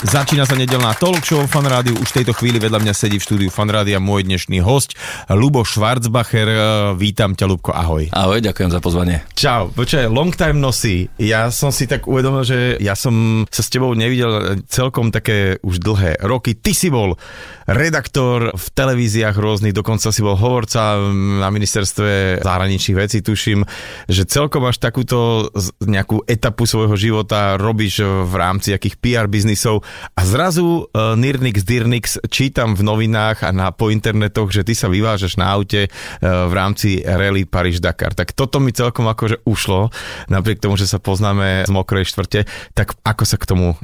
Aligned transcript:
Začína 0.00 0.48
sa 0.48 0.56
nedelná 0.56 0.96
talk 0.96 1.20
show 1.20 1.44
Fan 1.44 1.68
Rádiu. 1.68 1.92
Už 2.00 2.08
v 2.08 2.24
tejto 2.24 2.32
chvíli 2.32 2.56
vedľa 2.56 2.80
mňa 2.80 2.94
sedí 2.96 3.20
v 3.20 3.26
štúdiu 3.28 3.50
Fan 3.52 3.68
Rádia 3.68 4.00
môj 4.00 4.24
dnešný 4.24 4.64
host, 4.64 4.96
Lubo 5.28 5.60
Schwarzbacher. 5.60 6.48
Vítam 6.96 7.36
ťa, 7.36 7.44
Lubko, 7.44 7.76
ahoj. 7.76 8.08
Ahoj, 8.08 8.40
ďakujem 8.40 8.72
za 8.72 8.80
pozvanie. 8.80 9.20
Čau, 9.36 9.68
počkaj, 9.76 10.08
long 10.08 10.32
time 10.32 10.56
no 10.56 10.72
see. 10.72 11.04
Ja 11.20 11.52
som 11.52 11.68
si 11.68 11.84
tak 11.84 12.08
uvedomil, 12.08 12.48
že 12.48 12.80
ja 12.80 12.96
som 12.96 13.44
sa 13.52 13.60
s 13.60 13.68
tebou 13.68 13.92
nevidel 13.92 14.64
celkom 14.72 15.12
také 15.12 15.60
už 15.60 15.84
dlhé 15.84 16.24
roky. 16.24 16.56
Ty 16.56 16.72
si 16.72 16.88
bol 16.88 17.20
redaktor 17.68 18.56
v 18.56 18.66
televíziách 18.72 19.36
rôznych, 19.36 19.76
dokonca 19.76 20.08
si 20.08 20.24
bol 20.24 20.32
hovorca 20.32 20.96
na 21.44 21.52
ministerstve 21.52 22.40
zahraničných 22.40 22.96
vecí, 22.96 23.20
tuším, 23.20 23.68
že 24.08 24.24
celkom 24.24 24.64
až 24.64 24.80
takúto 24.80 25.52
nejakú 25.84 26.24
etapu 26.24 26.64
svojho 26.64 26.96
života 26.96 27.60
robíš 27.60 28.00
v 28.00 28.32
rámci 28.32 28.72
akých 28.72 28.96
PR 28.96 29.28
biznisov 29.28 29.84
a 30.14 30.20
zrazu 30.26 30.86
uh, 30.86 31.14
Nirnix 31.16 31.62
Dirnix 31.64 32.04
čítam 32.28 32.74
v 32.74 32.82
novinách 32.84 33.46
a 33.46 33.50
na, 33.54 33.70
po 33.70 33.88
internetoch, 33.88 34.50
že 34.50 34.66
ty 34.66 34.74
sa 34.74 34.90
vyvážaš 34.90 35.38
na 35.38 35.50
aute 35.50 35.88
uh, 35.88 36.50
v 36.50 36.52
rámci 36.52 37.00
Rally 37.00 37.46
Paríž-Dakar. 37.46 38.12
Tak 38.12 38.34
toto 38.34 38.58
mi 38.58 38.74
celkom 38.74 39.08
akože 39.08 39.46
ušlo, 39.46 39.94
napriek 40.28 40.60
tomu, 40.60 40.74
že 40.76 40.90
sa 40.90 40.98
poznáme 41.00 41.64
z 41.66 41.72
mokrej 41.72 42.10
štvrte, 42.10 42.44
tak 42.74 42.98
ako 43.06 43.24
sa 43.24 43.36
k 43.38 43.48
tomu 43.48 43.78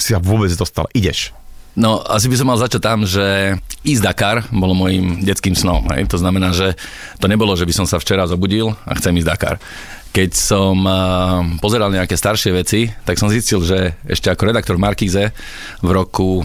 si 0.00 0.16
sa 0.16 0.20
vôbec 0.20 0.48
dostal? 0.56 0.88
Ideš. 0.96 1.39
No, 1.78 2.02
asi 2.02 2.26
by 2.26 2.36
som 2.36 2.50
mal 2.50 2.58
začať 2.58 2.82
tam, 2.82 3.06
že 3.06 3.54
ísť 3.86 4.02
Dakar 4.02 4.36
bolo 4.50 4.74
môjim 4.74 5.22
detským 5.22 5.54
snom. 5.54 5.86
Hej? 5.94 6.10
To 6.10 6.18
znamená, 6.18 6.50
že 6.50 6.74
to 7.22 7.30
nebolo, 7.30 7.54
že 7.54 7.66
by 7.66 7.74
som 7.74 7.86
sa 7.86 8.02
včera 8.02 8.26
zobudil 8.26 8.74
a 8.84 8.92
chcem 8.98 9.14
ísť 9.14 9.28
Dakar. 9.28 9.56
Keď 10.10 10.30
som 10.34 10.82
uh, 10.82 11.46
pozeral 11.62 11.94
nejaké 11.94 12.18
staršie 12.18 12.50
veci, 12.50 12.90
tak 13.06 13.14
som 13.14 13.30
zistil, 13.30 13.62
že 13.62 13.94
ešte 14.10 14.26
ako 14.26 14.50
redaktor 14.50 14.74
v 14.74 14.82
Markíze 14.82 15.30
v 15.78 15.90
roku 15.94 16.42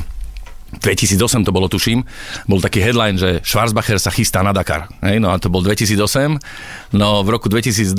2008 0.82 1.48
to 1.48 1.52
bolo, 1.54 1.68
tuším, 1.70 2.04
bol 2.50 2.60
taký 2.60 2.82
headline, 2.82 3.16
že 3.16 3.40
Schwarzbacher 3.46 4.00
sa 4.02 4.12
chystá 4.12 4.42
na 4.42 4.52
Dakar. 4.52 4.92
Hej, 5.06 5.22
no 5.22 5.32
a 5.32 5.40
to 5.40 5.52
bol 5.52 5.64
2008, 5.64 6.96
no 6.96 7.22
v 7.24 7.30
roku 7.30 7.48
2022 7.52 7.94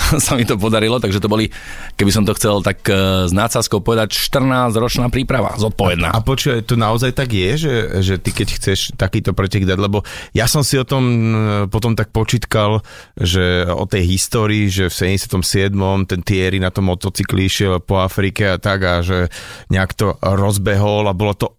sa 0.24 0.32
mi 0.34 0.44
to 0.46 0.58
podarilo, 0.58 0.98
takže 0.98 1.22
to 1.22 1.28
boli, 1.30 1.50
keby 1.94 2.10
som 2.10 2.24
to 2.24 2.34
chcel 2.34 2.60
tak 2.64 2.82
uh, 2.88 3.26
s 3.28 3.32
nácazkou 3.32 3.80
povedať, 3.84 4.14
14-ročná 4.14 5.08
príprava, 5.12 5.54
zodpovedná. 5.60 6.10
A 6.14 6.20
počuj, 6.24 6.64
to 6.66 6.74
naozaj 6.74 7.14
tak 7.14 7.30
je, 7.32 7.50
že, 7.58 7.74
že 8.02 8.14
ty 8.18 8.30
keď 8.34 8.48
chceš 8.58 8.78
takýto 8.94 9.32
pretek 9.32 9.66
dať, 9.66 9.78
lebo 9.78 10.02
ja 10.32 10.46
som 10.46 10.62
si 10.62 10.78
o 10.78 10.86
tom 10.86 11.04
e, 11.04 11.36
potom 11.66 11.94
tak 11.98 12.10
počítkal, 12.14 12.80
že 13.18 13.66
o 13.68 13.84
tej 13.84 14.04
histórii, 14.06 14.70
že 14.70 14.90
v 14.90 15.18
77. 15.18 15.74
ten 16.06 16.20
Thierry 16.22 16.58
na 16.62 16.70
tom 16.70 16.90
motocykli 16.90 17.46
išiel 17.46 17.80
po 17.82 18.00
Afrike 18.02 18.54
a 18.54 18.60
tak 18.60 18.78
a 18.84 19.00
že 19.02 19.32
nejak 19.72 19.92
to 19.94 20.14
rozbehol 20.20 21.08
a 21.08 21.16
bolo 21.16 21.34
to 21.34 21.56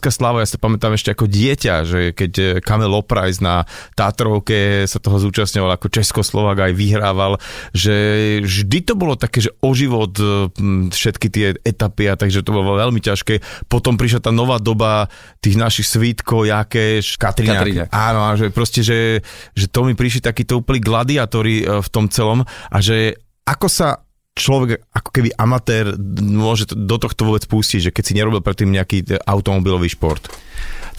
obrovská 0.00 0.16
slava. 0.16 0.40
Ja 0.40 0.48
sa 0.48 0.56
pamätám 0.56 0.96
ešte 0.96 1.12
ako 1.12 1.28
dieťa, 1.28 1.74
že 1.84 2.00
keď 2.16 2.32
e, 2.40 2.44
Kamil 2.64 2.96
Oprajs 2.96 3.44
na 3.44 3.68
Tátrovke 3.92 4.88
sa 4.88 4.96
toho 4.96 5.20
zúčastňoval 5.20 5.76
ako 5.76 5.92
Českoslovak 5.92 6.64
aj 6.64 6.72
vyhrával, 6.72 7.36
že 7.76 7.92
vždy 8.40 8.78
to 8.88 8.96
bolo 8.96 9.20
také, 9.20 9.44
že 9.44 9.52
o 9.60 9.76
život 9.76 10.16
e, 10.16 10.48
m, 10.56 10.88
všetky 10.88 11.28
tie 11.28 11.52
etapy 11.60 12.08
a 12.08 12.16
takže 12.16 12.40
to 12.40 12.56
bolo 12.56 12.80
veľmi 12.80 13.04
ťažké. 13.04 13.68
Potom 13.68 14.00
prišla 14.00 14.24
tá 14.24 14.32
nová 14.32 14.56
doba 14.56 15.12
tých 15.44 15.60
našich 15.60 15.84
svítkov, 15.84 16.48
Jakeš, 16.48 17.20
Katriňák. 17.20 17.60
Katriňák. 17.60 17.88
Áno, 17.92 18.20
a 18.24 18.32
že 18.40 18.48
proste, 18.48 18.80
že, 18.80 19.20
že 19.52 19.68
to 19.68 19.84
mi 19.84 19.92
prišli 19.92 20.24
takíto 20.24 20.64
úplní 20.64 20.80
gladiátori 20.80 21.60
e, 21.60 21.84
v 21.84 21.88
tom 21.92 22.08
celom 22.08 22.40
a 22.48 22.78
že 22.80 23.20
ako 23.44 23.68
sa 23.68 24.00
človek 24.34 24.86
ako 24.94 25.10
keby 25.10 25.28
amatér 25.36 25.96
môže 26.22 26.70
do 26.72 26.96
tohto 26.96 27.28
vôbec 27.28 27.44
pustiť, 27.44 27.90
že 27.90 27.94
keď 27.94 28.04
si 28.06 28.16
nerobil 28.16 28.40
predtým 28.40 28.70
nejaký 28.70 28.98
e, 29.04 29.18
automobilový 29.26 29.90
šport. 29.90 30.30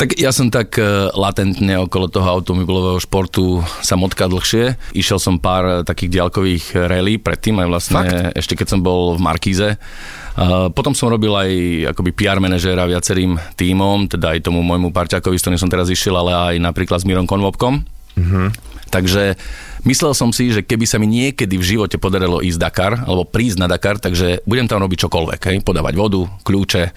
Tak 0.02 0.18
ja 0.18 0.34
som 0.34 0.50
tak 0.50 0.82
eh, 0.82 1.14
latentne 1.14 1.78
okolo 1.78 2.10
toho 2.10 2.26
automobilového 2.26 2.98
športu 2.98 3.62
sa 3.86 3.94
motka 3.94 4.26
dlhšie. 4.26 4.74
Išiel 4.98 5.22
som 5.22 5.38
pár 5.38 5.86
takých 5.86 6.18
diaľkových 6.18 6.90
rally 6.90 7.22
predtým, 7.22 7.62
aj 7.62 7.68
vlastne 7.70 8.02
Fakt? 8.02 8.34
ešte 8.34 8.58
keď 8.58 8.68
som 8.74 8.80
bol 8.82 9.14
v 9.14 9.22
Markíze. 9.22 9.78
Potom 10.72 10.96
som 10.96 11.12
robil 11.12 11.30
aj 11.36 11.52
akoby 11.92 12.16
PR 12.16 12.40
manažéra 12.40 12.88
viacerým 12.88 13.36
tímom, 13.60 14.08
teda 14.08 14.32
aj 14.32 14.48
tomu 14.48 14.64
môjmu 14.64 14.96
parťakovi, 14.96 15.36
s 15.36 15.44
ktorým 15.44 15.60
som 15.60 15.68
teraz 15.68 15.92
išiel, 15.92 16.16
ale 16.16 16.56
aj 16.56 16.72
napríklad 16.72 17.04
s 17.04 17.06
Mirom 17.06 17.28
Konvopkom. 17.28 17.84
Takže 18.88 19.36
myslel 19.86 20.14
som 20.14 20.30
si, 20.30 20.54
že 20.54 20.62
keby 20.62 20.86
sa 20.86 20.98
mi 21.02 21.08
niekedy 21.10 21.58
v 21.58 21.64
živote 21.64 21.98
podarilo 21.98 22.42
ísť 22.42 22.60
Dakar, 22.60 22.94
alebo 23.06 23.26
prísť 23.28 23.58
na 23.62 23.68
Dakar, 23.70 23.98
takže 23.98 24.46
budem 24.46 24.68
tam 24.70 24.82
robiť 24.84 25.08
čokoľvek, 25.08 25.42
hej? 25.52 25.58
podávať 25.62 25.94
vodu, 25.98 26.22
kľúče, 26.44 26.84
e, 26.86 26.92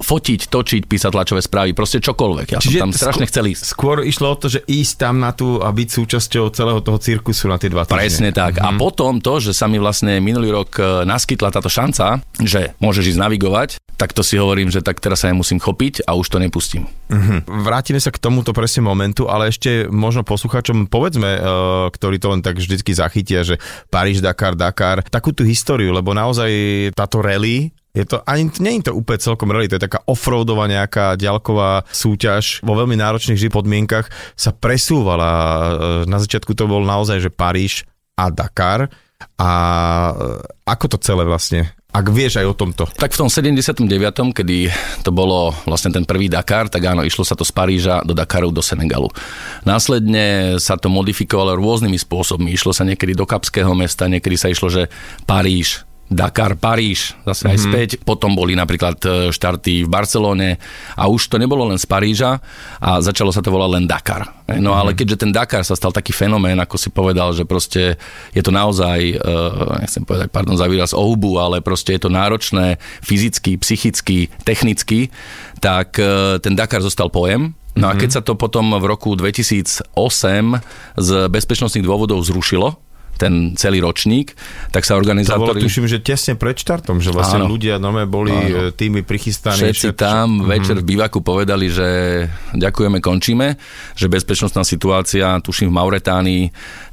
fotiť, 0.00 0.40
točiť, 0.48 0.82
písať 0.86 1.10
tlačové 1.10 1.40
správy, 1.44 1.70
proste 1.72 1.98
čokoľvek. 2.00 2.46
Ja 2.56 2.60
som 2.60 2.90
tam 2.90 2.92
strašne 2.92 3.26
skôr- 3.26 3.30
chcel 3.30 3.44
ísť. 3.52 3.62
Skôr 3.64 3.96
išlo 4.04 4.26
o 4.32 4.36
to, 4.36 4.46
že 4.48 4.60
ísť 4.64 4.94
tam 5.00 5.20
na 5.20 5.30
tú 5.32 5.60
a 5.60 5.68
byť 5.70 5.88
súčasťou 5.88 6.44
celého 6.52 6.80
toho 6.80 6.98
cirkusu 7.00 7.48
na 7.48 7.56
tie 7.56 7.72
dva 7.72 7.84
týždne. 7.84 8.00
Presne 8.00 8.30
tak. 8.34 8.60
A 8.60 8.74
potom 8.76 9.20
to, 9.20 9.40
že 9.40 9.52
sa 9.56 9.70
mi 9.70 9.80
vlastne 9.80 10.18
minulý 10.18 10.52
rok 10.52 10.70
e, 10.76 11.04
naskytla 11.04 11.52
táto 11.52 11.68
šanca, 11.68 12.20
že 12.40 12.74
môžeš 12.80 13.16
ísť 13.16 13.20
navigovať, 13.20 13.70
tak 14.00 14.16
to 14.16 14.24
si 14.24 14.40
hovorím, 14.40 14.72
že 14.72 14.80
tak 14.80 14.96
teraz 14.96 15.20
sa 15.20 15.28
ja 15.28 15.36
musím 15.36 15.60
chopiť 15.60 16.08
a 16.08 16.16
už 16.16 16.32
to 16.32 16.40
nepustím. 16.40 16.88
Mhm. 17.12 17.44
Vrátime 17.68 18.00
sa 18.00 18.08
k 18.08 18.16
tomuto 18.16 18.56
presne 18.56 18.80
momentu, 18.80 19.28
ale 19.28 19.52
ešte 19.52 19.92
možno 19.92 20.24
poslucháčom 20.24 20.88
povedzme, 20.88 21.36
e, 21.36 21.40
ktorí 22.10 22.18
to 22.18 22.34
len 22.34 22.42
tak 22.42 22.58
vždycky 22.58 22.90
zachytia, 22.90 23.46
že 23.46 23.62
Paríž, 23.86 24.18
Dakar, 24.18 24.58
Dakar, 24.58 25.06
takú 25.06 25.30
tú 25.30 25.46
históriu, 25.46 25.94
lebo 25.94 26.10
naozaj 26.10 26.50
táto 26.98 27.22
rally 27.22 27.70
je 27.94 28.02
to, 28.02 28.18
ani 28.26 28.50
nie 28.58 28.82
je 28.82 28.90
to 28.90 28.98
úplne 28.98 29.22
celkom 29.22 29.54
rally, 29.54 29.70
to 29.70 29.78
je 29.78 29.86
taká 29.86 30.02
offroadová 30.10 30.66
nejaká 30.66 31.14
ďalková 31.14 31.86
súťaž 31.86 32.66
vo 32.66 32.74
veľmi 32.74 32.98
náročných 32.98 33.46
podmienkach 33.46 34.10
sa 34.34 34.50
presúvala. 34.50 35.30
Na 36.10 36.18
začiatku 36.18 36.50
to 36.58 36.66
bol 36.66 36.82
naozaj, 36.82 37.22
že 37.22 37.30
Paríž 37.30 37.86
a 38.18 38.26
Dakar. 38.34 38.90
A 39.40 39.50
e, 40.12 40.24
ako 40.68 40.96
to 40.96 40.98
celé 41.00 41.24
vlastne? 41.24 41.72
Ak 41.90 42.06
vieš 42.06 42.38
aj 42.38 42.46
o 42.46 42.54
tomto. 42.54 42.86
Tak 42.86 43.10
v 43.10 43.26
tom 43.26 43.26
79., 43.26 43.82
kedy 44.30 44.70
to 45.02 45.10
bolo 45.10 45.50
vlastne 45.66 45.90
ten 45.90 46.06
prvý 46.06 46.30
Dakar, 46.30 46.70
tak 46.70 46.86
áno, 46.86 47.02
išlo 47.02 47.26
sa 47.26 47.34
to 47.34 47.42
z 47.42 47.50
Paríža 47.50 48.06
do 48.06 48.14
Dakaru, 48.14 48.54
do 48.54 48.62
Senegalu. 48.62 49.10
Následne 49.66 50.54
sa 50.62 50.78
to 50.78 50.86
modifikovalo 50.86 51.58
rôznymi 51.58 51.98
spôsobmi. 51.98 52.54
Išlo 52.54 52.70
sa 52.70 52.86
niekedy 52.86 53.18
do 53.18 53.26
Kapského 53.26 53.74
mesta, 53.74 54.06
niekedy 54.06 54.38
sa 54.38 54.46
išlo, 54.46 54.70
že 54.70 54.86
Paríž, 55.26 55.82
Dakar, 56.10 56.58
Paríž, 56.58 57.14
zase 57.22 57.46
aj 57.46 57.58
späť. 57.70 57.88
Potom 58.02 58.34
boli 58.34 58.58
napríklad 58.58 58.98
e, 59.06 59.08
štarty 59.30 59.86
v 59.86 59.88
Barcelóne 59.88 60.58
a 60.98 61.06
už 61.06 61.30
to 61.30 61.38
nebolo 61.38 61.70
len 61.70 61.78
z 61.78 61.86
Paríža 61.86 62.42
a 62.82 62.98
začalo 62.98 63.30
sa 63.30 63.38
to 63.38 63.54
volať 63.54 63.70
len 63.78 63.84
Dakar. 63.86 64.26
E, 64.50 64.58
No 64.58 64.74
ale 64.74 64.98
keďže 64.98 65.22
ten 65.22 65.30
Dakar 65.30 65.62
sa 65.62 65.78
stal 65.78 65.94
taký 65.94 66.10
fenomén, 66.10 66.58
ako 66.58 66.74
si 66.74 66.90
povedal, 66.90 67.30
že 67.30 67.46
proste 67.46 67.94
je 68.34 68.42
to 68.42 68.50
naozaj, 68.50 68.98
uh, 69.22 69.78
nechcem 69.78 70.02
povedať, 70.02 70.34
pardon 70.34 70.58
za 70.58 70.66
výraz, 70.66 70.90
o 70.90 71.02
hubu, 71.06 71.38
ale 71.38 71.62
proste 71.62 71.94
je 71.94 72.02
to 72.02 72.10
náročné 72.10 72.82
fyzicky, 73.06 73.54
psychicky, 73.62 74.26
technicky, 74.42 75.14
tak 75.62 75.94
ten 76.42 76.58
Dakar 76.58 76.82
zostal 76.82 77.06
pojem. 77.06 77.54
No 77.78 77.86
a 77.86 77.94
keď 77.94 78.10
sa 78.18 78.22
to 78.24 78.34
potom 78.34 78.74
v 78.74 78.84
roku 78.84 79.14
2008 79.14 79.94
z 80.98 81.08
bezpečnostných 81.30 81.86
dôvodov 81.86 82.18
zrušilo, 82.26 82.89
ten 83.20 83.32
celý 83.54 83.78
ročník, 83.78 84.32
tak 84.70 84.82
sa 84.82 84.96
To 84.96 84.96
bolo, 84.96 85.00
organizátori... 85.04 85.60
tuším, 85.60 85.84
že 85.84 86.00
tesne 86.00 86.34
pred 86.34 86.56
štartom, 86.56 86.98
že 86.98 87.12
vlastne 87.12 87.44
Áno. 87.44 87.52
ľudia 87.52 87.76
nome 87.76 88.08
boli 88.08 88.32
Áno. 88.32 88.72
e, 88.72 88.72
tými 88.72 89.04
prichystaní. 89.04 89.60
Všetci 89.60 89.92
všet- 89.92 90.00
tam 90.00 90.40
Mhm. 90.40 90.48
večer 90.48 90.76
v 90.76 90.86
bivaku 90.86 91.20
povedali, 91.20 91.68
že 91.68 91.88
ďakujeme, 92.52 92.98
končíme, 92.98 93.60
že 93.92 94.08
bezpečnostná 94.08 94.64
situácia, 94.64 95.36
tuším 95.38 95.68
v 95.68 95.76
Mauretánii, 95.76 96.44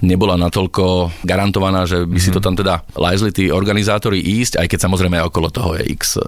nebola 0.01 0.35
natoľko 0.35 0.83
garantovaná, 1.23 1.85
že 1.85 2.03
by 2.03 2.19
si 2.19 2.29
to 2.29 2.37
tam 2.37 2.53
teda 2.53 2.83
lajzli 2.93 3.31
tí 3.31 3.43
organizátori 3.47 4.19
ísť, 4.19 4.57
aj 4.57 4.67
keď 4.67 4.79
samozrejme 4.83 5.17
okolo 5.23 5.47
toho 5.47 5.73
je 5.73 5.87
x 5.87 6.19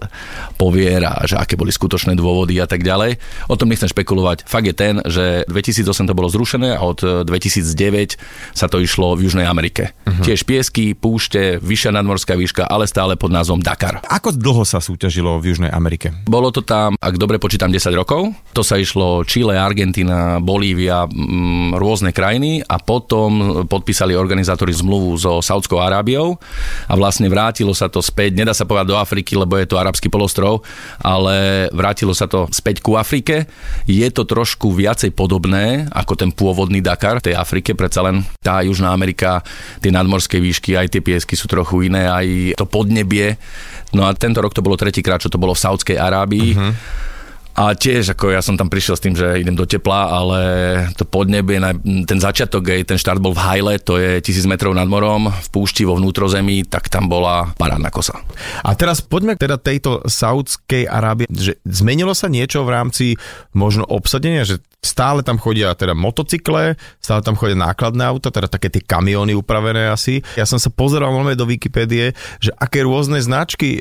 povier 0.56 1.04
a 1.04 1.26
že 1.26 1.36
aké 1.36 1.56
boli 1.56 1.70
skutočné 1.70 2.14
dôvody 2.14 2.58
a 2.58 2.66
tak 2.66 2.82
ďalej. 2.82 3.20
O 3.48 3.58
tom 3.58 3.68
nechcem 3.68 3.88
špekulovať. 3.88 4.46
Fakt 4.46 4.64
je 4.64 4.74
ten, 4.74 5.02
že 5.04 5.44
2008 5.46 6.06
to 6.06 6.14
bolo 6.14 6.30
zrušené 6.30 6.72
a 6.72 6.82
od 6.82 7.26
2009 7.26 8.16
sa 8.54 8.66
to 8.66 8.78
išlo 8.78 9.14
v 9.14 9.26
Južnej 9.26 9.44
Amerike. 9.44 9.89
Uh-huh. 10.10 10.24
Tiež 10.26 10.42
piesky, 10.44 10.98
púšte, 10.98 11.62
vyššia 11.62 11.94
nadmorská 11.94 12.34
výška, 12.34 12.66
ale 12.66 12.90
stále 12.90 13.14
pod 13.14 13.30
názvom 13.30 13.62
Dakar. 13.62 14.02
Ako 14.10 14.34
dlho 14.34 14.66
sa 14.66 14.82
súťažilo 14.82 15.38
v 15.38 15.54
Južnej 15.54 15.72
Amerike? 15.72 16.14
Bolo 16.26 16.50
to 16.50 16.66
tam, 16.66 16.98
ak 16.98 17.16
dobre 17.22 17.38
počítam, 17.38 17.70
10 17.70 17.94
rokov. 17.94 18.34
To 18.58 18.62
sa 18.66 18.82
išlo 18.82 19.22
Chile, 19.26 19.56
Argentina, 19.58 20.42
Bolívia, 20.42 21.06
m, 21.06 21.78
rôzne 21.78 22.10
krajiny 22.10 22.66
a 22.66 22.82
potom 22.82 23.64
podpísali 23.70 24.18
organizátori 24.18 24.74
zmluvu 24.74 25.16
so 25.20 25.44
Saudskou 25.46 25.78
Arábiou 25.78 26.40
a 26.90 26.94
vlastne 26.98 27.30
vrátilo 27.30 27.72
sa 27.78 27.86
to 27.86 28.02
späť, 28.02 28.34
nedá 28.34 28.52
sa 28.58 28.66
povedať 28.66 28.88
do 28.90 28.98
Afriky, 28.98 29.38
lebo 29.38 29.60
je 29.60 29.70
to 29.70 29.78
arabský 29.78 30.10
polostrov, 30.10 30.66
ale 31.02 31.70
vrátilo 31.70 32.18
sa 32.18 32.26
to 32.26 32.50
späť 32.50 32.82
ku 32.82 32.98
Afrike. 32.98 33.46
Je 33.86 34.08
to 34.10 34.26
trošku 34.26 34.74
viacej 34.74 35.14
podobné 35.14 35.86
ako 35.94 36.14
ten 36.18 36.30
pôvodný 36.34 36.82
Dakar 36.82 37.22
v 37.22 37.32
tej 37.32 37.36
Afrike, 37.38 37.78
predsa 37.78 38.02
len 38.06 38.26
tá 38.42 38.62
Južná 38.66 38.92
Amerika, 38.92 39.42
tie 39.78 39.94
nadmorské 39.94 40.42
výšky, 40.42 40.74
aj 40.74 40.98
tie 40.98 41.02
piesky 41.06 41.38
sú 41.38 41.46
trochu 41.46 41.86
iné, 41.86 42.10
aj 42.10 42.58
to 42.58 42.66
podnebie. 42.66 43.38
No 43.94 44.06
a 44.06 44.14
tento 44.18 44.42
rok 44.42 44.54
to 44.54 44.66
bolo 44.66 44.78
tretíkrát, 44.78 45.22
čo 45.22 45.30
to 45.30 45.42
bolo 45.42 45.54
v 45.54 45.62
Saudskej 45.62 45.98
Arábii. 45.98 46.50
Uh-huh. 46.58 46.74
A 47.60 47.76
tiež, 47.76 48.16
ako 48.16 48.32
ja 48.32 48.40
som 48.40 48.56
tam 48.56 48.72
prišiel 48.72 48.96
s 48.96 49.04
tým, 49.04 49.20
že 49.20 49.36
idem 49.36 49.52
do 49.52 49.68
tepla, 49.68 50.08
ale 50.16 50.40
to 50.96 51.04
podnebie, 51.04 51.60
ten 52.08 52.20
začiatok, 52.24 52.88
ten 52.88 52.96
štart 52.96 53.20
bol 53.20 53.36
v 53.36 53.44
Hajle, 53.44 53.74
to 53.84 54.00
je 54.00 54.24
1000 54.24 54.48
metrov 54.48 54.72
nad 54.72 54.88
morom, 54.88 55.28
v 55.28 55.48
púšti 55.52 55.84
vo 55.84 56.00
vnútrozemí, 56.00 56.64
tak 56.72 56.88
tam 56.88 57.12
bola 57.12 57.52
parádna 57.60 57.92
kosa. 57.92 58.16
A 58.64 58.72
teraz 58.80 59.04
poďme 59.04 59.36
teda 59.36 59.60
tejto 59.60 60.08
Saudskej 60.08 60.88
Arábie, 60.88 61.28
že 61.28 61.60
zmenilo 61.68 62.16
sa 62.16 62.32
niečo 62.32 62.64
v 62.64 62.72
rámci 62.72 63.06
možno 63.52 63.84
obsadenia, 63.84 64.48
že 64.48 64.64
Stále 64.80 65.28
tam 65.28 65.36
chodia 65.36 65.76
teda 65.76 65.92
motocykle, 65.92 66.80
stále 67.04 67.20
tam 67.20 67.36
chodia 67.36 67.60
nákladné 67.60 68.00
auta, 68.00 68.32
teda 68.32 68.48
také 68.48 68.72
tie 68.72 68.80
kamiony 68.80 69.36
upravené 69.36 69.92
asi. 69.92 70.24
Ja 70.40 70.48
som 70.48 70.56
sa 70.56 70.72
pozeral 70.72 71.12
veľmi 71.12 71.36
do 71.36 71.44
Wikipédie, 71.44 72.16
že 72.40 72.56
aké 72.56 72.88
rôzne 72.88 73.20
značky, 73.20 73.76
e, 73.76 73.80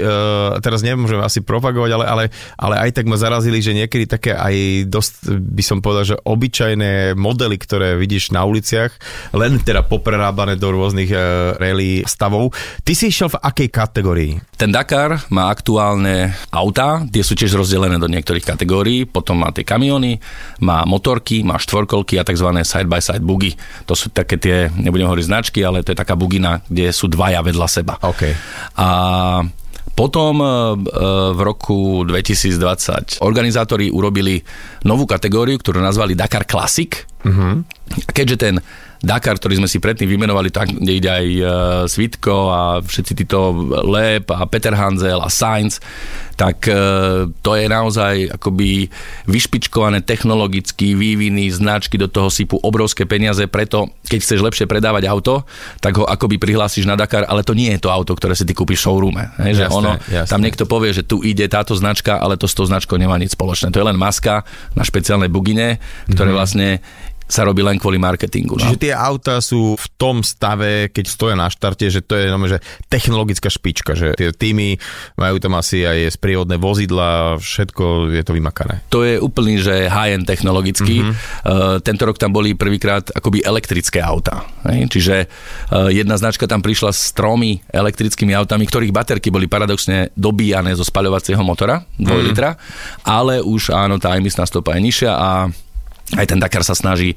teraz 0.59 0.83
nemôžem 0.83 1.23
asi 1.23 1.39
propagovať, 1.39 1.91
ale, 1.95 2.03
ale, 2.05 2.25
ale 2.59 2.75
aj 2.83 2.99
tak 2.99 3.07
ma 3.07 3.15
zarazili, 3.15 3.63
že 3.63 3.68
niekedy 3.75 4.05
také 4.09 4.33
aj 4.37 4.87
dosť, 4.89 5.13
by 5.33 5.63
som 5.65 5.79
povedal, 5.81 6.15
že 6.15 6.21
obyčajné 6.21 7.17
modely, 7.17 7.57
ktoré 7.57 7.97
vidíš 7.97 8.31
na 8.33 8.45
uliciach, 8.45 8.93
len 9.35 9.61
teda 9.61 9.85
poprerábané 9.87 10.61
do 10.61 10.73
rôznych 10.73 11.11
e, 11.11 11.19
rally 11.57 12.03
stavov. 12.05 12.53
Ty 12.85 12.93
si 12.93 13.11
išiel 13.11 13.33
v 13.33 13.41
akej 13.41 13.69
kategórii? 13.73 14.33
Ten 14.59 14.75
Dakar 14.75 15.25
má 15.33 15.49
aktuálne 15.49 16.35
auta, 16.51 17.05
tie 17.09 17.23
sú 17.25 17.39
tiež 17.39 17.57
rozdelené 17.57 17.97
do 17.97 18.11
niektorých 18.11 18.45
kategórií, 18.45 19.07
potom 19.09 19.43
má 19.43 19.55
tie 19.55 19.65
kamiony, 19.65 20.19
má 20.63 20.83
motorky, 20.85 21.47
má 21.47 21.57
štvorkolky 21.57 22.19
a 22.19 22.27
tzv. 22.27 22.49
side-by-side 22.53 23.25
bugy. 23.25 23.55
To 23.87 23.95
sú 23.95 24.11
také 24.11 24.37
tie, 24.37 24.69
nebudem 24.75 25.07
hovoriť 25.07 25.29
značky, 25.29 25.61
ale 25.63 25.87
to 25.87 25.95
je 25.95 26.01
taká 26.01 26.19
bugina, 26.19 26.61
kde 26.67 26.91
sú 26.91 27.07
dvaja 27.07 27.41
vedľa 27.45 27.69
seba. 27.71 27.95
Okay. 28.03 28.35
A 28.77 28.89
potom 29.99 30.39
e, 30.39 30.47
v 31.35 31.41
roku 31.43 32.07
2020 32.07 33.19
organizátori 33.19 33.91
urobili 33.91 34.39
novú 34.87 35.11
kategóriu, 35.11 35.59
ktorú 35.59 35.83
nazvali 35.83 36.15
Dakar 36.15 36.47
Classic. 36.47 37.03
Uh-huh. 37.27 37.67
Keďže 38.15 38.37
ten 38.39 38.55
Dakar, 38.99 39.39
ktorý 39.39 39.63
sme 39.63 39.71
si 39.71 39.79
predtým 39.79 40.11
vymenovali, 40.11 40.51
tak 40.51 40.75
kde 40.75 40.93
ide 40.93 41.11
aj 41.11 41.27
uh, 41.39 41.49
Svitko 41.87 42.37
a 42.51 42.61
všetci 42.83 43.13
títo 43.15 43.55
Leb 43.87 44.27
a 44.35 44.43
Peter 44.51 44.75
Hanzel 44.75 45.23
a 45.23 45.31
Sainz, 45.31 45.79
tak 46.35 46.67
uh, 46.67 47.31
to 47.43 47.55
je 47.55 47.67
naozaj 47.71 48.35
akoby 48.35 48.91
vyšpičkované 49.31 50.03
technologicky, 50.03 50.99
výviny, 50.99 51.47
značky 51.51 51.95
do 51.95 52.11
toho 52.11 52.27
sypú 52.27 52.59
obrovské 52.59 53.07
peniaze, 53.07 53.47
preto 53.47 53.91
keď 54.09 54.19
chceš 54.25 54.41
lepšie 54.43 54.67
predávať 54.67 55.07
auto, 55.07 55.47
tak 55.79 56.01
ho 56.01 56.05
akoby 56.09 56.41
prihlásiš 56.43 56.89
na 56.89 56.99
Dakar, 56.99 57.29
ale 57.29 57.47
to 57.47 57.55
nie 57.55 57.71
je 57.77 57.87
to 57.87 57.93
auto, 57.93 58.17
ktoré 58.19 58.35
si 58.35 58.43
ty 58.43 58.57
kúpiš 58.57 58.83
v 58.83 58.85
showroome. 58.89 59.25
Hej, 59.39 59.63
že 59.63 59.65
jasné, 59.69 59.79
ono, 59.79 59.93
jasné. 60.11 60.31
Tam 60.31 60.41
niekto 60.43 60.65
povie, 60.67 60.91
že 60.91 61.07
tu 61.07 61.21
ide 61.23 61.47
táto 61.47 61.77
značka, 61.79 62.19
ale 62.19 62.35
to 62.35 62.51
s 62.51 62.57
tou 62.57 62.67
značkou 62.67 62.97
nemá 62.99 63.15
nič 63.21 63.37
spoločné. 63.37 63.71
To 63.71 63.79
je 63.79 63.89
len 63.89 63.99
maska 64.01 64.43
na 64.75 64.83
špeciálnej 64.83 65.29
bugine, 65.31 65.79
ktoré 66.09 66.33
mm-hmm. 66.33 66.39
vlastne 66.39 66.69
sa 67.29 67.45
robí 67.45 67.61
len 67.61 67.77
kvôli 67.77 68.01
marketingu. 68.01 68.57
No. 68.57 68.65
Čiže 68.65 68.89
tie 68.89 68.95
auta 68.97 69.45
sú 69.45 69.77
v 69.77 69.87
tom 70.01 70.25
stave, 70.25 70.89
keď 70.89 71.05
stoja 71.05 71.37
na 71.37 71.53
štarte, 71.53 71.85
že 71.93 72.01
to 72.01 72.17
je 72.17 72.33
no, 72.33 72.41
že 72.49 72.65
technologická 72.89 73.53
špička, 73.53 73.93
že 73.93 74.17
tie 74.17 74.33
týmy 74.33 74.81
majú 75.21 75.37
tam 75.37 75.61
asi 75.61 75.85
aj 75.85 76.17
sprievodné 76.17 76.57
vozidla, 76.57 77.37
všetko 77.37 78.17
je 78.17 78.25
to 78.25 78.33
vymakané. 78.33 78.81
To 78.89 79.05
je 79.05 79.21
úplný, 79.21 79.61
že 79.61 79.93
high-end 79.93 80.25
technologicky. 80.25 81.05
Mm-hmm. 81.05 81.15
Uh, 81.45 81.77
tento 81.85 82.09
rok 82.09 82.17
tam 82.17 82.33
boli 82.33 82.57
prvýkrát 82.57 83.13
akoby 83.13 83.45
elektrické 83.45 84.01
auta. 84.01 84.49
Hej? 84.65 84.89
Čiže 84.89 85.15
uh, 85.29 85.93
jedna 85.93 86.17
značka 86.17 86.49
tam 86.49 86.65
prišla 86.65 86.97
s 86.97 87.13
tromi 87.13 87.61
elektrickými 87.69 88.33
autami, 88.33 88.65
ktorých 88.65 88.97
baterky 88.97 89.29
boli 89.29 89.45
paradoxne 89.45 90.09
dobíjane 90.17 90.73
zo 90.73 90.83
spaľovacieho 90.83 91.45
motora, 91.45 91.85
2 92.01 92.09
mm-hmm. 92.09 92.25
litra, 92.25 92.57
ale 93.05 93.45
už 93.45 93.77
áno, 93.77 94.01
tá 94.01 94.17
emisná 94.17 94.49
stopa 94.49 94.73
je 94.73 94.81
nižšia 94.89 95.13
a 95.13 95.31
aj 96.17 96.25
ten 96.25 96.41
Dakar 96.41 96.65
sa 96.65 96.73
snaží 96.73 97.13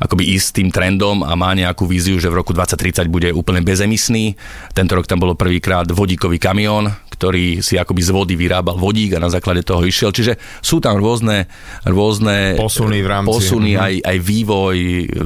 akoby 0.00 0.32
ísť 0.32 0.62
tým 0.62 0.68
trendom 0.72 1.20
a 1.20 1.36
má 1.36 1.52
nejakú 1.52 1.84
víziu, 1.84 2.16
že 2.16 2.32
v 2.32 2.40
roku 2.40 2.56
2030 2.56 3.04
bude 3.12 3.28
úplne 3.36 3.60
bezemisný. 3.60 4.32
Tento 4.72 4.96
rok 4.96 5.04
tam 5.04 5.20
bolo 5.20 5.36
prvýkrát 5.36 5.84
vodíkový 5.92 6.40
kamión, 6.40 6.88
ktorý 7.20 7.60
si 7.60 7.76
akoby 7.76 8.00
z 8.00 8.10
vody 8.16 8.32
vyrábal 8.32 8.80
vodík 8.80 9.20
a 9.20 9.20
na 9.20 9.28
základe 9.28 9.60
toho 9.60 9.84
išiel. 9.84 10.08
Čiže 10.08 10.40
sú 10.64 10.80
tam 10.80 10.96
rôzne, 10.96 11.44
rôzne 11.84 12.56
posuny, 12.56 13.04
v 13.04 13.08
rámci. 13.12 13.28
posuny 13.28 13.76
mm-hmm. 13.76 13.84
aj, 13.84 13.94
aj 14.08 14.18
vývoj, 14.24 14.78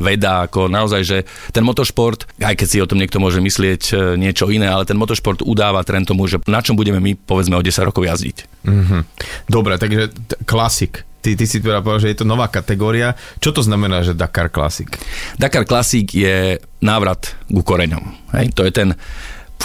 veda, 0.03 0.51
ako 0.51 0.67
naozaj, 0.67 1.03
že 1.07 1.19
ten 1.55 1.63
motošport, 1.63 2.27
aj 2.43 2.59
keď 2.59 2.67
si 2.67 2.83
o 2.83 2.91
tom 2.91 2.99
niekto 2.99 3.23
môže 3.23 3.39
myslieť 3.39 3.83
e, 3.95 4.19
niečo 4.19 4.51
iné, 4.51 4.67
ale 4.67 4.83
ten 4.83 4.99
motošport 4.99 5.47
udáva 5.47 5.87
trend 5.87 6.11
tomu, 6.11 6.27
že 6.27 6.43
na 6.51 6.59
čom 6.59 6.75
budeme 6.75 6.99
my 6.99 7.15
povedzme 7.15 7.55
o 7.55 7.63
10 7.63 7.71
rokov 7.87 8.03
jazdiť. 8.03 8.67
Mm-hmm. 8.67 9.01
Dobre, 9.47 9.79
takže 9.79 10.11
t- 10.11 10.39
klasik 10.43 11.07
ty, 11.25 11.33
ty 11.41 11.49
si 11.49 11.65
teda 11.65 11.81
povedal, 11.81 12.05
že 12.05 12.13
je 12.13 12.19
to 12.21 12.29
nová 12.29 12.53
kategória. 12.53 13.17
Čo 13.41 13.57
to 13.57 13.63
znamená, 13.65 14.05
že 14.05 14.13
Dakar 14.13 14.53
Classic? 14.53 14.93
Dakar 15.41 15.65
Classic 15.65 16.05
je 16.05 16.61
návrat 16.85 17.33
ku 17.49 17.65
koreňom. 17.65 18.37
Hej? 18.37 18.53
To 18.53 18.69
je 18.69 18.73
ten 18.77 18.93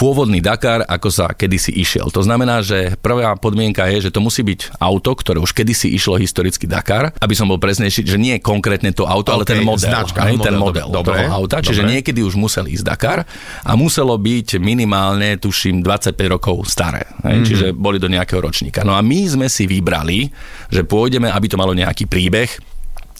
pôvodný 0.00 0.40
Dakar, 0.40 0.80
ako 0.88 1.12
sa 1.12 1.26
kedysi 1.36 1.76
išiel. 1.76 2.08
To 2.08 2.24
znamená, 2.24 2.64
že 2.64 2.96
prvá 3.04 3.36
podmienka 3.36 3.84
je, 3.92 4.08
že 4.08 4.10
to 4.16 4.24
musí 4.24 4.40
byť 4.40 4.80
auto, 4.80 5.12
ktoré 5.12 5.36
už 5.36 5.52
kedysi 5.52 5.92
išlo 5.92 6.16
historicky 6.16 6.64
Dakar, 6.64 7.12
aby 7.20 7.36
som 7.36 7.44
bol 7.44 7.60
presnejší, 7.60 8.08
že 8.08 8.16
nie 8.16 8.40
konkrétne 8.40 8.96
to 8.96 9.04
auto, 9.04 9.36
okay, 9.36 9.36
ale 9.36 9.44
ten 9.44 9.60
model. 9.60 9.92
Značka, 9.92 10.24
hej, 10.24 10.40
model, 10.40 10.46
ten 10.48 10.56
model 10.56 10.88
dobre, 10.88 11.20
toho 11.20 11.44
auta. 11.44 11.60
Dobre. 11.60 11.68
Čiže 11.68 11.82
niekedy 11.84 12.24
už 12.24 12.40
musel 12.40 12.64
ísť 12.72 12.84
Dakar 12.88 13.28
a 13.60 13.72
muselo 13.76 14.16
byť 14.16 14.56
minimálne, 14.56 15.36
tuším, 15.36 15.84
25 15.84 16.16
rokov 16.32 16.64
staré. 16.72 17.04
Hej, 17.20 17.36
mm-hmm. 17.36 17.44
Čiže 17.44 17.66
boli 17.76 18.00
do 18.00 18.08
nejakého 18.08 18.40
ročníka. 18.40 18.80
No 18.88 18.96
a 18.96 19.04
my 19.04 19.20
sme 19.28 19.52
si 19.52 19.68
vybrali, 19.68 20.32
že 20.72 20.80
pôjdeme, 20.80 21.28
aby 21.28 21.44
to 21.44 21.60
malo 21.60 21.76
nejaký 21.76 22.08
príbeh, 22.08 22.48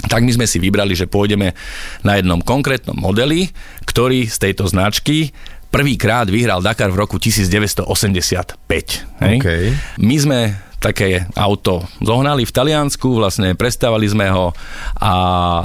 tak 0.09 0.25
my 0.25 0.33
sme 0.33 0.49
si 0.49 0.57
vybrali, 0.57 0.97
že 0.97 1.05
pôjdeme 1.05 1.53
na 2.01 2.17
jednom 2.17 2.41
konkrétnom 2.41 2.97
modeli, 2.97 3.53
ktorý 3.85 4.33
z 4.33 4.49
tejto 4.49 4.65
značky 4.65 5.37
prvýkrát 5.71 6.27
vyhral 6.27 6.61
Dakar 6.61 6.91
v 6.91 7.01
roku 7.01 7.17
1985. 7.17 7.87
Hej? 9.23 9.37
Okay. 9.39 9.65
My 10.03 10.17
sme 10.19 10.39
také 10.81 11.29
auto 11.37 11.85
zohnali 12.01 12.49
v 12.49 12.53
Taliansku, 12.53 13.21
vlastne 13.21 13.53
prestávali 13.55 14.09
sme 14.09 14.33
ho 14.33 14.51
a 14.97 15.13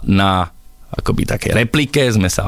na 0.03 0.55
akoby 0.95 1.27
také 1.27 1.51
replike, 1.51 2.07
sme 2.07 2.31
sa 2.31 2.47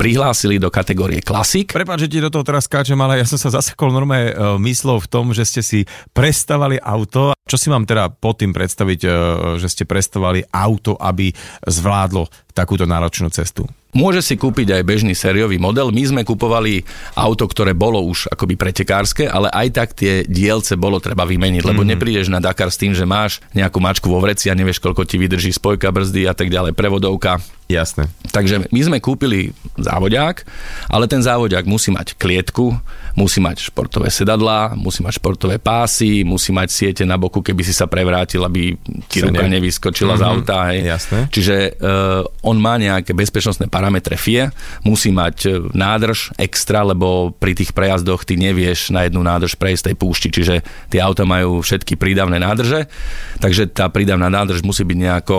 prihlásili 0.00 0.56
do 0.56 0.72
kategórie 0.72 1.20
klasik. 1.20 1.76
Prepáč, 1.76 2.08
že 2.08 2.10
ti 2.16 2.24
do 2.24 2.32
toho 2.32 2.44
teraz 2.44 2.64
skáčem, 2.64 2.96
ale 2.96 3.20
ja 3.20 3.26
som 3.28 3.36
sa 3.36 3.60
zasekol 3.60 3.92
normálne 3.92 4.32
myslou 4.64 4.98
v 5.02 5.10
tom, 5.12 5.36
že 5.36 5.44
ste 5.44 5.60
si 5.60 5.80
prestavali 6.16 6.80
auto. 6.80 7.36
Čo 7.44 7.56
si 7.60 7.68
mám 7.68 7.84
teda 7.84 8.08
pod 8.08 8.40
tým 8.40 8.56
predstaviť, 8.56 9.00
uh, 9.04 9.12
že 9.60 9.68
ste 9.68 9.84
prestavali 9.84 10.40
auto, 10.48 10.96
aby 10.96 11.34
zvládlo 11.68 12.24
takúto 12.52 12.84
náročnú 12.84 13.32
cestu? 13.32 13.66
Môže 13.92 14.24
si 14.24 14.40
kúpiť 14.40 14.72
aj 14.72 14.88
bežný 14.88 15.12
sériový 15.12 15.60
model. 15.60 15.92
My 15.92 16.00
sme 16.08 16.22
kupovali 16.24 16.80
auto, 17.12 17.44
ktoré 17.44 17.76
bolo 17.76 18.00
už 18.00 18.24
akoby 18.32 18.56
pretekárske, 18.56 19.28
ale 19.28 19.52
aj 19.52 19.68
tak 19.68 19.88
tie 19.92 20.24
dielce 20.24 20.80
bolo 20.80 20.96
treba 20.96 21.28
vymeniť, 21.28 21.60
lebo 21.60 21.84
mm-hmm. 21.84 21.92
neprídeš 21.92 22.32
na 22.32 22.40
Dakar 22.40 22.72
s 22.72 22.80
tým, 22.80 22.96
že 22.96 23.04
máš 23.04 23.44
nejakú 23.52 23.84
mačku 23.84 24.08
vo 24.08 24.24
vreci 24.24 24.48
a 24.48 24.56
nevieš, 24.56 24.80
koľko 24.80 25.04
ti 25.04 25.20
vydrží 25.20 25.52
spojka, 25.52 25.92
brzdy 25.92 26.24
a 26.24 26.32
tak 26.32 26.48
ďalej, 26.48 26.72
prevodovka. 26.72 27.36
Jasné. 27.68 28.08
Takže 28.32 28.72
my 28.72 28.80
sme 28.80 28.98
kúpili 29.00 29.52
závodiak, 29.76 30.48
ale 30.88 31.04
ten 31.04 31.20
závodiak 31.20 31.68
musí 31.68 31.92
mať 31.92 32.16
klietku, 32.16 32.72
musí 33.16 33.38
mať 33.40 33.68
športové 33.68 34.08
sedadlá, 34.08 34.72
musí 34.76 35.04
mať 35.04 35.20
športové 35.20 35.56
pásy, 35.60 36.24
musí 36.24 36.50
mať 36.50 36.68
siete 36.72 37.02
na 37.04 37.20
boku, 37.20 37.44
keby 37.44 37.62
si 37.64 37.74
sa 37.76 37.88
prevrátil, 37.88 38.40
aby 38.44 38.76
ti 39.08 39.20
ruka 39.20 39.44
nevyskočila 39.44 40.16
mm-hmm. 40.16 40.26
z 40.26 40.30
auta. 40.32 40.58
Hej. 40.72 40.78
Jasné. 40.86 41.18
Čiže 41.28 41.56
uh, 41.76 42.24
on 42.46 42.56
má 42.56 42.80
nejaké 42.80 43.12
bezpečnostné 43.12 43.68
parametre 43.68 44.16
FIE, 44.16 44.48
musí 44.82 45.14
mať 45.14 45.36
e, 45.46 45.48
nádrž 45.72 46.34
extra, 46.36 46.82
lebo 46.82 47.32
pri 47.36 47.54
tých 47.56 47.70
prejazdoch 47.72 48.26
ty 48.26 48.34
nevieš 48.36 48.90
na 48.90 49.06
jednu 49.06 49.22
nádrž 49.22 49.56
prejsť 49.56 49.92
tej 49.92 49.96
púšti, 49.96 50.28
čiže 50.32 50.64
tie 50.90 51.00
auta 51.00 51.24
majú 51.24 51.62
všetky 51.62 51.96
prídavné 51.96 52.42
nádrže, 52.42 52.90
takže 53.38 53.70
tá 53.70 53.88
prídavná 53.88 54.28
nádrž 54.28 54.64
musí 54.66 54.82
byť 54.82 54.98
nejako 54.98 55.36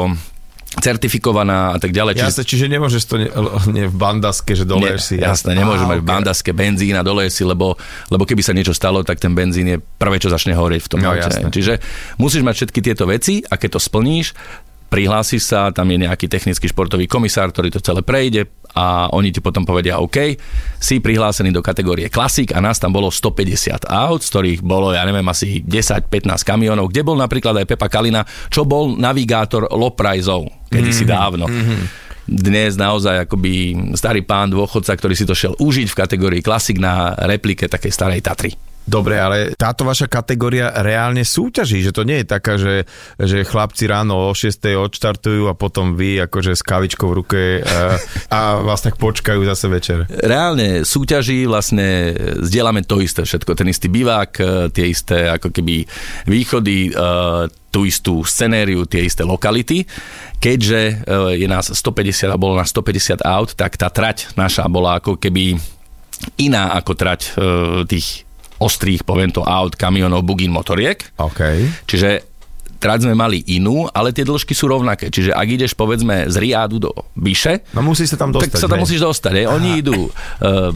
certifikovaná 0.79 1.75
a 1.75 1.77
tak 1.77 1.93
ďalej. 1.93 2.17
Jasne, 2.17 2.43
čiže 2.45 2.65
nemôžeš 2.71 3.03
to 3.05 3.15
ne, 3.21 3.27
ne 3.69 3.83
v 3.85 3.95
bandaske, 3.95 4.57
že 4.57 4.65
doleješ 4.65 5.01
si. 5.01 5.15
Jasné, 5.21 5.53
nemôžeš 5.53 5.85
mať 5.85 5.99
v 5.99 6.05
okay. 6.05 6.13
bandaske 6.17 6.51
benzín 6.55 6.95
a 6.97 7.05
doleješ 7.05 7.33
si, 7.41 7.43
lebo, 7.45 7.77
lebo 8.09 8.23
keby 8.25 8.41
sa 8.41 8.55
niečo 8.57 8.73
stalo, 8.73 9.05
tak 9.05 9.21
ten 9.21 9.37
benzín 9.37 9.69
je 9.69 9.77
prvé, 9.77 10.17
čo 10.17 10.33
začne 10.33 10.57
horieť 10.57 10.81
v 10.85 10.89
tom 10.89 10.99
No, 11.03 11.13
aute. 11.13 11.29
jasné. 11.29 11.51
Čiže 11.51 11.73
musíš 12.17 12.41
mať 12.41 12.55
všetky 12.63 12.79
tieto 12.79 13.03
veci 13.05 13.43
a 13.45 13.59
keď 13.59 13.77
to 13.77 13.79
splníš, 13.83 14.33
prihlásiš 14.93 15.41
sa, 15.49 15.73
tam 15.73 15.89
je 15.89 16.05
nejaký 16.05 16.29
technický 16.29 16.69
športový 16.69 17.09
komisár, 17.09 17.49
ktorý 17.49 17.73
to 17.73 17.81
celé 17.81 18.05
prejde 18.05 18.45
a 18.77 19.09
oni 19.09 19.33
ti 19.33 19.41
potom 19.41 19.65
povedia, 19.65 19.97
OK, 19.97 20.37
si 20.77 21.01
prihlásený 21.01 21.49
do 21.49 21.65
kategórie 21.65 22.13
klasik 22.13 22.53
a 22.53 22.61
nás 22.61 22.77
tam 22.77 22.93
bolo 22.93 23.09
150 23.09 23.89
aut, 23.89 24.21
z 24.21 24.29
ktorých 24.29 24.59
bolo, 24.61 24.93
ja 24.93 25.01
neviem, 25.01 25.25
asi 25.25 25.65
10-15 25.65 26.45
kamionov, 26.45 26.93
kde 26.93 27.01
bol 27.01 27.17
napríklad 27.17 27.57
aj 27.57 27.69
Pepa 27.73 27.89
Kalina, 27.89 28.21
čo 28.53 28.69
bol 28.69 28.93
navigátor 28.93 29.65
Loprajzov, 29.73 30.69
kedysi 30.69 31.09
mm-hmm. 31.09 31.17
dávno. 31.17 31.45
Dnes 32.23 32.77
naozaj 32.77 33.25
akoby 33.25 33.75
starý 33.97 34.21
pán 34.21 34.53
dôchodca, 34.53 34.93
ktorý 34.93 35.17
si 35.17 35.25
to 35.25 35.33
šiel 35.33 35.57
užiť 35.57 35.89
v 35.89 35.99
kategórii 36.05 36.41
klasik 36.45 36.77
na 36.77 37.17
replike 37.17 37.65
takej 37.65 37.91
starej 37.91 38.21
Tatry. 38.21 38.72
Dobre, 38.83 39.15
ale 39.15 39.55
táto 39.55 39.87
vaša 39.87 40.11
kategória 40.11 40.67
reálne 40.83 41.23
súťaží, 41.23 41.79
že 41.79 41.95
to 41.95 42.03
nie 42.03 42.19
je 42.19 42.27
taká, 42.27 42.59
že, 42.59 42.83
že 43.15 43.47
chlapci 43.47 43.87
ráno 43.87 44.27
o 44.27 44.35
6. 44.35 44.59
odštartujú 44.59 45.47
a 45.47 45.55
potom 45.55 45.95
vy 45.95 46.19
akože 46.27 46.51
s 46.51 46.63
kavičkou 46.67 47.07
v 47.07 47.17
ruke 47.23 47.41
a, 47.63 47.95
a 48.27 48.39
vás 48.59 48.83
tak 48.83 48.99
počkajú 48.99 49.39
zase 49.47 49.71
večer. 49.71 50.03
reálne 50.11 50.83
súťaží, 50.83 51.47
vlastne 51.47 52.11
zdieľame 52.43 52.83
to 52.83 52.99
isté 52.99 53.23
všetko, 53.23 53.55
ten 53.55 53.71
istý 53.71 53.87
bivák, 53.87 54.31
e, 54.35 54.43
tie 54.75 54.91
isté 54.91 55.31
ako 55.31 55.55
keby 55.55 55.87
východy, 56.27 56.91
e, 56.91 57.47
tú 57.71 57.87
istú 57.87 58.27
scenériu, 58.27 58.83
tie 58.83 59.07
isté 59.07 59.23
lokality. 59.23 59.87
Keďže 60.37 61.07
je 61.39 61.47
nás 61.49 61.71
150 61.71 62.29
a 62.29 62.37
bolo 62.37 62.53
nás 62.53 62.69
150 62.69 63.23
aut, 63.25 63.55
tak 63.57 63.79
tá 63.79 63.89
trať 63.89 64.29
naša 64.37 64.67
bola 64.69 65.01
ako 65.01 65.17
keby 65.17 65.57
iná 66.37 66.77
ako 66.77 66.93
trať 66.93 67.33
tých 67.89 68.29
ostrých, 68.59 69.05
poviem 69.05 69.31
to, 69.31 69.41
aut, 69.41 69.73
kamionov, 69.73 70.25
bugín, 70.25 70.53
motoriek. 70.53 71.01
OK. 71.17 71.41
Čiže 71.87 72.33
trať 72.83 73.07
sme 73.07 73.15
mali 73.15 73.39
inú, 73.47 73.87
ale 73.87 74.11
tie 74.11 74.27
dĺžky 74.27 74.51
sú 74.51 74.67
rovnaké. 74.67 75.07
Čiže 75.07 75.31
ak 75.31 75.47
ideš 75.47 75.71
povedzme 75.71 76.27
z 76.27 76.35
Riádu 76.35 76.83
do 76.83 76.91
Biše, 77.15 77.63
No 77.71 77.79
musí 77.79 78.03
sa 78.03 78.19
tam 78.19 78.35
dostať. 78.35 78.43
tak 78.43 78.59
sa 78.59 78.67
tam 78.67 78.83
hej? 78.83 78.83
musíš 78.83 78.99
dostať. 78.99 79.33
Hej. 79.39 79.45
Oni 79.47 79.79
idú 79.79 80.11
uh, 80.11 80.11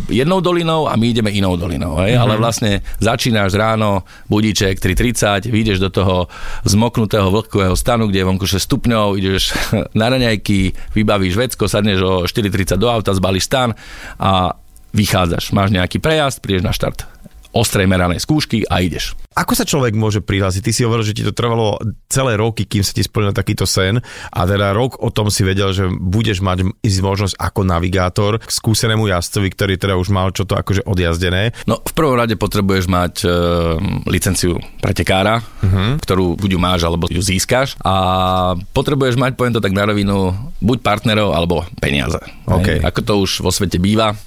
jednou 0.08 0.40
dolinou 0.40 0.88
a 0.88 0.96
my 0.96 1.04
ideme 1.12 1.36
inou 1.36 1.60
dolinou. 1.60 2.00
Hej. 2.00 2.16
Ale 2.16 2.40
vlastne 2.40 2.80
začínaš 3.04 3.52
ráno, 3.60 4.08
budíček 4.32 4.80
3.30, 4.80 5.52
vyjdeš 5.52 5.84
do 5.84 5.92
toho 5.92 6.32
zmoknutého 6.64 7.28
vlhkového 7.28 7.76
stanu, 7.76 8.08
kde 8.08 8.24
je 8.24 8.28
vonku 8.32 8.48
6 8.48 8.56
stupňov, 8.56 9.20
ideš 9.20 9.52
na 10.00 10.08
raňajky, 10.08 10.96
vybavíš 10.96 11.36
vecko, 11.36 11.68
sadneš 11.68 12.00
o 12.00 12.14
4.30 12.24 12.80
do 12.80 12.88
auta, 12.88 13.12
zbalíš 13.12 13.52
stan 13.52 13.76
a 14.16 14.56
vychádzaš. 14.96 15.52
Máš 15.52 15.76
nejaký 15.76 16.00
prejazd, 16.00 16.40
prídeš 16.40 16.64
na 16.64 16.72
štart 16.72 17.04
ostrej 17.56 17.88
meranej 17.88 18.24
skúšky 18.24 18.68
a 18.68 18.84
ideš. 18.84 19.16
Ako 19.38 19.54
sa 19.54 19.68
človek 19.68 19.94
môže 19.94 20.20
prihlásiť? 20.26 20.62
Ty 20.66 20.72
si 20.74 20.82
hovoril, 20.82 21.06
že 21.06 21.14
ti 21.14 21.22
to 21.22 21.36
trvalo 21.36 21.78
celé 22.10 22.34
roky, 22.36 22.66
kým 22.66 22.82
sa 22.82 22.92
ti 22.96 23.06
splnil 23.06 23.38
takýto 23.38 23.70
sen 23.70 24.02
a 24.34 24.40
teda 24.50 24.74
rok 24.74 24.98
o 24.98 25.14
tom 25.14 25.30
si 25.30 25.46
vedel, 25.46 25.70
že 25.72 25.86
budeš 25.88 26.42
mať 26.42 26.66
možnosť 26.82 27.38
ako 27.38 27.62
navigátor 27.62 28.42
k 28.42 28.50
skúsenému 28.50 29.06
jazdcovi, 29.08 29.54
ktorý 29.54 29.74
teda 29.78 29.96
už 29.96 30.10
mal 30.10 30.34
čo 30.34 30.44
to 30.44 30.58
akože 30.58 30.90
odjazdené. 30.90 31.54
No 31.70 31.80
v 31.86 31.94
prvom 31.94 32.18
rade 32.18 32.34
potrebuješ 32.34 32.86
mať 32.90 33.14
e, 33.24 33.28
licenciu 34.10 34.58
pretekára, 34.82 35.40
uh-huh. 35.40 36.02
ktorú 36.02 36.36
buď 36.36 36.50
ju 36.58 36.60
máš, 36.60 36.82
alebo 36.84 37.06
ju 37.08 37.22
získaš 37.22 37.78
a 37.86 37.96
potrebuješ 38.74 39.16
mať, 39.22 39.38
poviem 39.38 39.54
to 39.54 39.64
tak 39.64 39.76
na 39.76 39.86
rovinu, 39.86 40.34
buď 40.60 40.78
partnerov, 40.82 41.34
alebo 41.34 41.64
peniaze. 41.78 42.20
OK. 42.50 42.82
Hej. 42.82 42.86
Ako 42.86 43.00
to 43.06 43.14
už 43.22 43.46
vo 43.46 43.52
svete 43.54 43.78
býva, 43.78 44.18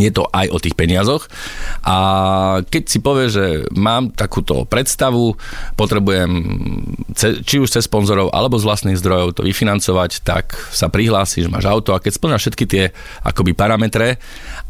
je 0.00 0.10
to 0.12 0.24
aj 0.32 0.48
o 0.48 0.58
tých 0.58 0.72
peniazoch. 0.72 1.28
A 1.84 1.96
keď 2.64 2.82
si 2.88 2.98
povieš, 3.04 3.30
že 3.30 3.46
mám 3.76 4.12
takúto 4.12 4.64
predstavu, 4.64 5.36
potrebujem 5.76 6.32
či 7.18 7.60
už 7.60 7.68
cez 7.68 7.84
sponzorov 7.84 8.32
alebo 8.32 8.56
z 8.56 8.66
vlastných 8.68 9.00
zdrojov 9.00 9.36
to 9.36 9.44
vyfinancovať, 9.44 10.24
tak 10.24 10.56
sa 10.72 10.88
prihlásiš, 10.88 11.52
máš 11.52 11.68
auto 11.68 11.92
a 11.92 12.00
keď 12.00 12.12
splňaš 12.16 12.42
všetky 12.48 12.64
tie 12.64 12.84
akoby 13.20 13.52
parametre 13.52 14.16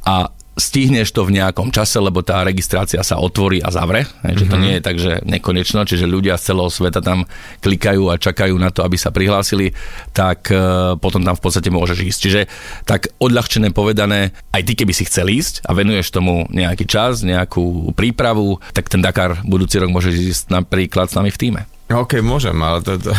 a 0.02 0.26
stihneš 0.52 1.16
to 1.16 1.24
v 1.24 1.40
nejakom 1.40 1.72
čase, 1.72 1.96
lebo 1.96 2.20
tá 2.20 2.44
registrácia 2.44 3.00
sa 3.00 3.16
otvorí 3.16 3.64
a 3.64 3.72
zavre. 3.72 4.04
Mm-hmm. 4.04 4.36
Že 4.36 4.44
to 4.48 4.56
nie 4.60 4.72
je 4.76 4.82
tak, 4.84 4.96
že 5.00 5.12
nekonečno, 5.24 5.88
čiže 5.88 6.04
ľudia 6.04 6.36
z 6.36 6.52
celého 6.52 6.68
sveta 6.68 7.00
tam 7.00 7.24
klikajú 7.64 8.12
a 8.12 8.20
čakajú 8.20 8.52
na 8.60 8.68
to, 8.68 8.84
aby 8.84 9.00
sa 9.00 9.08
prihlásili, 9.08 9.72
tak 10.12 10.52
e, 10.52 10.96
potom 11.00 11.24
tam 11.24 11.36
v 11.36 11.42
podstate 11.42 11.72
môžeš 11.72 11.98
ísť. 12.04 12.20
Čiže 12.20 12.40
tak 12.84 13.08
odľahčené 13.16 13.72
povedané, 13.72 14.36
aj 14.52 14.62
ty 14.68 14.72
keby 14.76 14.92
si 14.92 15.08
chcel 15.08 15.32
ísť 15.32 15.64
a 15.64 15.72
venuješ 15.72 16.12
tomu 16.12 16.44
nejaký 16.52 16.84
čas, 16.84 17.24
nejakú 17.24 17.96
prípravu, 17.96 18.60
tak 18.76 18.92
ten 18.92 19.00
Dakar 19.00 19.40
budúci 19.48 19.80
rok 19.80 19.88
môžeš 19.88 20.14
ísť 20.14 20.44
napríklad 20.52 21.08
s 21.08 21.16
nami 21.16 21.32
v 21.32 21.40
týme. 21.40 21.62
OK, 21.92 22.24
môžem, 22.24 22.56
ale 22.56 22.80
to, 22.80 22.96
to... 22.96 23.12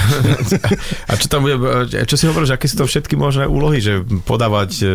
A 1.09 1.13
čo 1.13 1.27
tam 1.29 1.45
bude, 1.45 1.55
čo 2.09 2.15
si 2.17 2.25
hovoríš, 2.25 2.57
aké 2.57 2.65
sú 2.65 2.81
to 2.81 2.85
všetky 2.85 3.13
možné 3.13 3.45
úlohy, 3.45 3.77
že 3.77 4.01
podávať... 4.25 4.71
e, 4.81 4.89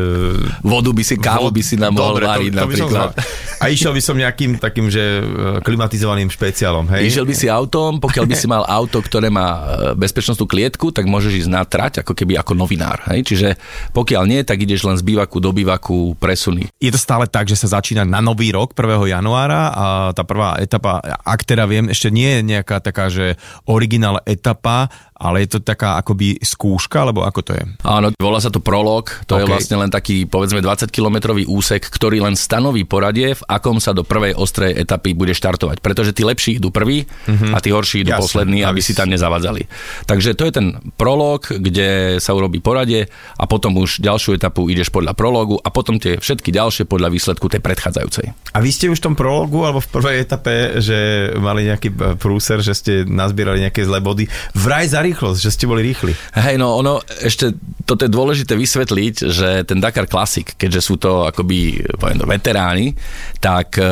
Vodu 0.61 0.91
by 0.91 1.03
si, 1.03 1.15
kávu 1.15 1.49
by 1.49 1.63
si 1.63 1.79
nám 1.79 1.95
mohol 1.95 2.19
Dobre, 2.19 2.25
to- 2.25 2.31
váriť 2.33 2.51
to 2.51 2.55
som 2.55 2.63
napríklad. 2.67 2.91
zvládol. 2.91 3.57
A 3.59 3.65
išiel 3.69 3.93
by 3.93 4.03
som 4.03 4.15
nejakým 4.15 4.51
takým, 4.59 4.87
že 4.87 5.03
e, 5.19 5.23
klimatizovaným 5.63 6.31
špeciálom, 6.31 6.87
hej? 6.95 7.07
Išiel 7.07 7.27
by 7.27 7.35
si 7.35 7.47
autom, 7.47 7.99
pokiaľ 7.99 8.25
by 8.27 8.35
si 8.35 8.47
mal 8.47 8.63
auto, 8.67 8.99
ktoré 8.99 9.31
má 9.31 9.49
e, 9.49 9.63
bezpečnostnú 9.95 10.47
klietku, 10.47 10.91
tak 10.91 11.07
môžeš 11.07 11.47
ísť 11.47 11.51
na 11.51 11.63
trať, 11.63 12.03
ako 12.03 12.15
keby 12.15 12.39
ako 12.39 12.55
novinár. 12.55 13.03
Hej? 13.11 13.27
Čiže 13.35 13.49
pokiaľ 13.93 14.23
nie, 14.27 14.41
tak 14.43 14.59
ideš 14.59 14.87
len 14.87 14.95
z 14.95 15.03
bývaku 15.03 15.39
do 15.39 15.51
bývaku 15.51 16.15
presuny. 16.19 16.71
Je 16.79 16.91
to 16.91 16.99
stále 16.99 17.27
tak, 17.27 17.47
že 17.47 17.59
sa 17.59 17.79
začína 17.79 18.03
na 18.03 18.19
nový 18.19 18.51
rok 18.51 18.75
1. 18.75 19.11
januára 19.11 19.71
a 19.71 19.85
tá 20.15 20.23
prvá 20.23 20.59
etapa, 20.59 20.99
ak 21.03 21.43
teda 21.43 21.67
viem, 21.67 21.91
ešte 21.91 22.09
nie 22.09 22.39
je 22.39 22.41
nejaká 22.47 22.79
taká, 22.79 23.11
že 23.11 23.35
originál 23.69 24.21
etapa, 24.25 24.89
ale 25.19 25.43
je 25.45 25.59
to 25.59 25.67
taká 25.67 25.99
akoby 25.99 26.39
skúška, 26.39 27.03
alebo 27.03 27.27
ako 27.27 27.41
to 27.43 27.53
je? 27.59 27.65
Áno, 27.83 28.15
volá 28.15 28.39
sa 28.39 28.55
to 28.55 28.63
prolog, 28.63 29.11
to 29.27 29.35
okay. 29.35 29.43
je 29.43 29.51
vlastne 29.51 29.77
len 29.83 29.91
taký 29.91 30.31
povedzme 30.31 30.63
20-kilometrový 30.63 31.51
úsek, 31.51 31.83
ktorý 31.91 32.23
len 32.23 32.39
stanoví 32.39 32.87
poradie, 32.87 33.35
v 33.35 33.43
akom 33.51 33.83
sa 33.83 33.91
do 33.91 34.07
prvej 34.07 34.39
ostrej 34.39 34.79
etapy 34.79 35.19
bude 35.19 35.35
štartovať. 35.35 35.83
Pretože 35.83 36.15
tí 36.15 36.23
lepší 36.23 36.63
idú 36.63 36.71
prví 36.71 37.03
mm-hmm. 37.03 37.51
a 37.51 37.59
tí 37.59 37.75
horší 37.75 38.07
idú 38.07 38.15
Jasne, 38.15 38.23
poslední, 38.23 38.63
aby 38.63 38.79
si 38.79 38.95
tam 38.95 39.11
nezavadzali. 39.11 39.67
Takže 40.07 40.39
to 40.39 40.47
je 40.47 40.53
ten 40.55 40.67
prolog, 40.95 41.43
kde 41.51 42.23
sa 42.23 42.31
urobí 42.39 42.63
poradie 42.63 43.11
a 43.35 43.45
potom 43.51 43.75
už 43.83 43.99
ďalšiu 43.99 44.39
etapu 44.39 44.71
ideš 44.71 44.95
podľa 44.95 45.19
prologu 45.19 45.59
a 45.59 45.69
potom 45.75 45.99
tie 45.99 46.23
všetky 46.23 46.55
ďalšie 46.55 46.87
podľa 46.87 47.11
výsledku 47.11 47.51
tej 47.51 47.59
predchádzajúcej. 47.59 48.55
A 48.55 48.59
vy 48.63 48.71
ste 48.71 48.87
už 48.87 49.03
v 49.03 49.07
tom 49.11 49.15
prologu 49.19 49.67
alebo 49.67 49.83
v 49.83 49.91
prvej 49.91 50.17
etape, 50.23 50.79
že 50.79 51.31
mali 51.43 51.67
nejaký 51.67 52.19
prúser, 52.23 52.63
že 52.63 52.79
ste 52.79 52.93
nazbierali 53.03 53.67
nejaké 53.67 53.83
zlé 53.83 53.99
body. 53.99 54.31
Vraj 54.55 54.87
za 54.87 55.08
rýchlosť, 55.09 55.39
že 55.41 55.55
ste 55.55 55.65
boli 55.65 55.83
rýchli. 55.85 56.13
Hej, 56.37 56.61
no 56.61 56.77
ono, 56.79 57.01
ešte 57.25 57.57
toto 57.89 58.05
je 58.05 58.13
dôležité 58.13 58.53
vysvetliť, 58.53 59.15
že 59.29 59.49
ten 59.65 59.81
Dakar 59.81 60.05
Classic, 60.05 60.45
keďže 60.45 60.81
sú 60.85 61.01
to 61.01 61.25
akoby, 61.25 61.81
poviem 61.97 62.21
veteráni, 62.29 62.93
tak 63.41 63.81
e, 63.81 63.85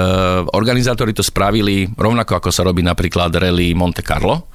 organizátori 0.52 1.16
to 1.16 1.24
spravili 1.24 1.88
rovnako 1.96 2.38
ako 2.38 2.50
sa 2.52 2.66
robí 2.68 2.84
napríklad 2.84 3.32
rally 3.40 3.72
Monte 3.72 4.04
Carlo, 4.04 4.52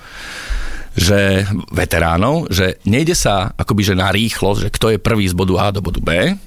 že 0.94 1.48
veteránov, 1.72 2.52
že 2.52 2.84
nejde 2.86 3.18
sa 3.18 3.50
akoby 3.56 3.82
že 3.82 3.96
na 3.98 4.12
rýchlosť, 4.14 4.60
že 4.68 4.74
kto 4.76 4.88
je 4.94 5.00
prvý 5.00 5.26
z 5.26 5.34
bodu 5.34 5.56
A 5.58 5.66
do 5.74 5.82
bodu 5.82 6.04
B, 6.04 6.38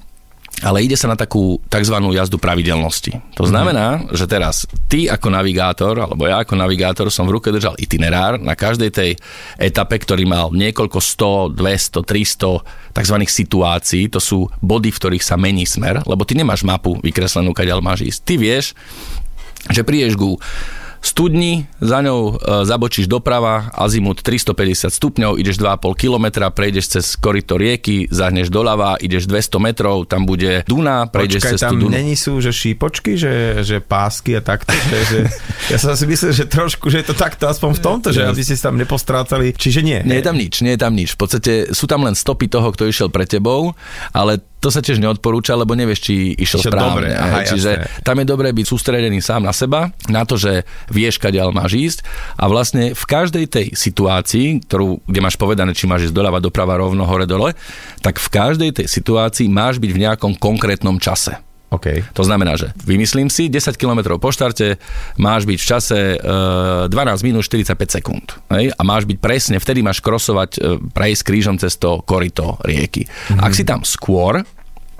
ale 0.63 0.87
ide 0.87 0.95
sa 0.95 1.11
na 1.11 1.19
takú 1.19 1.59
tzv. 1.67 1.95
jazdu 2.15 2.39
pravidelnosti. 2.39 3.11
To 3.35 3.43
znamená, 3.43 4.07
že 4.15 4.23
teraz 4.23 4.63
ty 4.87 5.11
ako 5.11 5.27
navigátor, 5.27 5.99
alebo 5.99 6.23
ja 6.23 6.39
ako 6.39 6.55
navigátor 6.55 7.11
som 7.11 7.27
v 7.27 7.35
ruke 7.35 7.51
držal 7.51 7.75
itinerár 7.75 8.39
na 8.39 8.55
každej 8.55 8.89
tej 8.93 9.11
etape, 9.59 9.99
ktorý 9.99 10.23
mal 10.23 10.55
niekoľko 10.55 10.99
100, 11.51 11.59
200, 11.59 12.07
300 12.07 12.95
tzv. 12.95 13.17
situácií. 13.27 14.07
To 14.15 14.23
sú 14.23 14.47
body, 14.63 14.95
v 14.95 14.99
ktorých 15.03 15.25
sa 15.27 15.35
mení 15.35 15.67
smer, 15.67 15.99
lebo 16.07 16.23
ty 16.23 16.39
nemáš 16.39 16.63
mapu 16.63 16.95
vykreslenú, 17.03 17.51
kadeľ 17.51 17.83
máš 17.83 18.07
ísť. 18.07 18.19
Ty 18.23 18.33
vieš, 18.39 18.65
že 19.75 19.81
prídeš 19.83 20.15
ku 20.15 20.39
studni, 21.05 21.69
za 21.77 22.01
ňou 22.01 22.35
e, 22.35 22.65
zabočíš 22.65 23.05
doprava, 23.05 23.69
azimut 23.71 24.25
350 24.25 24.89
stupňov, 24.89 25.37
ideš 25.37 25.61
2,5 25.61 25.93
kilometra, 25.95 26.49
prejdeš 26.49 26.97
cez 26.97 27.05
korito 27.15 27.55
rieky, 27.55 28.09
zahneš 28.09 28.49
doľava, 28.49 28.97
ideš 28.99 29.29
200 29.29 29.61
metrov, 29.61 30.09
tam 30.09 30.25
bude 30.25 30.65
Duna, 30.65 31.05
prejdeš 31.05 31.45
Počkaj, 31.45 31.53
cez 31.53 31.61
tam 31.61 31.71
tú 31.77 31.87
Dunu. 31.87 31.93
není 31.93 32.17
sú, 32.17 32.41
že 32.41 32.49
šípočky, 32.49 33.15
že, 33.15 33.61
že 33.61 33.79
pásky 33.79 34.35
a 34.37 34.41
takto. 34.41 34.73
Že, 34.73 34.99
že, 35.05 35.19
ja 35.73 35.77
som 35.77 35.93
si 35.93 36.09
myslel, 36.09 36.31
že 36.33 36.45
trošku, 36.49 36.89
že 36.89 37.05
je 37.05 37.13
to 37.13 37.15
takto 37.15 37.45
aspoň 37.45 37.77
v 37.77 37.81
tomto, 37.81 38.07
že 38.09 38.25
aby 38.25 38.41
ste 38.41 38.57
sa 38.57 38.73
tam 38.73 38.81
nepostrácali. 38.81 39.53
Čiže 39.53 39.85
nie. 39.85 39.99
Nie 40.01 40.19
je 40.19 40.25
tam 40.25 40.35
nič, 40.35 40.65
nie 40.65 40.73
je 40.73 40.81
tam 40.81 40.93
nič. 40.97 41.13
V 41.13 41.19
podstate 41.21 41.53
sú 41.69 41.85
tam 41.85 42.01
len 42.01 42.17
stopy 42.17 42.49
toho, 42.49 42.73
kto 42.73 42.89
išiel 42.89 43.13
pre 43.13 43.29
tebou, 43.29 43.77
ale 44.09 44.41
to 44.65 44.73
sa 44.73 44.81
tiež 44.81 44.97
neodporúča, 44.97 45.53
lebo 45.53 45.77
nevieš, 45.77 46.09
či 46.09 46.33
išiel 46.33 46.65
Išiel 46.65 46.73
správne. 46.73 46.89
dobre, 46.89 47.07
aha, 47.13 47.45
hej. 47.45 47.53
Čiže 47.53 47.71
jasné. 47.77 48.01
tam 48.01 48.15
je 48.17 48.25
dobré 48.25 48.49
byť 48.49 48.65
sústredený 48.65 49.21
sám 49.21 49.45
na 49.45 49.53
seba, 49.53 49.93
na 50.09 50.25
to, 50.25 50.41
že 50.41 50.65
vieš, 50.89 51.21
kadiaľ 51.21 51.53
máš 51.53 51.77
ísť 51.77 51.99
a 52.33 52.49
vlastne 52.49 52.97
v 52.97 53.03
každej 53.05 53.45
tej 53.45 53.65
situácii, 53.77 54.65
ktorú, 54.65 55.05
kde 55.05 55.19
máš 55.21 55.37
povedané, 55.37 55.77
či 55.77 55.85
máš 55.85 56.09
ísť 56.09 56.17
doľava, 56.17 56.41
doprava, 56.41 56.81
rovno, 56.81 57.05
hore, 57.05 57.29
dole, 57.29 57.53
tak 58.01 58.17
v 58.17 58.27
každej 58.33 58.81
tej 58.81 58.87
situácii 58.89 59.45
máš 59.45 59.77
byť 59.77 59.91
v 59.93 60.01
nejakom 60.01 60.33
konkrétnom 60.41 60.97
čase. 60.97 61.37
OK. 61.75 62.15
To 62.15 62.23
znamená, 62.23 62.55
že 62.55 62.71
vymyslím 62.81 63.27
si, 63.27 63.51
10 63.51 63.75
km 63.75 64.15
po 64.15 64.31
štarte 64.31 64.79
máš 65.19 65.43
byť 65.43 65.57
v 65.59 65.67
čase 65.67 65.97
e, 66.15 66.17
12 66.87 67.27
minút 67.27 67.43
45 67.43 67.75
sekúnd. 67.91 68.25
Hej? 68.49 68.71
A 68.71 68.81
máš 68.81 69.03
byť 69.03 69.17
presne, 69.19 69.59
vtedy 69.59 69.83
máš 69.83 69.99
krosovať, 69.99 70.49
e, 70.55 70.59
prejsť 70.89 71.21
krížom 71.27 71.55
cez 71.59 71.75
to 71.75 71.99
korito 72.01 72.55
rieky. 72.63 73.03
Mm-hmm. 73.03 73.43
Ak 73.43 73.51
si 73.51 73.67
tam 73.67 73.83
skôr, 73.83 74.47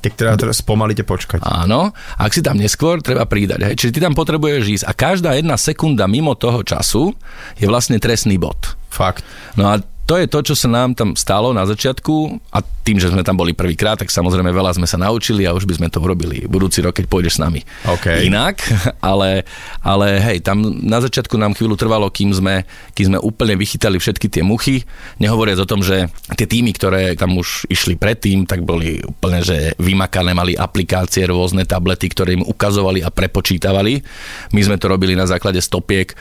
Tak 0.03 0.21
teda 0.21 0.37
teraz 0.37 0.61
spomalite 0.61 1.01
počkať. 1.01 1.41
áno, 1.41 1.89
ak 2.19 2.29
si 2.29 2.45
tam 2.45 2.61
neskôr, 2.61 3.01
treba 3.01 3.25
pridať. 3.25 3.71
Hej? 3.71 3.73
Čiže 3.79 3.93
ty 3.95 3.99
tam 4.03 4.13
potrebuješ 4.13 4.63
ísť 4.81 4.85
a 4.85 4.91
každá 4.93 5.33
jedna 5.33 5.57
sekunda 5.57 6.05
mimo 6.05 6.37
toho 6.37 6.61
času 6.61 7.15
je 7.57 7.65
vlastne 7.65 7.97
trestný 7.97 8.37
bod. 8.37 8.77
Fakt. 8.93 9.25
No 9.57 9.73
a 9.73 9.81
to 10.05 10.21
je 10.21 10.29
to, 10.29 10.39
čo 10.53 10.53
sa 10.53 10.69
nám 10.69 10.93
tam 10.93 11.17
stalo 11.17 11.49
na 11.49 11.65
začiatku 11.65 12.37
a 12.53 12.61
tým, 12.61 13.01
že 13.01 13.09
sme 13.09 13.25
tam 13.25 13.33
boli 13.33 13.57
prvýkrát, 13.57 13.97
tak 13.97 14.13
samozrejme 14.13 14.53
veľa 14.53 14.77
sme 14.77 14.85
sa 14.85 15.01
naučili 15.01 15.49
a 15.49 15.57
už 15.57 15.65
by 15.65 15.81
sme 15.81 15.87
to 15.89 15.97
urobili 15.97 16.45
budúci 16.45 16.85
rok, 16.85 16.93
keď 16.93 17.05
pôjdeš 17.09 17.41
s 17.41 17.41
nami. 17.41 17.65
OK. 17.89 18.21
Inak, 18.21 18.61
ale, 19.01 19.49
ale 19.81 20.21
hej, 20.21 20.45
tam 20.45 20.61
na 20.85 21.01
začiatku 21.01 21.33
nám 21.41 21.57
chvíľu 21.57 21.73
trvalo, 21.73 22.05
kým 22.13 22.29
sme, 22.29 22.61
kým 22.93 23.17
sme 23.17 23.19
úplne 23.25 23.57
vychytali 23.57 23.97
všetky 23.97 24.29
tie 24.29 24.45
muchy, 24.45 24.85
nehovoriac 25.17 25.65
o 25.65 25.69
tom, 25.69 25.81
že 25.81 26.05
tie 26.37 26.45
týmy, 26.45 26.77
ktoré 26.77 27.17
tam 27.17 27.41
už 27.41 27.65
išli 27.73 27.97
predtým, 27.97 28.45
tak 28.45 28.61
boli 28.61 29.01
úplne, 29.01 29.41
že 29.41 29.73
vymakané, 29.81 30.37
mali 30.37 30.53
aplikácie, 30.53 31.25
rôzne 31.25 31.65
tablety, 31.65 32.13
ktoré 32.13 32.37
im 32.37 32.45
ukazovali 32.45 33.01
a 33.01 33.09
prepočítavali. 33.09 34.05
My 34.53 34.61
sme 34.61 34.77
to 34.77 34.85
robili 34.85 35.17
na 35.17 35.25
základe 35.25 35.57
stopiek 35.65 36.13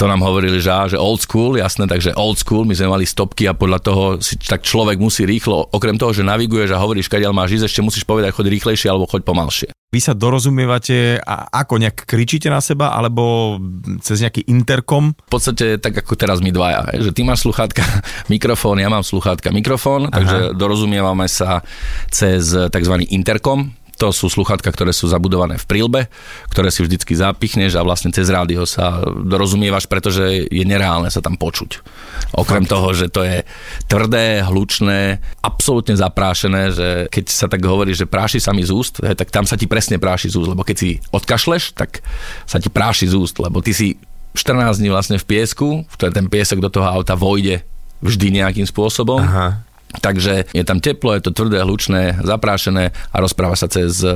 to 0.00 0.08
nám 0.08 0.24
hovorili, 0.24 0.56
že, 0.64 0.72
á, 0.72 0.88
že 0.88 0.96
old 0.96 1.20
school, 1.20 1.60
jasné, 1.60 1.84
takže 1.84 2.16
old 2.16 2.40
school, 2.40 2.64
my 2.64 2.72
sme 2.72 2.88
mali 2.88 3.04
stopky 3.04 3.44
a 3.44 3.52
podľa 3.52 3.84
toho 3.84 4.04
si 4.24 4.40
tak 4.40 4.64
človek 4.64 4.96
musí 4.96 5.28
rýchlo, 5.28 5.68
okrem 5.76 6.00
toho, 6.00 6.16
že 6.16 6.24
naviguješ 6.24 6.72
a 6.72 6.80
hovoríš, 6.80 7.12
kadiaľ 7.12 7.36
máš 7.36 7.60
ísť, 7.60 7.68
ešte 7.68 7.84
musíš 7.84 8.08
povedať, 8.08 8.32
choď 8.32 8.48
rýchlejšie 8.48 8.88
alebo 8.88 9.04
choď 9.04 9.28
pomalšie. 9.28 9.68
Vy 9.90 10.00
sa 10.00 10.14
dorozumievate 10.14 11.18
a 11.18 11.50
ako 11.50 11.82
nejak 11.82 12.06
kričíte 12.06 12.46
na 12.46 12.62
seba, 12.62 12.94
alebo 12.94 13.58
cez 14.00 14.22
nejaký 14.22 14.46
interkom? 14.46 15.12
V 15.26 15.32
podstate 15.34 15.82
tak 15.82 15.98
ako 16.00 16.14
teraz 16.14 16.38
my 16.40 16.48
dvaja, 16.54 16.94
že 16.96 17.10
ty 17.12 17.20
máš 17.20 17.44
sluchátka, 17.44 17.84
mikrofón, 18.32 18.80
ja 18.80 18.88
mám 18.88 19.04
sluchátka, 19.04 19.52
mikrofón, 19.52 20.08
takže 20.08 20.56
dorozumievame 20.56 21.28
sa 21.28 21.60
cez 22.08 22.56
tzv. 22.56 22.94
interkom, 23.12 23.74
to 24.00 24.08
sú 24.16 24.32
sluchátka, 24.32 24.72
ktoré 24.72 24.96
sú 24.96 25.12
zabudované 25.12 25.60
v 25.60 25.68
prílbe, 25.68 26.00
ktoré 26.48 26.72
si 26.72 26.80
vždycky 26.80 27.12
zapichneš 27.12 27.76
a 27.76 27.84
vlastne 27.84 28.08
cez 28.08 28.32
rádio 28.32 28.64
sa 28.64 29.04
dorozumievaš, 29.04 29.84
pretože 29.84 30.48
je 30.48 30.64
nereálne 30.64 31.12
sa 31.12 31.20
tam 31.20 31.36
počuť. 31.36 31.84
Okrem 32.32 32.64
Fakt. 32.64 32.72
toho, 32.72 32.88
že 32.96 33.12
to 33.12 33.20
je 33.20 33.44
tvrdé, 33.92 34.40
hlučné, 34.48 35.20
absolútne 35.44 36.00
zaprášené, 36.00 36.72
že 36.72 36.88
keď 37.12 37.24
sa 37.28 37.44
tak 37.44 37.60
hovorí, 37.60 37.92
že 37.92 38.08
práši 38.08 38.40
sa 38.40 38.56
mi 38.56 38.64
z 38.64 38.72
úst, 38.72 39.04
hej, 39.04 39.12
tak 39.12 39.28
tam 39.28 39.44
sa 39.44 39.60
ti 39.60 39.68
presne 39.68 40.00
práši 40.00 40.32
z 40.32 40.40
úst, 40.40 40.48
lebo 40.48 40.64
keď 40.64 40.76
si 40.80 40.90
odkašleš, 41.12 41.76
tak 41.76 42.00
sa 42.48 42.56
ti 42.56 42.72
práši 42.72 43.12
z 43.12 43.20
úst, 43.20 43.36
lebo 43.36 43.60
ty 43.60 43.76
si 43.76 44.00
14 44.32 44.80
dní 44.80 44.88
vlastne 44.88 45.20
v 45.20 45.28
piesku, 45.28 45.84
v 45.84 45.94
ten 46.00 46.24
piesok 46.30 46.64
do 46.64 46.72
toho 46.72 46.88
auta 46.88 47.12
vojde 47.18 47.60
vždy 48.00 48.40
nejakým 48.40 48.64
spôsobom. 48.64 49.20
Aha. 49.20 49.60
Takže 49.98 50.46
je 50.54 50.62
tam 50.62 50.78
teplo, 50.78 51.18
je 51.18 51.26
to 51.26 51.34
tvrdé, 51.34 51.58
hlučné, 51.66 52.22
zaprášené 52.22 52.94
a 52.94 53.16
rozpráva 53.18 53.58
sa 53.58 53.66
cez 53.66 54.06
uh, 54.06 54.14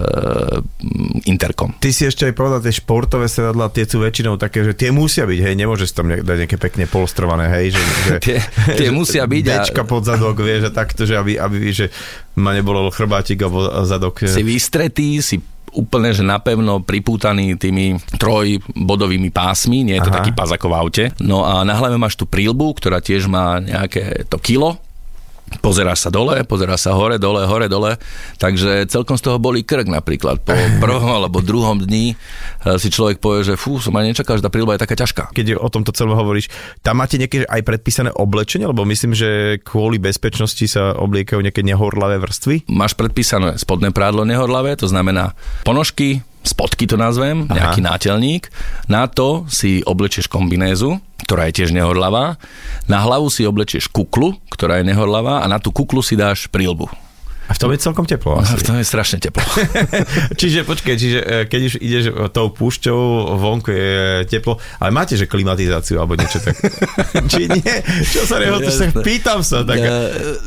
interkom. 1.26 1.74
Ty 1.82 1.90
si 1.90 2.06
ešte 2.06 2.30
aj 2.30 2.34
povedal, 2.38 2.62
tie 2.62 2.70
športové 2.70 3.26
sedadla, 3.26 3.74
tie 3.74 3.82
sú 3.82 3.98
väčšinou 3.98 4.38
také, 4.38 4.62
že 4.62 4.78
tie 4.78 4.94
musia 4.94 5.26
byť, 5.26 5.38
hej, 5.42 5.54
nemôžeš 5.58 5.90
tam 5.90 6.06
ne- 6.14 6.22
dať 6.22 6.46
nejaké 6.46 6.58
pekne 6.62 6.86
polstrované, 6.86 7.50
hej, 7.50 7.74
že, 7.74 7.82
že 8.06 8.14
Tie, 8.24 8.38
tie 8.80 8.88
musia 8.94 9.26
byť 9.26 9.44
a 9.50 9.54
Dečka 9.66 9.82
pod 9.82 10.06
zadok, 10.06 10.38
vieš, 10.38 10.70
a 10.70 10.72
takto, 10.72 11.02
že 11.02 11.18
aby, 11.18 11.36
aby 11.42 11.58
že 11.74 11.90
ma 12.38 12.54
nebolo 12.54 12.86
chrbátik 12.94 13.42
alebo 13.42 13.66
zadok. 13.82 14.22
si 14.22 14.42
vystretý, 14.46 15.18
si 15.18 15.42
úplne, 15.74 16.14
že 16.14 16.22
napevno 16.22 16.86
pripútaný 16.86 17.58
tými 17.58 17.98
trojbodovými 18.16 19.34
pásmi, 19.34 19.82
nie 19.82 19.98
je 19.98 20.06
to 20.06 20.12
Aha. 20.14 20.22
taký 20.22 20.30
pás 20.30 20.54
ako 20.54 20.70
v 20.70 20.74
aute. 20.78 21.04
No 21.18 21.42
a 21.42 21.66
na 21.66 21.74
hlave 21.74 21.98
máš 21.98 22.14
tú 22.14 22.24
prílbu, 22.30 22.78
ktorá 22.78 23.02
tiež 23.02 23.26
má 23.26 23.58
nejaké 23.58 24.24
to 24.30 24.38
kilo, 24.38 24.78
pozeráš 25.60 26.06
sa 26.06 26.10
dole, 26.10 26.42
pozeráš 26.46 26.90
sa 26.90 26.96
hore, 26.96 27.20
dole, 27.20 27.44
hore, 27.46 27.66
dole, 27.70 27.98
takže 28.40 28.86
celkom 28.90 29.18
z 29.18 29.30
toho 29.30 29.38
boli 29.42 29.66
krk 29.66 29.86
napríklad. 29.86 30.40
Po 30.42 30.54
prvom 30.84 31.10
alebo 31.10 31.44
druhom 31.44 31.78
dni 31.82 32.14
eh, 32.14 32.76
si 32.78 32.88
človek 32.88 33.18
povie, 33.18 33.44
že 33.46 33.54
fú, 33.60 33.78
som 33.78 33.94
ani 33.94 34.14
nečakal, 34.14 34.38
že 34.38 34.44
tá 34.44 34.50
prílba 34.50 34.74
je 34.74 34.84
taká 34.84 34.96
ťažká. 34.98 35.34
Keď 35.34 35.58
o 35.58 35.68
tomto 35.70 35.94
celom 35.94 36.16
hovoríš, 36.16 36.50
tam 36.80 37.02
máte 37.02 37.20
nejaké 37.20 37.44
aj 37.44 37.62
predpísané 37.62 38.10
oblečenie, 38.14 38.66
lebo 38.68 38.86
myslím, 38.88 39.12
že 39.14 39.60
kvôli 39.62 39.98
bezpečnosti 39.98 40.64
sa 40.66 40.94
obliekajú 40.96 41.40
nejaké 41.42 41.62
nehorlavé 41.62 42.18
vrstvy. 42.22 42.70
Máš 42.70 42.94
predpísané 42.98 43.56
spodné 43.60 43.90
prádlo 43.90 44.26
nehorlavé, 44.26 44.74
to 44.78 44.90
znamená 44.90 45.36
ponožky, 45.62 46.22
spodky 46.44 46.84
to 46.84 47.00
nazvem, 47.00 47.48
Aha. 47.48 47.54
nejaký 47.56 47.80
nátelník. 47.80 48.52
Na 48.86 49.08
to 49.08 49.48
si 49.48 49.80
oblečieš 49.82 50.28
kombinézu, 50.28 51.00
ktorá 51.24 51.48
je 51.48 51.64
tiež 51.64 51.72
nehorlavá. 51.72 52.36
Na 52.86 53.00
hlavu 53.00 53.32
si 53.32 53.48
oblečieš 53.48 53.88
kuklu, 53.88 54.36
ktorá 54.52 54.78
je 54.80 54.88
nehorlavá 54.88 55.40
a 55.42 55.46
na 55.48 55.56
tú 55.56 55.72
kuklu 55.72 56.04
si 56.04 56.14
dáš 56.14 56.46
prílbu. 56.52 57.03
A 57.44 57.52
v 57.52 57.58
tom 57.60 57.70
je 57.70 57.78
celkom 57.78 58.08
teplo. 58.08 58.40
A 58.40 58.42
Asi. 58.42 58.56
v 58.56 58.62
tom 58.64 58.76
je 58.80 58.86
strašne 58.88 59.20
teplo. 59.20 59.44
čiže 60.40 60.64
počkaj, 60.64 60.94
čiže 60.96 61.18
e, 61.20 61.34
keď 61.44 61.60
už 61.60 61.74
ideš 61.78 62.04
tou 62.32 62.48
púšťou, 62.48 62.98
vonku 63.36 63.68
je 63.68 63.94
teplo, 64.26 64.56
ale 64.80 64.90
máte, 64.90 65.14
že 65.14 65.28
klimatizáciu 65.28 66.00
alebo 66.00 66.16
niečo 66.16 66.40
tak. 66.40 66.56
Či 67.32 67.52
nie? 67.52 67.74
Čo 68.04 68.24
sa? 68.24 68.40
Tak 68.40 68.64
Jasné. 68.64 68.86
pýtam 69.04 69.44
sa. 69.44 69.60
Tak, 69.62 69.76
E, 69.84 69.92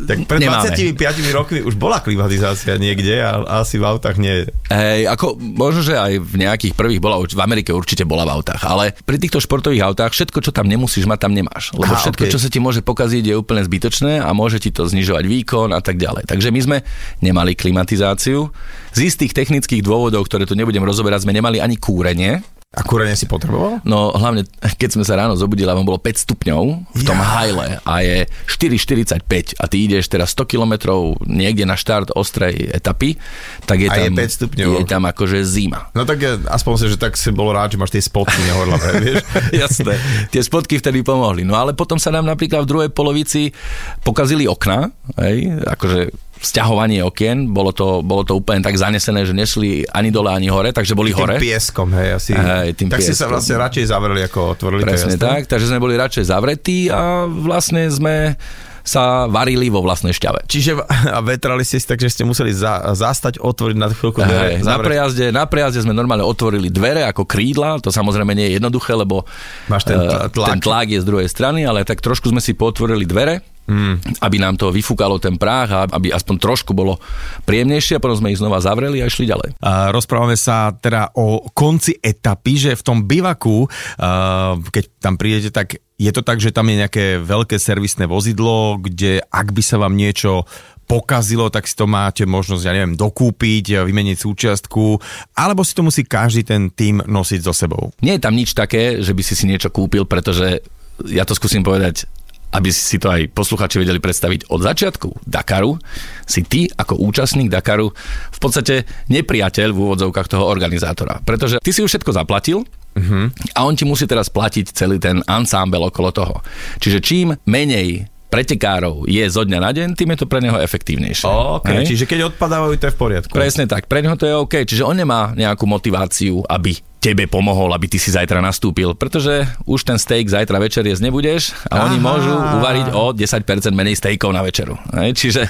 tak 0.10 0.18
pred 0.26 0.40
nemáme. 0.42 0.74
25 0.74 0.98
rokmi 1.38 1.60
už 1.62 1.78
bola 1.78 2.02
klimatizácia 2.02 2.74
niekde, 2.82 3.22
ale 3.22 3.46
asi 3.46 3.78
v 3.78 3.86
autách 3.86 4.18
nie. 4.18 4.50
Hej, 4.74 5.06
ako 5.06 5.38
možno, 5.38 5.86
že 5.86 5.94
aj 5.94 6.18
v 6.18 6.34
nejakých 6.42 6.74
prvých 6.74 6.98
bola, 6.98 7.22
v 7.22 7.42
Amerike 7.44 7.70
určite 7.72 8.04
bola 8.04 8.26
v 8.26 8.42
autách, 8.42 8.66
ale 8.66 8.98
pri 9.06 9.22
týchto 9.22 9.38
športových 9.38 9.86
autách 9.86 10.18
všetko, 10.18 10.42
čo 10.42 10.52
tam 10.52 10.66
nemusíš 10.66 11.06
mať, 11.06 11.30
tam 11.30 11.34
nemáš. 11.38 11.78
Lebo 11.78 11.94
Aha, 11.94 12.02
všetko, 12.02 12.24
čo 12.28 12.42
sa 12.42 12.50
ti 12.50 12.58
môže 12.58 12.82
pokaziť, 12.82 13.24
je 13.30 13.36
úplne 13.38 13.62
zbytočné 13.62 14.20
a 14.24 14.30
môže 14.34 14.58
ti 14.58 14.74
to 14.74 14.90
znižovať 14.90 15.24
výkon 15.30 15.70
a 15.76 15.82
tak 15.84 16.02
ďalej. 16.02 16.26
Takže 16.26 16.50
my 16.50 16.60
sme 16.64 16.78
nemali 17.20 17.54
klimatizáciu. 17.54 18.50
Z 18.92 19.00
istých 19.06 19.34
technických 19.34 19.82
dôvodov, 19.82 20.26
ktoré 20.26 20.44
tu 20.44 20.54
nebudem 20.54 20.82
rozoberať, 20.82 21.24
sme 21.24 21.34
nemali 21.34 21.58
ani 21.58 21.76
kúrenie. 21.76 22.42
A 22.68 22.84
kúrenie 22.84 23.16
si 23.16 23.24
potreboval? 23.24 23.80
No 23.88 24.12
hlavne, 24.12 24.44
keď 24.60 25.00
sme 25.00 25.08
sa 25.08 25.16
ráno 25.16 25.34
zobudili, 25.34 25.66
a 25.66 25.80
bolo 25.80 25.96
5 25.98 26.28
stupňov 26.28 26.64
v 26.92 27.02
tom 27.02 27.16
Ja. 27.16 27.26
hajle 27.40 27.80
a 27.80 27.94
je 28.04 28.28
4,45 28.46 29.24
a 29.56 29.66
ty 29.66 29.88
ideš 29.88 30.12
teraz 30.12 30.36
100 30.36 30.44
kilometrov 30.46 31.16
niekde 31.24 31.64
na 31.64 31.74
štart 31.74 32.12
ostrej 32.12 32.70
etapy, 32.70 33.16
tak 33.64 33.80
je 33.80 33.88
A 33.88 33.96
je 33.98 34.12
tam, 34.12 34.20
5 34.20 34.38
stupňov. 34.38 34.70
je 34.74 34.86
tam 34.86 35.04
akože 35.06 35.40
zima. 35.42 35.88
No 35.96 36.04
tak 36.04 36.20
ja, 36.20 36.36
aspoň 36.44 36.74
si, 36.76 36.86
že 36.92 37.00
tak 37.00 37.16
si 37.16 37.32
bol 37.32 37.50
rád, 37.50 37.72
že 37.72 37.80
máš 37.80 37.96
tie 37.96 38.04
spotky 38.04 38.36
nehorlavé, 38.44 38.90
vieš? 39.06 39.24
Jasné. 39.56 39.96
Tie 40.28 40.42
spodky 40.44 40.76
vtedy 40.76 41.02
pomohli. 41.02 41.48
No 41.48 41.56
ale 41.56 41.72
potom 41.72 41.96
sa 41.96 42.12
nám 42.12 42.28
napríklad 42.28 42.68
v 42.68 42.70
druhej 42.70 42.90
polovici 42.92 43.56
pokazili 44.04 44.44
okna, 44.44 44.92
hej, 45.18 45.56
akože 45.66 46.27
sťahovanie 46.40 47.02
okien, 47.02 47.50
bolo 47.50 47.72
to, 47.72 48.02
bolo 48.02 48.22
to 48.22 48.34
úplne 48.34 48.62
tak 48.62 48.76
zanesené, 48.76 49.24
že 49.24 49.34
nesli 49.34 49.82
ani 49.88 50.10
dole, 50.10 50.30
ani 50.30 50.48
hore, 50.48 50.70
takže 50.70 50.94
boli 50.94 51.10
Tým 51.12 51.20
hore. 51.24 51.36
pieskom, 51.38 51.90
hej, 51.94 52.10
asi. 52.16 52.32
Hej, 52.34 52.78
tým 52.78 52.88
tak 52.88 53.02
si 53.02 53.12
sa 53.12 53.26
pieskom. 53.26 53.32
vlastne 53.34 53.56
radšej 53.58 53.86
zavreli, 53.90 54.22
ako 54.24 54.40
otvorili. 54.54 54.82
to 54.82 54.88
Presne 54.88 55.14
jasné. 55.16 55.24
tak, 55.24 55.42
takže 55.46 55.66
sme 55.68 55.80
boli 55.80 55.94
radšej 55.96 56.24
zavretí 56.28 56.88
a 56.88 57.26
vlastne 57.26 57.90
sme 57.90 58.38
sa 58.82 59.28
varili 59.28 59.68
vo 59.68 59.84
vlastnej 59.84 60.16
šťave. 60.16 60.48
Čiže 60.48 60.80
a 61.16 61.20
vetrali 61.20 61.68
ste 61.68 61.76
si 61.76 61.84
tak, 61.84 62.00
že 62.00 62.08
ste 62.08 62.24
museli 62.24 62.56
za, 62.56 62.80
zastať, 62.96 63.36
otvoriť 63.44 63.76
na 63.76 63.92
chvíľku 63.92 64.24
dvere, 64.24 64.48
Hej, 64.58 64.64
na, 64.64 64.80
prejazde, 64.80 65.26
na 65.36 65.44
prejazde 65.44 65.84
sme 65.84 65.92
normálne 65.92 66.24
otvorili 66.24 66.72
dvere 66.72 67.04
ako 67.04 67.28
krídla, 67.28 67.84
to 67.84 67.92
samozrejme 67.92 68.32
nie 68.32 68.48
je 68.48 68.54
jednoduché, 68.56 68.96
lebo 68.96 69.28
Máš 69.68 69.92
ten 69.92 70.00
eh, 70.00 70.32
tlak. 70.32 70.48
ten 70.56 70.60
tlak 70.64 70.88
je 70.88 71.04
z 71.04 71.06
druhej 71.06 71.28
strany, 71.28 71.68
ale 71.68 71.84
tak 71.84 72.00
trošku 72.00 72.32
sme 72.32 72.40
si 72.40 72.56
potvorili 72.56 73.04
dvere, 73.04 73.44
mm. 73.68 74.24
aby 74.24 74.38
nám 74.40 74.56
to 74.56 74.72
vyfúkalo 74.72 75.20
ten 75.20 75.36
práh 75.36 75.70
a 75.70 75.80
aby 75.92 76.10
aspoň 76.10 76.36
trošku 76.40 76.72
bolo 76.72 76.98
príjemnejšie 77.44 78.00
a 78.00 78.04
potom 78.04 78.18
sme 78.18 78.32
ich 78.34 78.40
znova 78.40 78.64
zavreli 78.64 79.04
a 79.04 79.10
išli 79.12 79.28
ďalej. 79.28 79.60
A 79.62 79.92
rozprávame 79.92 80.40
sa 80.40 80.72
teda 80.74 81.12
o 81.14 81.46
konci 81.52 82.00
etapy, 82.00 82.56
že 82.58 82.72
v 82.80 82.86
tom 82.86 82.98
bivaku, 83.06 83.68
uh, 83.68 84.58
keď 84.72 84.84
tam 85.04 85.20
prídete, 85.20 85.52
tak 85.52 85.78
je 85.98 86.12
to 86.14 86.22
tak, 86.22 86.40
že 86.40 86.54
tam 86.54 86.70
je 86.70 86.82
nejaké 86.86 87.06
veľké 87.20 87.58
servisné 87.58 88.06
vozidlo, 88.06 88.78
kde 88.80 89.22
ak 89.28 89.52
by 89.52 89.62
sa 89.66 89.82
vám 89.82 89.98
niečo 89.98 90.46
pokazilo, 90.88 91.52
tak 91.52 91.68
si 91.68 91.76
to 91.76 91.84
máte 91.84 92.24
možnosť, 92.24 92.64
ja 92.64 92.72
neviem, 92.72 92.96
dokúpiť, 92.96 93.84
vymeniť 93.84 94.18
súčiastku, 94.24 95.04
alebo 95.36 95.62
si 95.68 95.76
to 95.76 95.84
musí 95.84 96.08
každý 96.08 96.48
ten 96.48 96.72
tým 96.72 97.04
nosiť 97.04 97.44
so 97.44 97.52
sebou. 97.52 97.92
Nie 98.00 98.16
je 98.16 98.24
tam 98.24 98.40
nič 98.40 98.56
také, 98.56 99.04
že 99.04 99.12
by 99.12 99.20
si 99.20 99.36
si 99.36 99.46
niečo 99.52 99.68
kúpil, 99.68 100.08
pretože 100.08 100.64
ja 101.12 101.28
to 101.28 101.36
skúsim 101.36 101.62
povedať 101.62 102.08
aby 102.54 102.70
si 102.72 102.98
to 102.98 103.12
aj 103.12 103.32
posluchači 103.36 103.84
vedeli 103.84 104.00
predstaviť 104.00 104.48
od 104.48 104.60
začiatku 104.64 105.28
Dakaru, 105.28 105.76
si 106.24 106.42
ty 106.48 106.72
ako 106.72 107.00
účastník 107.04 107.52
Dakaru 107.52 107.92
v 108.32 108.40
podstate 108.40 108.88
nepriateľ 109.12 109.70
v 109.76 109.82
úvodzovkách 109.84 110.28
toho 110.32 110.48
organizátora. 110.48 111.20
Pretože 111.28 111.60
ty 111.60 111.76
si 111.76 111.84
už 111.84 111.92
všetko 111.92 112.14
zaplatil, 112.16 112.64
Uh-huh. 112.98 113.30
A 113.54 113.62
on 113.62 113.78
ti 113.78 113.86
musí 113.86 114.10
teraz 114.10 114.26
platiť 114.26 114.74
celý 114.74 114.98
ten 114.98 115.22
ansámbel 115.30 115.86
okolo 115.86 116.10
toho. 116.10 116.42
Čiže 116.82 116.98
čím 116.98 117.30
menej 117.46 118.10
pretekárov 118.28 119.08
je 119.08 119.24
zo 119.30 119.46
dňa 119.48 119.60
na 119.62 119.72
deň, 119.72 119.88
tým 119.96 120.12
je 120.14 120.20
to 120.20 120.28
pre 120.28 120.44
neho 120.44 120.58
efektívnejšie. 120.60 121.30
Okay, 121.62 121.88
čiže 121.88 122.10
keď 122.10 122.34
odpadávajú, 122.34 122.74
to 122.76 122.86
je 122.90 122.94
v 122.94 123.00
poriadku. 123.00 123.32
Presne 123.32 123.70
tak, 123.70 123.88
pre 123.88 124.04
neho 124.04 124.18
to 124.20 124.26
je 124.28 124.34
OK. 124.36 124.54
Čiže 124.68 124.84
on 124.84 125.00
nemá 125.00 125.32
nejakú 125.38 125.64
motiváciu, 125.70 126.44
aby 126.50 126.76
tebe 126.98 127.30
pomohol, 127.30 127.72
aby 127.78 127.86
ty 127.86 128.02
si 128.02 128.10
zajtra 128.10 128.42
nastúpil, 128.42 128.98
pretože 128.98 129.46
už 129.70 129.86
ten 129.86 130.02
steak 130.02 130.28
zajtra 130.28 130.58
večer 130.58 130.82
jesť 130.82 131.06
nebudeš 131.08 131.54
a 131.70 131.78
Aha. 131.78 131.84
oni 131.88 131.98
môžu 132.02 132.34
uvariť 132.34 132.88
o 132.98 133.14
10% 133.14 133.46
menej 133.72 133.96
steakov 134.02 134.34
na 134.34 134.42
večeru. 134.42 134.76
Čiže 134.92 135.46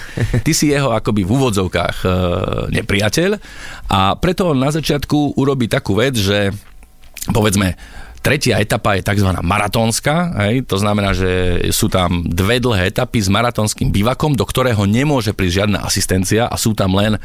ty 0.45 0.51
si 0.51 0.75
jeho 0.75 0.91
akoby 0.91 1.23
v 1.23 1.31
úvodzovkách 1.31 1.97
e, 2.03 2.07
nepriateľ 2.81 3.31
a 3.88 4.19
preto 4.19 4.51
on 4.51 4.60
na 4.60 4.75
začiatku 4.75 5.39
urobí 5.39 5.71
takú 5.71 5.95
vec, 5.95 6.19
že 6.19 6.51
povedzme 7.31 7.79
Tretia 8.17 8.60
etapa 8.60 8.99
je 8.99 9.07
tzv. 9.07 9.29
maratónska, 9.39 10.36
hej, 10.43 10.67
to 10.67 10.75
znamená, 10.75 11.15
že 11.15 11.63
sú 11.71 11.88
tam 11.88 12.27
dve 12.27 12.60
dlhé 12.60 12.91
etapy 12.91 13.23
s 13.23 13.31
maratónskym 13.31 13.88
bivakom, 13.88 14.36
do 14.36 14.43
ktorého 14.43 14.83
nemôže 14.83 15.31
prísť 15.31 15.63
žiadna 15.63 15.79
asistencia 15.88 16.43
a 16.43 16.60
sú 16.60 16.75
tam 16.75 16.91
len 16.97 17.21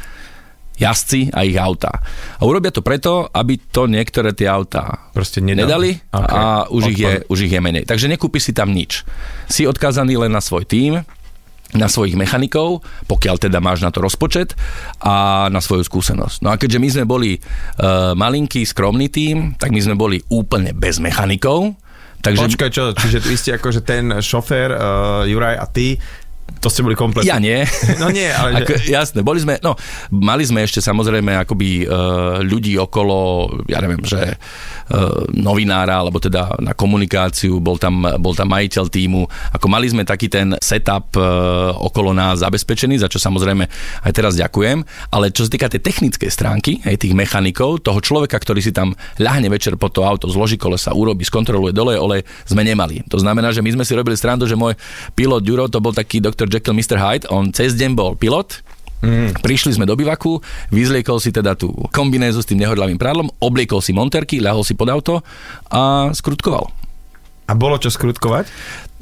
jazdci 0.77 1.29
a 1.33 1.45
ich 1.45 1.57
autá. 1.57 2.01
A 2.39 2.41
urobia 2.43 2.73
to 2.73 2.81
preto, 2.81 3.29
aby 3.29 3.61
to 3.69 3.85
niektoré 3.85 4.33
tie 4.33 4.49
autá 4.49 5.13
Proste 5.13 5.39
nedali, 5.39 5.65
nedali 5.65 5.91
okay. 6.09 6.33
a 6.33 6.41
už 6.69 6.83
ich, 6.93 6.99
je, 6.99 7.13
už 7.29 7.39
ich 7.45 7.53
je 7.53 7.61
menej. 7.61 7.83
Takže 7.85 8.09
nekúpi 8.09 8.41
si 8.41 8.51
tam 8.51 8.73
nič. 8.73 9.05
Si 9.45 9.69
odkázaný 9.69 10.17
len 10.17 10.33
na 10.33 10.41
svoj 10.41 10.65
tím, 10.65 11.05
na 11.73 11.89
svojich 11.89 12.13
mechanikov, 12.13 12.85
pokiaľ 13.09 13.49
teda 13.49 13.57
máš 13.57 13.81
na 13.81 13.89
to 13.89 14.01
rozpočet 14.01 14.53
a 15.01 15.47
na 15.49 15.57
svoju 15.57 15.81
skúsenosť. 15.81 16.45
No 16.45 16.53
a 16.53 16.55
keďže 16.57 16.81
my 16.81 16.89
sme 16.89 17.05
boli 17.09 17.31
uh, 17.37 18.13
malinký, 18.13 18.61
skromný 18.61 19.09
tým, 19.09 19.57
tak 19.57 19.73
my 19.73 19.81
sme 19.81 19.97
boli 19.97 20.21
úplne 20.29 20.71
bez 20.73 21.01
mechanikov, 21.01 21.77
Takže... 22.23 22.55
Počkaj, 22.55 22.69
čo, 22.71 22.95
čiže 22.95 23.19
ty 23.19 23.35
ste 23.35 23.51
akože 23.59 23.83
ten 23.83 24.07
šofér, 24.23 24.71
uh, 24.71 24.79
Juraj 25.27 25.59
a 25.59 25.67
ty, 25.67 25.99
to 26.63 26.71
ste 26.71 26.79
boli 26.79 26.95
kompletne. 26.95 27.27
Ja 27.27 27.43
nie. 27.43 27.67
No 27.99 28.07
nie, 28.07 28.31
ale... 28.31 28.55
Ako, 28.63 28.79
jasné, 28.87 29.19
boli 29.19 29.43
sme, 29.43 29.59
no, 29.59 29.75
mali 30.15 30.47
sme 30.47 30.63
ešte 30.63 30.79
samozrejme 30.79 31.43
akoby 31.43 31.83
uh, 31.83 32.39
ľudí 32.39 32.79
okolo, 32.79 33.51
ja 33.67 33.83
neviem, 33.83 33.99
že 34.07 34.39
uh, 34.39 35.27
novinára, 35.35 35.99
alebo 35.99 36.23
teda 36.23 36.55
na 36.63 36.71
komunikáciu, 36.71 37.59
bol 37.59 37.75
tam, 37.75 38.07
bol 38.23 38.31
tam 38.31 38.47
majiteľ 38.47 38.85
týmu. 38.87 39.27
Ako 39.59 39.67
mali 39.67 39.91
sme 39.91 40.07
taký 40.07 40.31
ten 40.31 40.55
setup 40.63 41.19
uh, 41.19 41.75
okolo 41.83 42.15
nás 42.15 42.39
zabezpečený, 42.39 43.03
za 43.03 43.11
čo 43.11 43.19
samozrejme 43.19 43.67
aj 44.07 44.11
teraz 44.15 44.39
ďakujem. 44.39 44.87
Ale 45.11 45.35
čo 45.35 45.43
sa 45.43 45.51
týka 45.51 45.67
tej 45.67 45.83
technickej 45.83 46.31
stránky, 46.31 46.79
aj 46.87 47.03
tých 47.03 47.11
mechanikov, 47.11 47.83
toho 47.83 47.99
človeka, 47.99 48.39
ktorý 48.39 48.63
si 48.63 48.71
tam 48.71 48.95
ľahne 49.19 49.51
večer 49.51 49.75
po 49.75 49.91
to 49.91 50.07
auto, 50.07 50.31
zloží 50.31 50.55
kolesa, 50.55 50.95
urobí, 50.95 51.27
skontroluje 51.27 51.75
dole 51.75 51.99
olej, 51.99 52.23
sme 52.47 52.63
nemali. 52.63 53.03
To 53.11 53.19
znamená, 53.19 53.51
že 53.51 53.59
my 53.59 53.75
sme 53.75 53.83
si 53.83 53.91
robili 53.99 54.15
strandu, 54.15 54.47
že 54.47 54.55
môj 54.55 54.79
pilot 55.11 55.43
Duro 55.43 55.67
to 55.67 55.83
bol 55.83 55.91
taký 55.91 56.23
doktor 56.33 56.49
Jekyll, 56.49 56.73
Mr. 56.73 56.97
Hyde, 56.97 57.29
on 57.29 57.53
cez 57.53 57.77
deň 57.77 57.93
bol 57.93 58.17
pilot, 58.17 58.65
Mm. 59.03 59.35
Prišli 59.35 59.75
sme 59.75 59.83
do 59.83 59.99
bivaku, 59.99 60.39
vyzliekol 60.71 61.19
si 61.19 61.35
teda 61.35 61.59
tú 61.59 61.75
kombinézu 61.91 62.39
s 62.39 62.47
tým 62.47 62.63
nehodľavým 62.63 62.95
prádlom, 62.95 63.27
obliekol 63.43 63.83
si 63.83 63.91
monterky, 63.91 64.39
ľahol 64.39 64.63
si 64.63 64.79
pod 64.79 64.87
auto 64.87 65.19
a 65.67 66.07
skrutkoval. 66.15 66.71
A 67.43 67.51
bolo 67.51 67.75
čo 67.83 67.91
skrutkovať? 67.91 68.47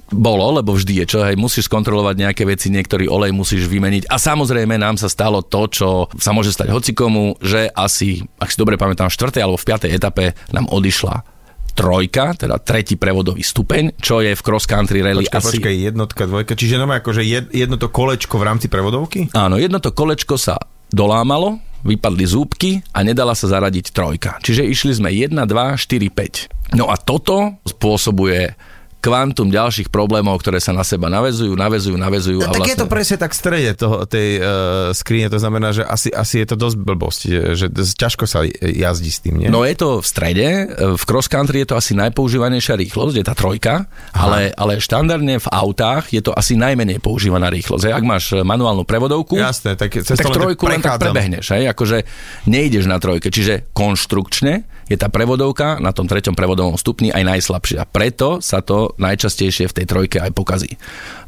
Bolo, 0.09 0.57
lebo 0.57 0.73
vždy 0.73 1.05
je 1.05 1.15
čo, 1.15 1.19
hej, 1.21 1.37
musíš 1.37 1.69
skontrolovať 1.69 2.17
nejaké 2.17 2.49
veci, 2.49 2.73
niektorý 2.73 3.13
olej 3.13 3.29
musíš 3.29 3.69
vymeniť 3.69 4.09
a 4.09 4.17
samozrejme 4.17 4.73
nám 4.81 4.97
sa 4.97 5.05
stalo 5.05 5.45
to, 5.45 5.69
čo 5.69 5.89
sa 6.17 6.33
môže 6.33 6.49
stať 6.49 6.73
hocikomu, 6.73 7.37
že 7.37 7.69
asi, 7.69 8.25
ak 8.41 8.49
si 8.49 8.57
dobre 8.57 8.81
pamätám, 8.81 9.05
v 9.05 9.15
4. 9.15 9.37
alebo 9.45 9.61
v 9.61 9.69
5. 9.69 9.85
etape 9.85 10.33
nám 10.49 10.65
odišla 10.65 11.40
trojka, 11.73 12.35
teda 12.35 12.59
tretí 12.59 12.95
prevodový 12.99 13.41
stupeň, 13.41 13.97
čo 13.97 14.19
je 14.19 14.35
v 14.35 14.41
cross 14.41 14.67
country 14.67 15.01
rally 15.01 15.25
počkej, 15.25 15.39
asi... 15.39 15.57
Počkej, 15.59 15.75
jednotka, 15.91 16.23
dvojka, 16.27 16.53
čiže 16.55 16.75
no 16.77 16.85
akože 16.87 17.21
jedno 17.51 17.75
to 17.79 17.87
kolečko 17.89 18.35
v 18.37 18.43
rámci 18.45 18.67
prevodovky? 18.67 19.31
Áno, 19.33 19.57
jedno 19.57 19.79
to 19.79 19.95
kolečko 19.95 20.35
sa 20.35 20.59
dolámalo, 20.91 21.57
vypadli 21.81 22.25
zúbky 22.27 22.69
a 22.93 23.01
nedala 23.01 23.33
sa 23.33 23.49
zaradiť 23.49 23.95
trojka. 23.95 24.37
Čiže 24.43 24.67
išli 24.67 24.93
sme 24.93 25.09
1, 25.09 25.33
2, 25.33 25.47
4, 25.47 26.75
5. 26.75 26.77
No 26.77 26.87
a 26.87 26.95
toto 26.95 27.57
spôsobuje 27.67 28.53
kvantum 29.01 29.49
ďalších 29.49 29.89
problémov, 29.89 30.37
ktoré 30.39 30.61
sa 30.61 30.71
na 30.71 30.85
seba 30.85 31.09
navezujú, 31.09 31.57
navezujú, 31.57 31.97
navezujú. 31.97 32.39
No, 32.45 32.47
a 32.47 32.53
tak 32.53 32.61
vlastne... 32.61 32.73
je 32.77 32.79
to 32.79 32.87
presne 32.87 33.17
tak 33.17 33.31
v 33.33 33.37
strede 33.41 33.71
toho, 33.73 33.95
tej 34.05 34.29
uh, 34.37 34.45
skrine, 34.93 35.27
to 35.27 35.41
znamená, 35.41 35.73
že 35.73 35.81
asi, 35.81 36.13
asi 36.13 36.45
je 36.45 36.47
to 36.53 36.55
dosť 36.55 36.77
blbosť, 36.77 37.19
že 37.57 37.65
ťažko 37.97 38.29
sa 38.29 38.45
jazdí 38.61 39.09
s 39.09 39.19
tým, 39.25 39.41
nie? 39.41 39.49
No 39.49 39.65
je 39.65 39.73
to 39.73 39.99
v 39.99 40.07
strede, 40.07 40.47
v 40.77 41.03
cross 41.09 41.25
country 41.25 41.65
je 41.65 41.73
to 41.73 41.75
asi 41.75 41.97
najpoužívanejšia 41.97 42.77
rýchlosť, 42.77 43.15
je 43.17 43.25
tá 43.25 43.33
trojka, 43.33 43.89
ale, 44.13 44.53
ale 44.53 44.77
štandardne 44.77 45.41
v 45.41 45.47
autách 45.49 46.13
je 46.13 46.21
to 46.21 46.31
asi 46.37 46.53
najmenej 46.53 47.01
používaná 47.01 47.49
rýchlosť. 47.49 47.89
Ak 47.89 48.05
máš 48.05 48.37
manuálnu 48.45 48.85
prevodovku, 48.85 49.41
Jasné, 49.41 49.73
tak, 49.73 49.97
tak 49.97 50.29
trojku 50.29 50.69
len 50.69 50.85
tak 50.85 51.01
prebehneš, 51.01 51.57
hej? 51.57 51.65
akože 51.73 52.05
nejdeš 52.45 52.85
na 52.85 53.01
trojke, 53.01 53.33
čiže 53.33 53.73
konštrukčne 53.73 54.80
je 54.91 54.99
tá 54.99 55.07
prevodovka 55.07 55.79
na 55.79 55.95
tom 55.95 56.03
treťom 56.03 56.35
prevodovom 56.35 56.75
stupni 56.75 57.15
aj 57.15 57.23
najslabšia. 57.23 57.87
Preto 57.87 58.43
sa 58.43 58.59
to 58.59 58.91
najčastejšie 58.99 59.71
v 59.71 59.75
tej 59.79 59.85
trojke 59.87 60.17
aj 60.19 60.35
pokazí. 60.35 60.75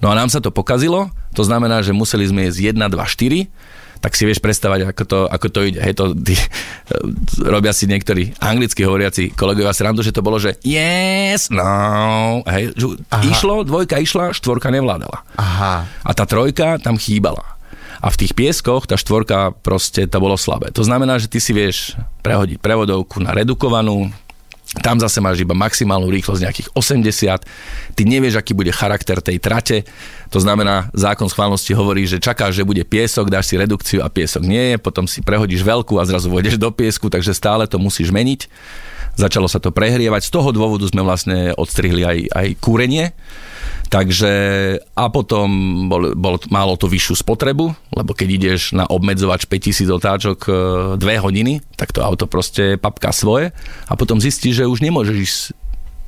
No 0.03 0.11
a 0.11 0.17
nám 0.19 0.27
sa 0.27 0.43
to 0.43 0.51
pokazilo, 0.51 1.07
to 1.31 1.47
znamená, 1.47 1.79
že 1.79 1.95
museli 1.95 2.27
sme 2.27 2.51
ísť 2.51 2.75
1, 2.75 2.91
2, 2.91 2.91
4, 2.91 4.03
tak 4.03 4.19
si 4.19 4.27
vieš 4.27 4.43
predstavať, 4.43 4.91
ako 4.91 5.03
to, 5.07 5.19
ako 5.31 5.47
to 5.47 5.59
ide. 5.63 5.79
Hej, 5.79 5.95
to, 5.95 6.11
tí, 6.11 6.35
robia 7.55 7.71
si 7.71 7.87
niektorí 7.87 8.35
anglicky 8.43 8.83
hovoriaci 8.83 9.31
kolegovia 9.31 9.71
srandu, 9.71 10.03
že 10.03 10.11
to 10.11 10.19
bolo, 10.19 10.35
že 10.35 10.59
yes, 10.67 11.47
no. 11.47 12.43
Hej, 12.43 12.75
išlo, 13.23 13.63
dvojka 13.63 14.03
išla, 14.03 14.35
štvorka 14.35 14.67
nevládala. 14.75 15.23
Aha. 15.39 15.87
A 15.87 16.11
tá 16.11 16.27
trojka 16.27 16.83
tam 16.83 16.99
chýbala. 16.99 17.52
A 18.03 18.11
v 18.11 18.19
tých 18.19 18.35
pieskoch 18.35 18.83
tá 18.83 18.99
štvorka 18.99 19.55
proste 19.63 20.03
to 20.11 20.19
bolo 20.19 20.35
slabé. 20.35 20.75
To 20.75 20.83
znamená, 20.83 21.15
že 21.23 21.31
ty 21.31 21.39
si 21.39 21.55
vieš 21.55 21.95
prehodiť 22.19 22.59
prevodovku 22.59 23.23
na 23.23 23.31
redukovanú, 23.31 24.11
tam 24.81 24.97
zase 24.97 25.21
máš 25.21 25.45
iba 25.45 25.53
maximálnu 25.53 26.09
rýchlosť 26.09 26.41
nejakých 26.49 26.69
80, 26.73 27.93
ty 27.93 28.01
nevieš, 28.09 28.41
aký 28.41 28.57
bude 28.57 28.73
charakter 28.73 29.21
tej 29.21 29.37
trate, 29.37 29.85
to 30.33 30.41
znamená, 30.41 30.89
zákon 30.97 31.29
schválnosti 31.29 31.77
hovorí, 31.77 32.09
že 32.09 32.17
čakáš, 32.17 32.57
že 32.57 32.65
bude 32.65 32.81
piesok, 32.81 33.29
dáš 33.29 33.53
si 33.53 33.55
redukciu 33.59 34.01
a 34.01 34.09
piesok 34.09 34.41
nie 34.41 34.73
je, 34.73 34.75
potom 34.81 35.05
si 35.05 35.21
prehodíš 35.21 35.61
veľkú 35.61 36.01
a 36.01 36.07
zrazu 36.09 36.33
vôjdeš 36.33 36.57
do 36.57 36.73
piesku, 36.73 37.05
takže 37.05 37.37
stále 37.37 37.69
to 37.69 37.77
musíš 37.77 38.09
meniť. 38.09 38.49
Začalo 39.13 39.45
sa 39.45 39.61
to 39.61 39.69
prehrievať, 39.69 40.25
z 40.25 40.31
toho 40.33 40.49
dôvodu 40.49 40.89
sme 40.89 41.05
vlastne 41.05 41.53
odstrihli 41.53 42.01
aj, 42.01 42.17
aj 42.33 42.47
kúrenie, 42.57 43.13
Takže 43.89 44.31
a 44.97 45.05
potom 45.13 45.47
bol, 45.85 46.17
bol, 46.17 46.41
malo 46.49 46.73
to 46.75 46.89
vyššiu 46.89 47.21
spotrebu, 47.21 47.77
lebo 47.93 48.11
keď 48.17 48.27
ideš 48.29 48.61
na 48.73 48.89
obmedzovač 48.89 49.45
5000 49.45 49.85
otáčok 49.93 50.39
2 50.97 51.01
e, 51.01 51.17
hodiny, 51.21 51.61
tak 51.77 51.93
to 51.93 52.01
auto 52.01 52.25
proste 52.25 52.81
papká 52.81 53.13
svoje 53.13 53.53
a 53.85 53.93
potom 53.93 54.17
zistíš, 54.17 54.65
že 54.65 54.69
už 54.69 54.81
nemôžeš 54.81 55.17
ísť 55.17 55.41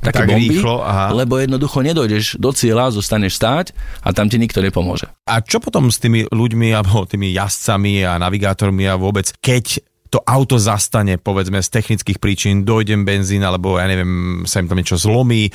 také 0.05 0.21
tak 0.25 0.29
bomby, 0.29 0.57
rýchlo, 0.57 0.85
aha. 0.85 1.13
lebo 1.17 1.41
jednoducho 1.41 1.81
nedojdeš 1.81 2.37
do 2.37 2.53
cieľa, 2.53 2.93
zostaneš 2.93 3.41
stáť 3.41 3.73
a 4.05 4.13
tam 4.13 4.29
ti 4.29 4.37
nikto 4.37 4.61
nepomôže. 4.61 5.09
A 5.25 5.41
čo 5.41 5.57
potom 5.57 5.89
s 5.89 5.97
tými 5.97 6.29
ľuďmi 6.29 6.69
alebo 6.77 7.09
tými 7.09 7.33
jazdcami 7.33 8.05
a 8.05 8.21
navigátormi 8.21 8.85
a 8.85 8.99
vôbec, 8.99 9.33
keď 9.41 9.81
to 10.15 10.23
auto 10.23 10.55
zastane, 10.55 11.19
povedzme, 11.19 11.59
z 11.59 11.67
technických 11.67 12.23
príčin, 12.23 12.63
dojdem 12.63 13.03
benzín, 13.03 13.43
alebo 13.43 13.75
ja 13.75 13.83
neviem, 13.83 14.47
sa 14.47 14.63
im 14.63 14.71
tam 14.71 14.79
niečo 14.79 14.95
zlomí. 14.95 15.51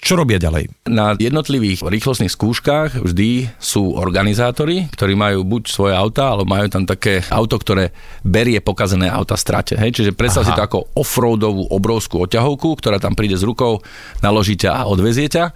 Čo 0.00 0.16
robia 0.16 0.40
ďalej? 0.40 0.88
Na 0.88 1.12
jednotlivých 1.12 1.84
rýchlostných 1.84 2.32
skúškach 2.32 3.04
vždy 3.04 3.52
sú 3.60 3.92
organizátori, 3.92 4.88
ktorí 4.88 5.12
majú 5.12 5.44
buď 5.44 5.62
svoje 5.68 5.92
auta, 5.92 6.32
alebo 6.32 6.48
majú 6.48 6.64
tam 6.72 6.88
také 6.88 7.20
auto, 7.28 7.60
ktoré 7.60 7.92
berie 8.24 8.64
pokazené 8.64 9.12
auta 9.12 9.36
strate. 9.36 9.76
Hej? 9.76 10.00
Čiže 10.00 10.16
predstav 10.16 10.48
Aha. 10.48 10.48
si 10.48 10.56
to 10.56 10.64
ako 10.64 10.78
offroadovú 10.96 11.68
obrovskú 11.68 12.24
oťahovku, 12.24 12.80
ktorá 12.80 12.96
tam 12.96 13.12
príde 13.12 13.36
s 13.36 13.44
rukou, 13.44 13.84
naloží 14.24 14.56
ťa 14.56 14.80
a 14.80 14.88
odvezie 14.88 15.28
ťa. 15.28 15.52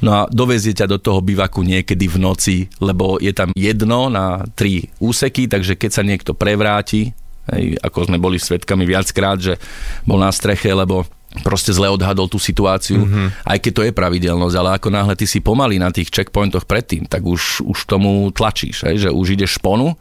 No 0.00 0.10
a 0.16 0.20
dovezie 0.32 0.72
ťa 0.72 0.88
do 0.88 0.96
toho 0.96 1.20
bivaku 1.20 1.60
niekedy 1.60 2.08
v 2.08 2.16
noci, 2.24 2.56
lebo 2.80 3.20
je 3.20 3.36
tam 3.36 3.52
jedno 3.52 4.08
na 4.08 4.48
tri 4.56 4.88
úseky, 4.96 5.44
takže 5.44 5.76
keď 5.76 5.90
sa 5.92 6.00
niekto 6.00 6.32
prevráti, 6.32 7.12
Hej, 7.54 7.78
ako 7.78 8.10
sme 8.10 8.18
boli 8.18 8.42
svetkami 8.42 8.82
viackrát, 8.82 9.38
že 9.38 9.54
bol 10.02 10.18
na 10.18 10.30
streche, 10.34 10.70
lebo 10.74 11.06
proste 11.44 11.74
zle 11.74 11.90
odhadol 11.92 12.30
tú 12.30 12.40
situáciu, 12.40 13.04
mm-hmm. 13.04 13.44
aj 13.44 13.58
keď 13.60 13.72
to 13.72 13.82
je 13.84 13.92
pravidelnosť, 13.92 14.56
ale 14.56 14.70
ako 14.78 14.88
náhle 14.88 15.14
ty 15.18 15.28
si 15.28 15.44
pomaly 15.44 15.76
na 15.76 15.92
tých 15.92 16.08
checkpointoch 16.08 16.64
predtým, 16.64 17.04
tak 17.04 17.26
už, 17.26 17.66
už 17.66 17.78
tomu 17.84 18.30
tlačíš, 18.32 18.86
hej, 18.88 19.08
že 19.08 19.10
už 19.12 19.36
ideš 19.36 19.60
šponu 19.60 19.98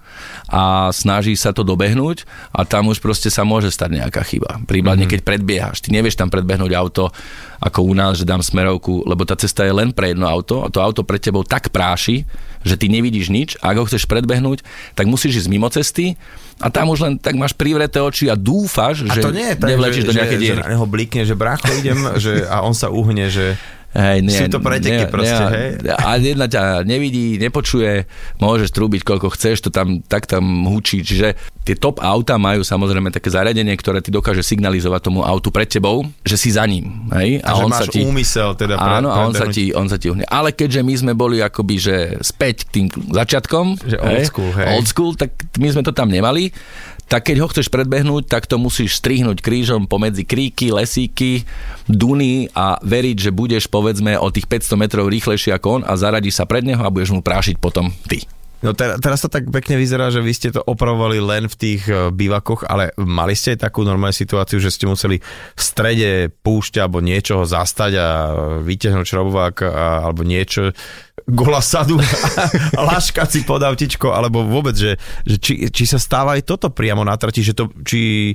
a 0.48 0.94
snaží 0.96 1.36
sa 1.36 1.52
to 1.52 1.66
dobehnúť 1.66 2.24
a 2.56 2.64
tam 2.64 2.88
už 2.92 3.04
proste 3.04 3.28
sa 3.28 3.44
môže 3.44 3.74
stať 3.74 4.00
nejaká 4.00 4.22
chyba. 4.24 4.64
Prípadne, 4.64 5.10
mm-hmm. 5.10 5.14
keď 5.20 5.28
predbiehaš, 5.28 5.84
ty 5.84 5.92
nevieš 5.92 6.16
tam 6.16 6.32
predbehnúť 6.32 6.72
auto 6.78 7.12
ako 7.60 7.80
u 7.84 7.94
nás, 7.98 8.22
že 8.22 8.28
dám 8.28 8.46
smerovku, 8.46 9.04
lebo 9.04 9.26
tá 9.28 9.34
cesta 9.36 9.66
je 9.66 9.74
len 9.74 9.92
pre 9.92 10.14
jedno 10.14 10.30
auto 10.30 10.64
a 10.64 10.72
to 10.72 10.80
auto 10.80 11.04
pred 11.04 11.20
tebou 11.20 11.44
tak 11.44 11.74
práši, 11.74 12.24
že 12.66 12.76
ty 12.76 12.90
nevidíš 12.90 13.30
nič 13.30 13.62
a 13.62 13.72
ak 13.72 13.78
ho 13.80 13.86
chceš 13.86 14.10
predbehnúť, 14.10 14.66
tak 14.98 15.06
musíš 15.06 15.46
ísť 15.46 15.50
mimo 15.54 15.70
cesty 15.70 16.18
a 16.58 16.74
tam 16.74 16.90
už 16.90 17.00
len 17.06 17.14
tak 17.22 17.38
máš 17.38 17.54
privreté 17.54 18.02
oči 18.02 18.28
a 18.28 18.36
dúfaš, 18.36 19.06
a 19.06 19.14
že 19.14 19.22
to 19.22 19.32
nie 19.32 19.54
je 19.54 19.56
tak, 19.56 19.70
nevlečíš 19.70 20.04
že, 20.04 20.10
do 20.10 20.16
nejakej 20.18 20.40
že, 20.40 20.44
diery. 20.44 20.60
že 20.60 20.66
na 20.66 20.72
neho 20.74 20.88
blikne, 20.90 21.22
že 21.24 21.36
brácho 21.38 21.70
idem 21.78 22.00
že, 22.18 22.48
a 22.50 22.66
on 22.66 22.74
sa 22.74 22.90
uhne, 22.90 23.30
že 23.30 23.60
Hej, 23.96 24.28
nie, 24.28 24.36
Sú 24.36 24.52
to 24.52 24.60
preteky 24.60 25.08
nie, 25.08 25.08
proste, 25.08 25.44
nie, 25.48 25.56
hej? 25.56 25.68
A 26.08 26.20
jedna 26.20 26.52
ťa 26.52 26.84
nevidí, 26.84 27.40
nepočuje, 27.40 28.04
môžeš 28.44 28.76
trúbiť 28.76 29.08
koľko 29.08 29.32
chceš, 29.32 29.64
to 29.64 29.70
tam, 29.72 30.04
tak 30.04 30.28
tam 30.28 30.68
hučí. 30.68 31.00
Čiže 31.00 31.40
tie 31.64 31.80
top 31.80 32.04
auta 32.04 32.36
majú 32.36 32.60
samozrejme 32.60 33.08
také 33.16 33.32
zariadenie, 33.32 33.72
ktoré 33.80 34.04
ti 34.04 34.12
dokáže 34.12 34.44
signalizovať 34.44 35.00
tomu 35.00 35.24
autu 35.24 35.48
pred 35.48 35.72
tebou, 35.72 36.04
že 36.28 36.36
si 36.36 36.52
za 36.52 36.68
ním. 36.68 37.08
Hej? 37.16 37.40
A, 37.40 37.56
a 37.56 37.58
že 37.58 37.64
on 37.64 37.72
máš 37.72 37.80
sa 37.88 37.94
ti, 37.96 38.00
úmysel 38.04 38.50
teda 38.60 38.76
pre, 38.76 38.92
Áno, 39.00 39.08
a 39.16 39.18
on 39.24 39.32
sa, 39.32 39.48
ti, 39.48 39.72
on 39.72 39.88
sa 39.88 39.96
ti 39.96 40.12
uhne. 40.12 40.28
Ale 40.28 40.52
keďže 40.52 40.84
my 40.84 40.94
sme 41.00 41.14
boli 41.16 41.40
akoby, 41.40 41.76
že 41.80 41.96
späť 42.20 42.68
k 42.68 42.70
tým 42.76 42.86
začiatkom, 42.92 43.80
Že 43.80 43.98
old 44.04 44.28
school, 44.28 44.52
hej. 44.60 44.68
old 44.76 44.88
school, 44.92 45.12
tak 45.16 45.32
my 45.56 45.72
sme 45.72 45.88
to 45.88 45.96
tam 45.96 46.12
nemali, 46.12 46.52
tak 47.06 47.32
keď 47.32 47.38
ho 47.46 47.48
chceš 47.50 47.70
predbehnúť, 47.70 48.26
tak 48.26 48.50
to 48.50 48.58
musíš 48.58 48.98
strihnúť 48.98 49.42
krížom 49.42 49.86
pomedzi 49.86 50.26
kríky, 50.26 50.74
lesíky, 50.74 51.46
duny 51.86 52.50
a 52.58 52.82
veriť, 52.82 53.30
že 53.30 53.32
budeš 53.32 53.70
povedzme 53.70 54.18
o 54.18 54.28
tých 54.34 54.50
500 54.50 54.82
metrov 54.82 55.06
rýchlejší 55.08 55.54
ako 55.54 55.82
on 55.82 55.84
a 55.86 55.94
zaradí 55.96 56.34
sa 56.34 56.50
pred 56.50 56.66
neho 56.66 56.82
a 56.82 56.94
budeš 56.94 57.14
mu 57.14 57.22
prášiť 57.22 57.62
potom 57.62 57.94
ty. 58.10 58.26
No 58.66 58.74
teraz, 58.74 58.98
teraz 58.98 59.22
to 59.22 59.30
tak 59.30 59.46
pekne 59.54 59.78
vyzerá, 59.78 60.10
že 60.10 60.26
vy 60.26 60.34
ste 60.34 60.50
to 60.50 60.58
opravovali 60.66 61.22
len 61.22 61.46
v 61.46 61.54
tých 61.54 61.86
e, 61.86 62.10
bývakoch, 62.10 62.66
ale 62.66 62.90
mali 62.98 63.38
ste 63.38 63.54
takú 63.54 63.86
normálnu 63.86 64.18
situáciu, 64.18 64.58
že 64.58 64.74
ste 64.74 64.90
museli 64.90 65.22
v 65.22 65.62
strede 65.62 66.34
púšťa 66.42 66.82
alebo 66.82 66.98
niečoho 67.06 67.46
zastať 67.46 67.92
a 67.94 68.08
vytiahnuť 68.66 69.06
šrobovák 69.06 69.56
a, 69.70 69.70
alebo 70.10 70.26
niečo 70.26 70.74
gola 71.30 71.62
sadu 71.62 72.02
a 72.78 72.82
laškať 72.82 73.30
si 73.30 73.40
pod 73.46 73.62
autičko, 73.62 74.10
alebo 74.10 74.42
vôbec, 74.42 74.74
že, 74.74 74.98
že 75.30 75.38
či, 75.38 75.54
či 75.70 75.86
sa 75.86 76.02
stáva 76.02 76.34
aj 76.34 76.50
toto 76.50 76.74
priamo 76.74 77.06
na 77.06 77.14
trati, 77.22 77.46
že 77.46 77.54
to, 77.54 77.70
či 77.86 78.34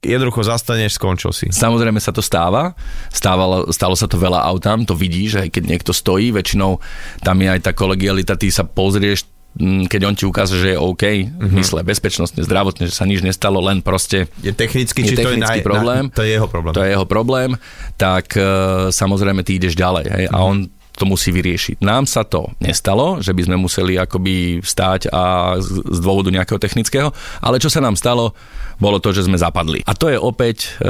jednoducho 0.00 0.40
zastaneš, 0.40 0.96
skončil 0.98 1.30
si. 1.36 1.46
Samozrejme 1.52 2.00
sa 2.00 2.10
to 2.10 2.24
stáva, 2.24 2.74
stávalo, 3.12 3.70
stalo 3.70 3.94
sa 3.94 4.08
to 4.08 4.16
veľa 4.16 4.40
autám, 4.40 4.88
to 4.88 4.96
vidíš, 4.96 5.46
aj 5.46 5.48
keď 5.52 5.62
niekto 5.68 5.92
stojí, 5.92 6.32
väčšinou 6.32 6.80
tam 7.22 7.36
je 7.44 7.48
aj 7.52 7.60
tá 7.60 7.72
kolegialita, 7.76 8.40
ty 8.40 8.50
sa 8.50 8.66
pozrieš, 8.66 9.35
keď 9.62 10.00
on 10.04 10.14
ti 10.14 10.24
ukáže, 10.28 10.60
že 10.60 10.76
je 10.76 10.78
OK, 10.78 11.04
mm-hmm. 11.04 11.56
mysle 11.56 11.80
bezpečnostne, 11.80 12.44
zdravotne, 12.44 12.88
že 12.88 12.94
sa 12.94 13.08
nič 13.08 13.24
nestalo, 13.24 13.64
len 13.64 13.80
proste 13.80 14.28
Je 14.44 14.52
technicky, 14.52 15.00
je 15.00 15.08
či 15.12 15.14
to 15.16 15.24
je 15.24 15.26
technický 15.32 15.60
naj, 15.60 15.66
problém, 15.66 16.04
Na, 16.12 16.16
to 16.16 16.22
je 16.22 16.30
jeho 16.36 16.48
problém. 16.48 16.74
to 16.76 16.80
je 16.84 16.90
jeho 16.92 17.06
problém, 17.08 17.50
tak 17.96 18.36
e, 18.36 18.44
samozrejme 18.92 19.40
ty 19.40 19.56
ideš 19.56 19.72
ďalej. 19.72 20.04
Hej? 20.12 20.24
A 20.28 20.36
on 20.44 20.68
to 20.96 21.04
musí 21.04 21.28
vyriešiť. 21.28 21.84
Nám 21.84 22.08
sa 22.08 22.24
to 22.24 22.56
nestalo, 22.56 23.20
že 23.20 23.36
by 23.36 23.44
sme 23.44 23.56
museli 23.60 24.00
akoby 24.00 24.64
vstať 24.64 25.12
a 25.12 25.56
z, 25.60 25.84
z 25.84 25.98
dôvodu 26.00 26.32
nejakého 26.32 26.56
technického, 26.56 27.12
ale 27.44 27.60
čo 27.60 27.68
sa 27.68 27.84
nám 27.84 28.00
stalo, 28.00 28.32
bolo 28.80 28.96
to, 29.00 29.12
že 29.12 29.28
sme 29.28 29.36
zapadli. 29.36 29.84
A 29.84 29.92
to 29.92 30.08
je 30.08 30.16
opäť 30.16 30.76
e, 30.80 30.88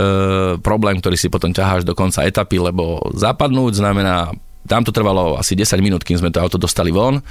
problém, 0.62 1.02
ktorý 1.02 1.18
si 1.18 1.26
potom 1.26 1.50
ťaháš 1.50 1.83
do 1.83 1.94
konca 1.98 2.22
etapy, 2.22 2.62
lebo 2.62 3.02
zapadnúť 3.14 3.83
znamená 3.83 4.31
tam 4.66 4.83
to 4.87 4.92
trvalo 4.94 5.38
asi 5.38 5.55
10 5.55 5.79
minút, 5.83 6.02
kým 6.02 6.18
sme 6.18 6.31
to 6.31 6.42
auto 6.42 6.59
dostali 6.61 6.90
von. 6.90 7.22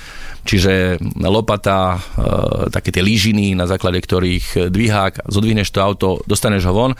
Čiže 0.43 0.99
lopata, 1.23 1.95
e, 1.95 1.99
také 2.71 2.91
tie 2.91 3.03
lížiny, 3.03 3.53
na 3.55 3.69
základe 3.69 4.01
ktorých 4.01 4.71
dvihák, 4.71 5.29
zodvihneš 5.29 5.69
to 5.71 5.79
auto, 5.79 6.09
dostaneš 6.25 6.67
ho 6.67 6.73
von, 6.73 6.91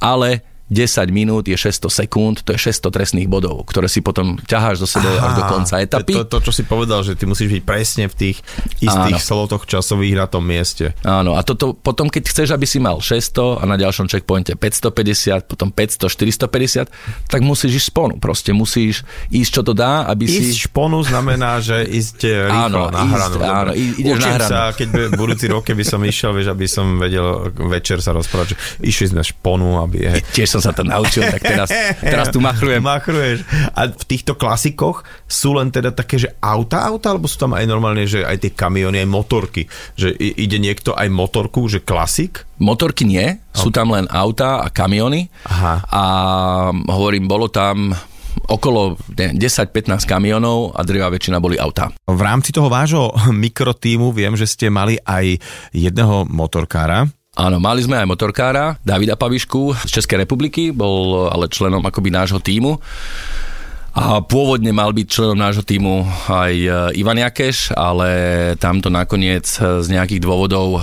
ale 0.00 0.51
10 0.68 1.10
minút 1.10 1.44
je 1.44 1.56
600 1.56 1.90
sekúnd, 1.90 2.36
to 2.42 2.54
je 2.54 2.60
600 2.70 2.88
trestných 2.88 3.28
bodov, 3.28 3.66
ktoré 3.66 3.86
si 3.86 4.00
potom 4.00 4.38
ťaháš 4.40 4.80
do 4.80 4.88
sebou 4.88 5.10
až 5.10 5.32
do 5.36 5.44
konca 5.44 5.80
etapy. 5.80 6.14
To, 6.16 6.24
to, 6.24 6.38
čo 6.40 6.52
si 6.52 6.62
povedal, 6.62 7.02
že 7.02 7.12
ty 7.12 7.26
musíš 7.26 7.50
byť 7.50 7.62
presne 7.62 8.04
v 8.06 8.14
tých 8.14 8.36
istých 8.80 9.18
Áno. 9.18 9.28
slotoch 9.48 9.68
časových 9.68 10.16
na 10.16 10.26
tom 10.30 10.46
mieste. 10.46 10.96
Áno, 11.02 11.36
a 11.36 11.42
toto 11.42 11.74
potom, 11.74 12.08
keď 12.08 12.22
chceš, 12.24 12.48
aby 12.52 12.64
si 12.64 12.78
mal 12.78 13.00
600 13.00 13.60
a 13.60 13.64
na 13.64 13.76
ďalšom 13.76 14.08
checkpointe 14.08 14.56
550, 14.56 15.44
potom 15.44 15.68
500, 15.68 16.08
450, 16.08 16.88
tak 17.28 17.40
musíš 17.40 17.84
ísť 17.84 17.88
sponu. 17.92 18.14
Proste 18.16 18.56
musíš 18.56 19.04
ísť, 19.28 19.50
čo 19.52 19.62
to 19.62 19.72
dá, 19.72 20.08
aby 20.08 20.24
si... 20.24 20.40
Ísť 20.52 20.72
šponu 20.72 21.04
znamená, 21.04 21.60
že 21.60 21.84
ísť 21.84 22.18
eh, 22.24 22.48
rýchlo 22.48 22.66
Áno, 22.68 22.82
na 22.88 23.02
hranu. 23.04 23.36
ísť, 23.36 23.44
áno, 23.44 23.70
ideš 23.76 24.16
Učím 24.16 24.24
na 24.24 24.36
hranu. 24.40 24.48
sa, 24.48 24.60
keď 24.72 24.88
budúci 25.12 25.46
rok, 25.48 25.62
keby 25.64 25.84
som 25.84 26.00
išiel, 26.00 26.32
vieš, 26.32 26.48
aby 26.48 26.64
som 26.64 26.96
vedel 26.96 27.28
večer 27.68 28.00
sa 28.00 28.16
rozprávať, 28.16 28.52
že 28.52 28.56
išli 28.80 29.12
sme 29.12 29.20
šponu, 29.20 29.84
aby... 29.84 29.98
Hej. 30.08 30.20
Tiež 30.32 30.48
som 30.52 30.60
sa 30.60 30.76
to 30.76 30.84
naučil, 30.84 31.24
tak 31.24 31.40
teraz, 31.40 31.72
teraz 31.96 32.28
tu 32.28 32.44
machrujem. 32.44 32.84
Machruješ. 32.92 33.48
A 33.72 33.88
v 33.88 34.04
týchto 34.04 34.36
klasikoch 34.36 35.08
sú 35.24 35.56
len 35.56 35.72
teda 35.72 35.96
také, 35.96 36.20
že 36.20 36.36
auta, 36.44 36.84
auta, 36.84 37.16
alebo 37.16 37.24
sú 37.24 37.40
tam 37.40 37.56
aj 37.56 37.64
normálne, 37.64 38.04
že 38.04 38.20
aj 38.20 38.36
tie 38.44 38.52
kamiony, 38.52 39.00
aj 39.00 39.08
motorky. 39.08 39.64
Že 39.96 40.12
ide 40.18 40.58
niekto 40.60 40.92
aj 40.92 41.08
motorku, 41.08 41.64
že 41.72 41.80
klasik? 41.80 42.44
Motorky 42.60 43.08
nie, 43.08 43.40
sú 43.56 43.72
tam 43.72 43.96
len 43.96 44.04
auta 44.12 44.62
a 44.62 44.68
kamiony. 44.68 45.32
Aha. 45.48 45.74
A 45.88 46.04
hovorím, 46.70 47.26
bolo 47.26 47.48
tam 47.48 47.96
okolo 48.48 48.98
ne, 49.14 49.36
10-15 49.36 50.08
kamionov 50.08 50.74
a 50.74 50.80
drvá 50.82 51.12
väčšina 51.12 51.38
boli 51.38 51.56
auta. 51.60 51.92
V 52.08 52.20
rámci 52.20 52.50
toho 52.50 52.66
vášho 52.66 53.12
mikrotímu 53.44 54.10
viem, 54.10 54.34
že 54.34 54.48
ste 54.48 54.72
mali 54.72 54.98
aj 55.02 55.38
jedného 55.72 56.26
motorkára. 56.28 57.06
Áno, 57.32 57.56
mali 57.56 57.80
sme 57.80 57.96
aj 57.96 58.04
motorkára, 58.04 58.76
Davida 58.84 59.16
Pavišku 59.16 59.88
z 59.88 59.90
Českej 59.96 60.28
republiky, 60.28 60.68
bol 60.68 61.32
ale 61.32 61.48
členom 61.48 61.80
akoby 61.80 62.12
nášho 62.12 62.36
týmu. 62.44 62.76
A 63.96 64.20
pôvodne 64.20 64.68
mal 64.72 64.92
byť 64.92 65.06
členom 65.08 65.40
nášho 65.40 65.64
týmu 65.64 66.04
aj 66.28 66.52
e, 66.52 66.68
Ivan 67.00 67.16
Jakeš, 67.16 67.72
ale 67.72 68.08
tam 68.60 68.84
to 68.84 68.92
nakoniec 68.92 69.48
e, 69.60 69.80
z 69.80 69.86
nejakých 69.96 70.20
dôvodov 70.20 70.76
e, 70.76 70.80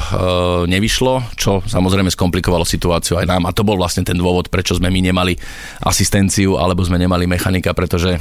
nevyšlo, 0.73 1.37
čo 1.37 1.61
samozrejme 1.65 2.09
skomplikovalo 2.09 2.65
situáciu 2.65 3.21
aj 3.21 3.29
nám. 3.29 3.45
A 3.45 3.53
to 3.53 3.61
bol 3.61 3.77
vlastne 3.77 4.01
ten 4.01 4.17
dôvod, 4.17 4.49
prečo 4.49 4.73
sme 4.73 4.89
my 4.89 5.05
nemali 5.05 5.37
asistenciu 5.85 6.57
alebo 6.57 6.81
sme 6.81 6.97
nemali 6.97 7.29
mechanika, 7.29 7.77
pretože 7.77 8.17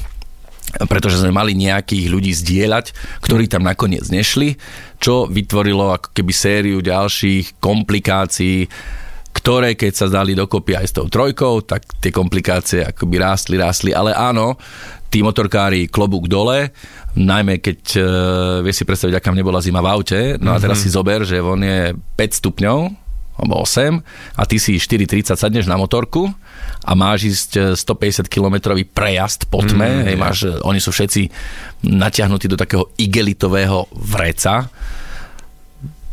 pretože 0.88 1.20
sme 1.20 1.32
mali 1.32 1.56
nejakých 1.56 2.06
ľudí 2.12 2.32
zdieľať, 2.34 2.92
ktorí 3.24 3.48
tam 3.48 3.64
nakoniec 3.64 4.04
nešli, 4.08 4.60
čo 5.00 5.24
vytvorilo 5.24 5.96
ako 5.96 6.12
keby 6.12 6.32
sériu 6.34 6.78
ďalších 6.84 7.56
komplikácií, 7.62 8.68
ktoré 9.32 9.78
keď 9.78 9.92
sa 9.94 10.06
dali 10.10 10.34
dokopy 10.34 10.74
aj 10.74 10.86
s 10.90 10.96
tou 10.96 11.06
trojkou, 11.06 11.62
tak 11.62 11.86
tie 12.02 12.10
komplikácie 12.10 12.82
akoby 12.82 13.16
rástli, 13.22 13.54
rástli, 13.54 13.90
ale 13.94 14.10
áno, 14.10 14.58
tí 15.08 15.24
motorkári 15.24 15.88
klobúk 15.88 16.26
dole, 16.28 16.74
najmä 17.16 17.62
keď 17.62 17.80
e, 17.96 18.00
vieš 18.66 18.82
si 18.82 18.84
predstaviť, 18.84 19.14
aká 19.16 19.30
nebola 19.32 19.62
zima 19.62 19.80
v 19.80 19.88
aute, 19.88 20.20
no 20.42 20.52
a 20.52 20.60
teraz 20.60 20.82
si 20.84 20.92
zober, 20.92 21.24
že 21.24 21.40
on 21.40 21.62
je 21.62 21.94
5 22.18 22.40
stupňov, 22.44 23.07
alebo 23.38 23.62
8 23.62 24.02
a 24.36 24.42
ty 24.44 24.58
si 24.58 24.76
4.30 24.76 25.38
sadneš 25.38 25.70
na 25.70 25.78
motorku 25.78 26.28
a 26.82 26.92
máš 26.98 27.30
ísť 27.30 27.78
150 27.78 28.26
kilometrový 28.26 28.82
prejazd 28.84 29.46
po 29.46 29.62
tme, 29.62 30.02
mm, 30.02 30.04
hej, 30.10 30.16
máš, 30.18 30.38
oni 30.66 30.82
sú 30.82 30.90
všetci 30.90 31.30
natiahnutí 31.86 32.50
do 32.50 32.58
takého 32.58 32.90
igelitového 32.98 33.86
vreca, 33.94 34.66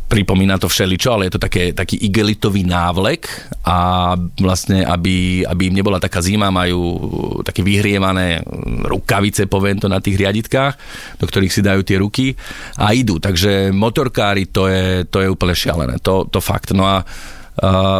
pripomína 0.06 0.62
to 0.62 0.70
všeličo, 0.70 1.10
ale 1.10 1.26
je 1.26 1.34
to 1.34 1.42
také, 1.42 1.74
taký 1.74 1.98
igelitový 1.98 2.62
návlek 2.62 3.26
a 3.66 4.14
vlastne, 4.38 4.86
aby, 4.86 5.42
aby 5.42 5.62
im 5.66 5.74
nebola 5.74 5.98
taká 5.98 6.22
zima, 6.22 6.54
majú 6.54 6.94
také 7.42 7.66
vyhrievané 7.66 8.38
rukavice, 8.86 9.50
poviem 9.50 9.82
to, 9.82 9.90
na 9.90 9.98
tých 9.98 10.14
riaditkách, 10.14 10.74
do 11.18 11.26
ktorých 11.26 11.50
si 11.50 11.60
dajú 11.66 11.82
tie 11.82 11.98
ruky 11.98 12.38
a 12.78 12.94
idú. 12.94 13.18
Takže 13.18 13.74
motorkári, 13.74 14.46
to 14.54 14.70
je, 14.70 15.10
to 15.10 15.26
je 15.26 15.28
úplne 15.28 15.58
šialené, 15.58 15.98
to, 15.98 16.30
to 16.30 16.38
fakt. 16.38 16.70
No 16.70 16.86
a 16.86 17.02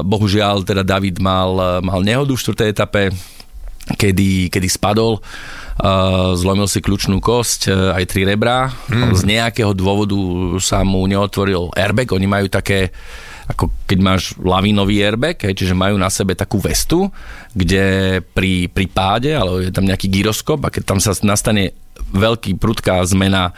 bohužiaľ, 0.07 0.63
teda 0.63 0.87
David 0.87 1.19
mal, 1.19 1.81
mal 1.83 2.01
nehodu 2.07 2.31
v 2.37 2.45
4. 2.55 2.71
etape, 2.77 3.03
kedy, 3.99 4.53
kedy 4.53 4.69
spadol, 4.69 5.19
zlomil 6.37 6.65
si 6.69 6.81
kľúčnú 6.81 7.21
kosť, 7.21 7.61
uh, 7.69 7.97
aj 7.97 8.05
tri 8.09 8.25
rebra. 8.25 8.73
Mm. 8.89 9.13
Z 9.13 9.23
nejakého 9.29 9.73
dôvodu 9.77 10.17
sa 10.57 10.81
mu 10.83 11.05
neotvoril 11.05 11.69
airbag. 11.77 12.17
Oni 12.17 12.25
majú 12.25 12.49
také, 12.49 12.97
ako 13.45 13.69
keď 13.85 13.99
máš 14.01 14.33
lavínový 14.41 15.05
airbag, 15.05 15.37
hej, 15.45 15.53
čiže 15.53 15.77
majú 15.77 16.01
na 16.01 16.09
sebe 16.09 16.33
takú 16.33 16.57
vestu, 16.59 17.13
kde 17.53 18.19
pri, 18.33 18.73
pri 18.73 18.87
páde, 18.89 19.37
ale 19.37 19.69
je 19.69 19.73
tam 19.73 19.85
nejaký 19.85 20.09
gyroskop 20.09 20.65
a 20.65 20.73
keď 20.73 20.83
tam 20.85 20.99
sa 20.99 21.13
nastane 21.21 21.77
veľký 21.97 22.61
prudká 22.61 23.01
zmena 23.09 23.51
e, 23.51 23.53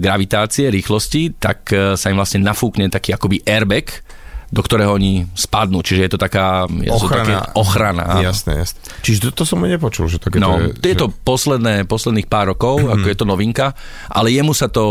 gravitácie, 0.00 0.72
rýchlosti, 0.72 1.36
tak 1.36 1.68
e, 1.70 1.94
sa 1.94 2.08
im 2.08 2.16
vlastne 2.16 2.40
nafúkne 2.40 2.88
taký 2.88 3.12
akoby 3.12 3.44
airbag 3.44 4.04
do 4.46 4.60
ktorého 4.60 4.92
oni 4.92 5.26
spadnú. 5.32 5.80
Čiže 5.80 6.00
je 6.00 6.10
to 6.10 6.18
taká 6.18 6.46
je 6.68 6.86
to 6.86 6.96
Ochrana. 6.96 7.18
také 7.18 7.34
ochrana. 7.54 8.04
Jasné, 8.20 8.52
jasné. 8.58 8.78
Čiže 9.00 9.18
to, 9.20 9.28
to 9.32 9.44
som 9.44 9.58
nepočul, 9.58 10.06
že 10.06 10.16
také 10.16 10.38
No, 10.38 10.70
to 10.70 10.86
je 10.86 10.94
to 10.94 11.10
posledné, 11.10 11.82
posledných 11.84 12.26
pár 12.26 12.50
rokov, 12.50 12.78
Mhm. 12.78 12.90
ako 12.92 13.06
je 13.06 13.16
to 13.16 13.24
novinka, 13.24 13.66
ale 14.06 14.30
jemu 14.30 14.52
sa 14.52 14.66
to 14.66 14.84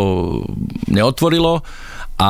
neotvorilo 0.86 1.64
a 2.16 2.30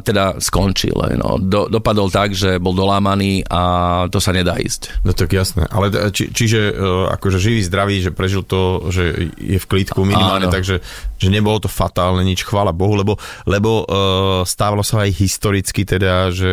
teda 0.00 0.42
skončil. 0.42 0.90
No. 1.14 1.38
Do, 1.38 1.70
dopadol 1.70 2.10
tak, 2.10 2.34
že 2.34 2.58
bol 2.58 2.74
dolámaný 2.74 3.46
a 3.46 3.60
to 4.06 4.18
sa 4.18 4.34
nedá 4.34 4.58
ísť. 4.58 4.90
No 5.02 5.14
tak 5.14 5.30
jasné, 5.30 5.70
ale 5.70 5.86
či, 6.10 6.28
čiže 6.28 6.60
uh, 6.68 6.74
akože 7.14 7.38
živý, 7.38 7.62
zdravý, 7.62 7.96
že 8.00 8.10
prežil 8.10 8.42
to, 8.42 8.90
že 8.90 9.30
je 9.32 9.54
v 9.54 9.66
klídku 9.68 10.02
minimálne, 10.02 10.50
Áno. 10.50 10.52
takže 10.52 10.82
že 11.20 11.28
nebolo 11.28 11.60
to 11.60 11.68
fatálne 11.68 12.24
nič, 12.24 12.42
chvála 12.42 12.72
Bohu, 12.72 12.96
lebo, 12.96 13.20
lebo 13.44 13.84
uh, 13.84 14.42
stávalo 14.48 14.80
sa 14.80 15.04
aj 15.04 15.12
historicky 15.12 15.84
teda, 15.84 16.32
že 16.32 16.52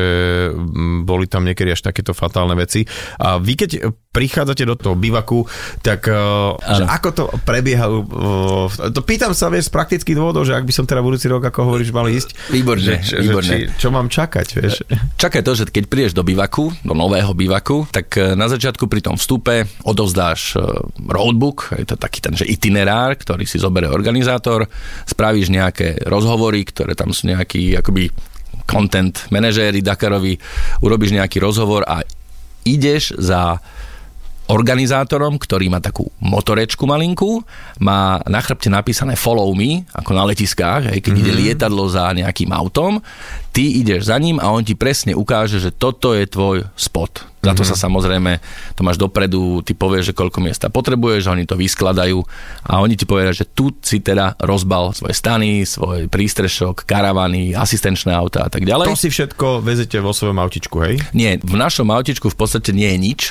boli 1.08 1.32
tam 1.32 1.48
niekedy 1.48 1.72
až 1.72 1.88
takéto 1.88 2.12
fatálne 2.12 2.54
veci. 2.60 2.84
A 3.24 3.40
vy 3.40 3.56
keď 3.56 3.72
prichádzate 4.12 4.66
do 4.66 4.76
toho 4.76 4.96
bivaku, 4.98 5.46
tak 5.86 6.10
uh, 6.10 6.58
že 6.58 6.84
ako 6.90 7.10
to 7.14 7.24
prebieha? 7.46 7.86
Uh, 7.88 8.68
to 8.92 9.06
pýtam 9.06 9.32
sa, 9.38 9.48
vieš, 9.48 9.70
z 9.70 9.76
praktických 9.78 10.18
dôvodov, 10.18 10.44
že 10.44 10.58
ak 10.58 10.66
by 10.66 10.74
som 10.74 10.90
teda 10.90 11.06
budúci 11.06 11.30
rok, 11.30 11.46
ako 11.46 11.70
hovoríš, 11.70 11.94
mal 11.94 12.10
ísť, 12.10 12.58
Výborne, 12.58 12.98
že, 13.06 13.22
výborne. 13.22 13.46
Že, 13.46 13.58
či, 13.70 13.78
čo 13.78 13.88
mám 13.94 14.10
čakať, 14.10 14.48
vieš? 14.58 14.82
Čakaj 15.22 15.42
to, 15.46 15.52
že 15.54 15.64
keď 15.70 15.84
prídeš 15.86 16.14
do 16.18 16.26
bivaku, 16.26 16.74
do 16.82 16.98
nového 16.98 17.38
bivaku, 17.38 17.86
tak 17.94 18.18
e, 18.18 18.34
na 18.34 18.50
začiatku 18.50 18.90
pri 18.90 19.06
tom 19.06 19.16
vstupe 19.22 19.70
odovzdáš 19.86 20.58
e, 20.58 20.66
roadbook, 21.06 21.78
je 21.78 21.86
to 21.86 21.96
taký 22.00 22.20
ten, 22.26 22.34
že 22.34 22.50
itinerár, 22.50 23.14
ktorý 23.14 23.46
si 23.46 23.62
zoberie 23.62 23.94
organizátor, 23.94 24.57
spravíš 25.06 25.54
nejaké 25.54 26.02
rozhovory, 26.10 26.66
ktoré 26.66 26.98
tam 26.98 27.14
sú 27.14 27.30
nejakí 27.30 27.78
akoby 27.78 28.10
content 28.66 29.14
manažéri 29.30 29.86
Dakarovi, 29.86 30.42
urobíš 30.82 31.14
nejaký 31.14 31.38
rozhovor 31.38 31.86
a 31.86 32.02
ideš 32.68 33.16
za 33.16 33.62
organizátorom, 34.48 35.36
ktorý 35.36 35.68
má 35.68 35.84
takú 35.84 36.08
motorečku 36.24 36.88
malinkú, 36.88 37.44
má 37.84 38.24
na 38.24 38.40
chrbte 38.40 38.72
napísané 38.72 39.20
follow 39.20 39.52
me, 39.52 39.84
ako 39.92 40.12
na 40.16 40.24
letiskách, 40.24 40.92
hej, 40.92 41.00
keď 41.04 41.12
mm-hmm. 41.14 41.32
ide 41.32 41.40
lietadlo 41.40 41.84
za 41.92 42.08
nejakým 42.16 42.52
autom, 42.56 43.04
ty 43.52 43.84
ideš 43.84 44.08
za 44.08 44.16
ním 44.16 44.40
a 44.40 44.48
on 44.54 44.64
ti 44.64 44.78
presne 44.78 45.12
ukáže, 45.18 45.60
že 45.60 45.76
toto 45.76 46.16
je 46.16 46.24
tvoj 46.30 46.64
spot. 46.80 47.28
Za 47.38 47.54
to 47.54 47.64
mm-hmm. 47.64 47.70
sa 47.70 47.76
samozrejme, 47.76 48.32
to 48.76 48.82
máš 48.82 48.98
dopredu, 49.00 49.62
ty 49.62 49.72
povieš, 49.72 50.12
že 50.12 50.18
koľko 50.18 50.40
miesta 50.42 50.68
potrebuješ, 50.72 51.32
oni 51.32 51.48
to 51.48 51.56
vyskladajú 51.56 52.20
a 52.66 52.80
oni 52.82 52.96
ti 52.96 53.08
povedia, 53.08 53.32
že 53.36 53.48
tu 53.48 53.72
si 53.84 54.00
teda 54.00 54.36
rozbal 54.42 54.92
svoje 54.96 55.16
stany, 55.16 55.64
svoj 55.64 56.08
prístrešok, 56.12 56.88
karavany, 56.88 57.56
asistenčné 57.56 58.12
auta 58.16 58.48
a 58.48 58.50
tak 58.52 58.64
ďalej. 58.64 58.90
To 58.90 59.00
si 59.00 59.12
všetko 59.12 59.64
vezete 59.64 60.00
vo 60.00 60.12
svojom 60.12 60.40
autičku, 60.40 60.78
hej? 60.84 60.96
Nie, 61.12 61.40
v 61.40 61.56
našom 61.56 61.88
autičku 61.92 62.32
v 62.32 62.38
podstate 62.38 62.72
nie 62.76 62.90
je 62.96 63.00
nič 63.00 63.22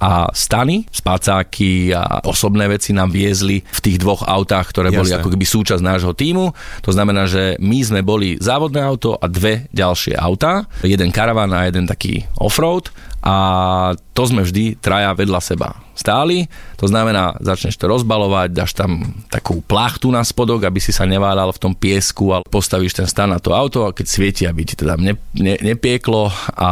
a 0.00 0.32
stany, 0.32 0.88
spacáky 0.88 1.92
a 1.92 2.24
osobné 2.24 2.72
veci 2.72 2.96
nám 2.96 3.12
viezli 3.12 3.60
v 3.60 3.80
tých 3.84 4.00
dvoch 4.00 4.24
autách, 4.24 4.72
ktoré 4.72 4.88
boli 4.88 5.12
Jasné. 5.12 5.20
ako 5.20 5.28
keby 5.36 5.44
súčasť 5.44 5.82
nášho 5.84 6.16
týmu. 6.16 6.56
To 6.82 6.90
znamená, 6.90 7.28
že 7.28 7.60
my 7.60 7.78
sme 7.84 8.00
boli 8.00 8.40
závodné 8.40 8.80
auto 8.80 9.20
a 9.20 9.28
dve 9.28 9.68
ďalšie 9.76 10.16
autá. 10.16 10.64
Jeden 10.80 11.12
karavan 11.12 11.52
a 11.52 11.68
jeden 11.68 11.84
taký 11.84 12.24
offroad 12.40 12.88
a 13.20 13.34
to 14.16 14.22
sme 14.24 14.40
vždy 14.40 14.80
traja 14.80 15.12
vedľa 15.12 15.40
seba 15.44 15.76
stáli. 16.00 16.48
To 16.80 16.88
znamená, 16.88 17.36
začneš 17.44 17.76
to 17.76 17.84
rozbalovať, 17.84 18.48
dáš 18.56 18.72
tam 18.72 19.20
takú 19.28 19.60
plachtu 19.60 20.08
na 20.08 20.24
spodok, 20.24 20.64
aby 20.64 20.80
si 20.80 20.96
sa 20.96 21.04
neválal 21.04 21.52
v 21.52 21.60
tom 21.60 21.76
piesku 21.76 22.32
a 22.32 22.40
postavíš 22.40 22.96
ten 22.96 23.04
stan 23.04 23.28
na 23.28 23.36
to 23.36 23.52
auto 23.52 23.84
a 23.84 23.92
keď 23.92 24.06
svieti, 24.08 24.48
aby 24.48 24.64
ti 24.64 24.80
teda 24.80 24.96
ne, 24.96 25.12
ne, 25.36 25.60
nepieklo 25.60 26.32
a 26.56 26.70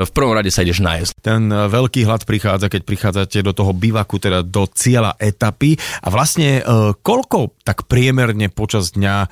v 0.00 0.12
prvom 0.16 0.32
rade 0.32 0.48
sa 0.48 0.64
ideš 0.64 0.80
najesť. 0.80 1.12
Ten 1.20 1.52
e, 1.52 1.68
veľký 1.68 2.08
hlad 2.08 2.24
prichádza, 2.24 2.72
keď 2.72 2.82
prichádzate 2.88 3.44
do 3.44 3.52
toho 3.52 3.76
bivaku, 3.76 4.16
teda 4.16 4.40
do 4.40 4.64
cieľa 4.72 5.12
etapy. 5.20 5.76
A 6.00 6.08
vlastne 6.08 6.64
e, 6.64 6.96
koľko 7.04 7.52
tak 7.68 7.84
priemerne 7.84 8.48
počas 8.48 8.96
dňa 8.96 9.16
e, 9.20 9.28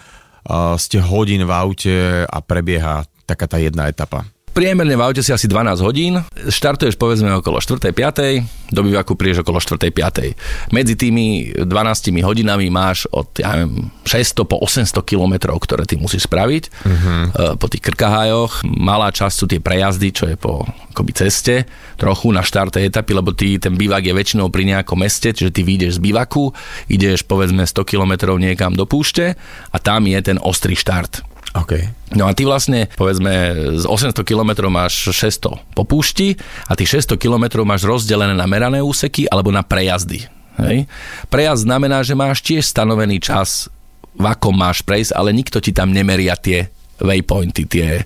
ste 0.77 1.01
hodín 1.01 1.49
v 1.49 1.53
aute 1.57 1.97
a 2.29 2.39
prebieha 2.45 3.09
taká 3.25 3.49
tá 3.49 3.57
jedna 3.57 3.89
etapa? 3.89 4.36
Priemerne 4.57 4.97
v 4.97 5.05
aute 5.05 5.21
si 5.21 5.37
asi 5.37 5.53
12 5.53 5.85
hodín, 5.85 6.17
štartuješ 6.33 6.97
povedzme 6.97 7.29
okolo 7.45 7.61
4. 7.61 7.93
5. 7.93 8.73
do 8.73 8.81
bivaku 8.81 9.13
prídeš 9.13 9.45
okolo 9.45 9.61
4. 9.61 9.93
5. 9.93 10.73
Medzi 10.73 10.97
tými 10.97 11.53
12 11.61 12.25
hodinami 12.25 12.73
máš 12.73 13.05
od 13.13 13.37
ja 13.37 13.53
neviem, 13.53 13.93
600 14.09 14.49
po 14.49 14.57
800 14.65 14.97
kilometrov, 15.05 15.61
ktoré 15.61 15.85
ty 15.85 16.01
musíš 16.01 16.25
spraviť 16.25 16.73
uh-huh. 16.73 17.53
po 17.61 17.69
tých 17.69 17.85
krkahájoch. 17.85 18.65
Malá 18.65 19.13
časť 19.13 19.37
sú 19.37 19.45
tie 19.45 19.61
prejazdy, 19.61 20.09
čo 20.17 20.25
je 20.25 20.41
po 20.41 20.65
akoby 20.97 21.13
ceste, 21.13 21.69
trochu 22.01 22.33
na 22.33 22.41
štarte 22.41 22.81
etapy, 22.81 23.13
lebo 23.13 23.37
ty, 23.37 23.61
ten 23.61 23.77
bivak 23.77 24.09
je 24.09 24.17
väčšinou 24.17 24.49
pri 24.49 24.73
nejakom 24.73 25.05
meste, 25.05 25.37
čiže 25.37 25.53
ty 25.53 25.69
vyjdeš 25.69 26.01
z 26.01 26.05
bivaku, 26.09 26.57
ideš 26.89 27.29
povedzme 27.29 27.69
100 27.69 27.85
kilometrov 27.85 28.41
niekam 28.41 28.73
do 28.73 28.89
púšte 28.89 29.37
a 29.69 29.77
tam 29.77 30.09
je 30.09 30.17
ten 30.25 30.41
ostrý 30.41 30.73
štart. 30.73 31.36
OK. 31.57 31.73
No 32.13 32.29
a 32.29 32.33
ty 32.37 32.45
vlastne, 32.45 32.87
povedzme, 32.95 33.33
z 33.81 33.85
800 33.89 34.13
km 34.23 34.69
máš 34.69 35.11
600 35.11 35.75
po 35.75 35.83
púšti 35.89 36.37
a 36.69 36.77
tých 36.77 37.03
600 37.03 37.17
km 37.17 37.65
máš 37.65 37.89
rozdelené 37.89 38.37
na 38.37 38.45
merané 38.45 38.85
úseky 38.85 39.27
alebo 39.27 39.49
na 39.49 39.65
prejazdy. 39.65 40.29
Hej? 40.61 40.89
Prejazd 41.29 41.69
znamená, 41.69 42.05
že 42.05 42.17
máš 42.17 42.41
tiež 42.45 42.65
stanovený 42.65 43.21
čas, 43.21 43.69
v 44.17 44.25
akom 44.25 44.57
máš 44.57 44.81
prejsť, 44.81 45.13
ale 45.13 45.37
nikto 45.37 45.61
ti 45.61 45.77
tam 45.77 45.93
nemeria 45.93 46.37
tie 46.41 46.73
waypointy, 47.01 47.69
tie... 47.69 48.05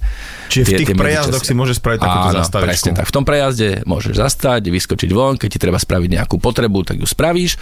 Čiže 0.50 0.64
v 0.66 0.68
tie, 0.68 0.78
tých 0.82 0.88
tie 0.90 0.98
prejazdoch 0.98 1.46
si 1.46 1.54
môžeš 1.54 1.78
spraviť 1.78 1.98
takúto 2.02 2.28
Áno, 2.34 2.38
zastavičku. 2.42 2.66
presne 2.66 2.90
tak. 2.98 3.06
V 3.06 3.14
tom 3.14 3.22
prejazde 3.22 3.68
môžeš 3.86 4.14
zastať, 4.18 4.66
vyskočiť 4.66 5.10
von, 5.14 5.38
keď 5.38 5.48
ti 5.54 5.58
treba 5.62 5.78
spraviť 5.78 6.10
nejakú 6.10 6.42
potrebu, 6.42 6.82
tak 6.82 6.98
ju 6.98 7.06
spravíš. 7.06 7.54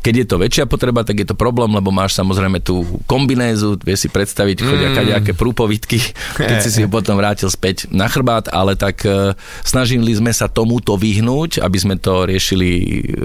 Keď 0.00 0.14
je 0.16 0.26
to 0.26 0.36
väčšia 0.40 0.64
potreba, 0.64 1.04
tak 1.04 1.20
je 1.20 1.28
to 1.28 1.36
problém, 1.36 1.68
lebo 1.68 1.92
máš 1.92 2.16
samozrejme 2.16 2.64
tú 2.64 2.80
kombinézu, 3.04 3.76
vieš 3.84 4.06
si 4.06 4.08
predstaviť, 4.08 4.56
chodia 4.64 4.88
mm. 4.88 5.08
nejaké 5.12 5.32
prúpovitky, 5.36 6.00
keď 6.48 6.56
si 6.64 6.72
si 6.72 6.80
ju 6.80 6.88
potom 6.88 7.20
vrátil 7.20 7.52
späť 7.52 7.92
na 7.92 8.08
chrbát, 8.08 8.48
ale 8.48 8.72
tak 8.72 9.04
e, 9.04 9.36
snažili 9.60 10.16
sme 10.16 10.32
sa 10.32 10.48
tomuto 10.48 10.96
vyhnúť, 10.96 11.60
aby 11.60 11.76
sme 11.76 12.00
to 12.00 12.24
riešili 12.24 12.68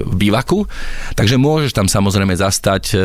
v 0.03 0.13
bivaku. 0.27 0.67
Takže 1.15 1.39
môžeš 1.39 1.71
tam 1.71 1.87
samozrejme 1.87 2.35
zastať, 2.35 2.83
e, 2.91 2.95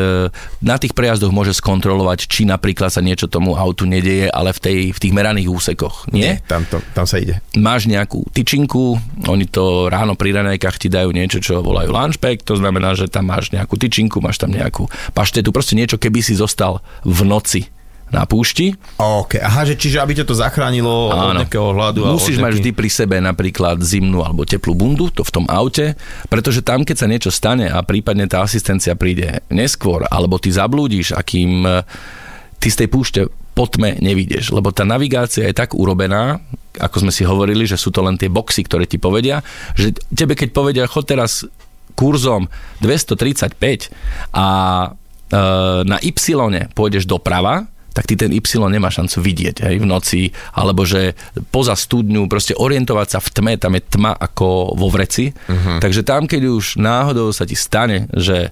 na 0.59 0.75
tých 0.75 0.91
prejazdoch 0.91 1.31
môžeš 1.31 1.63
skontrolovať, 1.63 2.27
či 2.27 2.43
napríklad 2.43 2.91
sa 2.91 2.99
niečo 2.99 3.31
tomu 3.31 3.55
autu 3.55 3.87
nedieje, 3.87 4.27
ale 4.41 4.57
v, 4.57 4.59
tej, 4.59 4.77
v 4.91 4.99
tých 4.99 5.13
meraných 5.13 5.47
úsekoch. 5.53 6.09
Nie? 6.09 6.41
Tam, 6.49 6.65
to, 6.65 6.81
tam 6.97 7.05
sa 7.05 7.21
ide. 7.21 7.37
máš 7.53 7.85
nejakú 7.85 8.25
tyčinku, 8.33 8.97
oni 9.29 9.45
to 9.45 9.93
ráno 9.93 10.17
pri 10.17 10.33
ranejkách 10.41 10.81
ti 10.81 10.89
dajú 10.89 11.13
niečo, 11.13 11.37
čo 11.37 11.61
volajú 11.61 11.93
lunchpack, 11.93 12.41
to 12.41 12.57
znamená, 12.57 12.97
že 12.97 13.05
tam 13.05 13.29
máš 13.29 13.53
nejakú 13.53 13.77
tyčinku, 13.77 14.17
máš 14.17 14.41
tam 14.41 14.49
nejakú 14.49 14.89
paštetu, 15.13 15.53
proste 15.53 15.77
niečo, 15.77 16.01
keby 16.01 16.25
si 16.25 16.33
zostal 16.33 16.81
v 17.05 17.21
noci 17.21 17.69
na 18.11 18.27
púšti. 18.27 18.75
OK. 18.99 19.39
Aha, 19.39 19.63
že 19.63 19.79
čiže 19.79 20.03
aby 20.03 20.19
ťa 20.19 20.27
to 20.27 20.35
zachránilo 20.35 21.15
od 21.15 21.39
nejakého 21.39 21.71
hladu. 21.71 22.03
Musíš 22.03 22.43
mať 22.43 22.59
vždy 22.59 22.69
pri 22.75 22.89
sebe 22.91 23.15
napríklad 23.23 23.79
zimnú 23.79 24.19
alebo 24.19 24.43
teplú 24.43 24.75
bundu, 24.75 25.07
to 25.07 25.23
v 25.23 25.31
tom 25.31 25.45
aute, 25.47 25.95
pretože 26.27 26.59
tam, 26.59 26.83
keď 26.83 26.95
sa 26.99 27.07
niečo 27.07 27.31
stane 27.31 27.71
a 27.71 27.79
prípadne 27.79 28.27
tá 28.27 28.43
asistencia 28.43 28.99
príde 28.99 29.39
neskôr, 29.47 30.03
alebo 30.11 30.35
ty 30.35 30.51
zablúdiš, 30.51 31.15
akým 31.15 31.63
e, 31.63 31.87
ty 32.59 32.67
z 32.67 32.83
tej 32.83 32.87
púšte 32.91 33.21
po 33.61 33.69
tme 33.69 34.01
nevidíš, 34.01 34.49
lebo 34.49 34.73
tá 34.73 34.81
navigácia 34.81 35.45
je 35.45 35.53
tak 35.53 35.77
urobená, 35.77 36.41
ako 36.81 37.05
sme 37.05 37.13
si 37.13 37.21
hovorili, 37.21 37.69
že 37.69 37.77
sú 37.77 37.93
to 37.93 38.01
len 38.01 38.17
tie 38.17 38.25
boxy, 38.25 38.65
ktoré 38.65 38.89
ti 38.89 38.97
povedia, 38.97 39.45
že 39.77 39.93
tebe 40.17 40.33
keď 40.33 40.49
povedia, 40.49 40.89
chod 40.89 41.05
teraz 41.05 41.45
kurzom 41.93 42.49
235 42.81 43.53
a 44.33 44.47
e, 44.89 45.37
na 45.85 45.97
Y 46.01 46.73
pôjdeš 46.73 47.05
doprava, 47.05 47.69
tak 47.93 48.09
ty 48.09 48.17
ten 48.17 48.33
Y 48.33 48.41
nemá 48.65 48.89
šancu 48.89 49.21
vidieť 49.21 49.69
hej, 49.69 49.77
v 49.77 49.85
noci, 49.85 50.33
alebo 50.57 50.81
že 50.81 51.13
poza 51.53 51.77
studňu, 51.77 52.25
proste 52.25 52.57
orientovať 52.57 53.07
sa 53.13 53.19
v 53.21 53.29
tme, 53.29 53.53
tam 53.61 53.77
je 53.77 53.83
tma 53.85 54.17
ako 54.17 54.73
vo 54.73 54.89
vreci. 54.89 55.29
Uh-huh. 55.29 55.77
Takže 55.77 56.01
tam, 56.01 56.25
keď 56.25 56.49
už 56.49 56.81
náhodou 56.81 57.29
sa 57.29 57.45
ti 57.45 57.53
stane, 57.53 58.09
že 58.17 58.49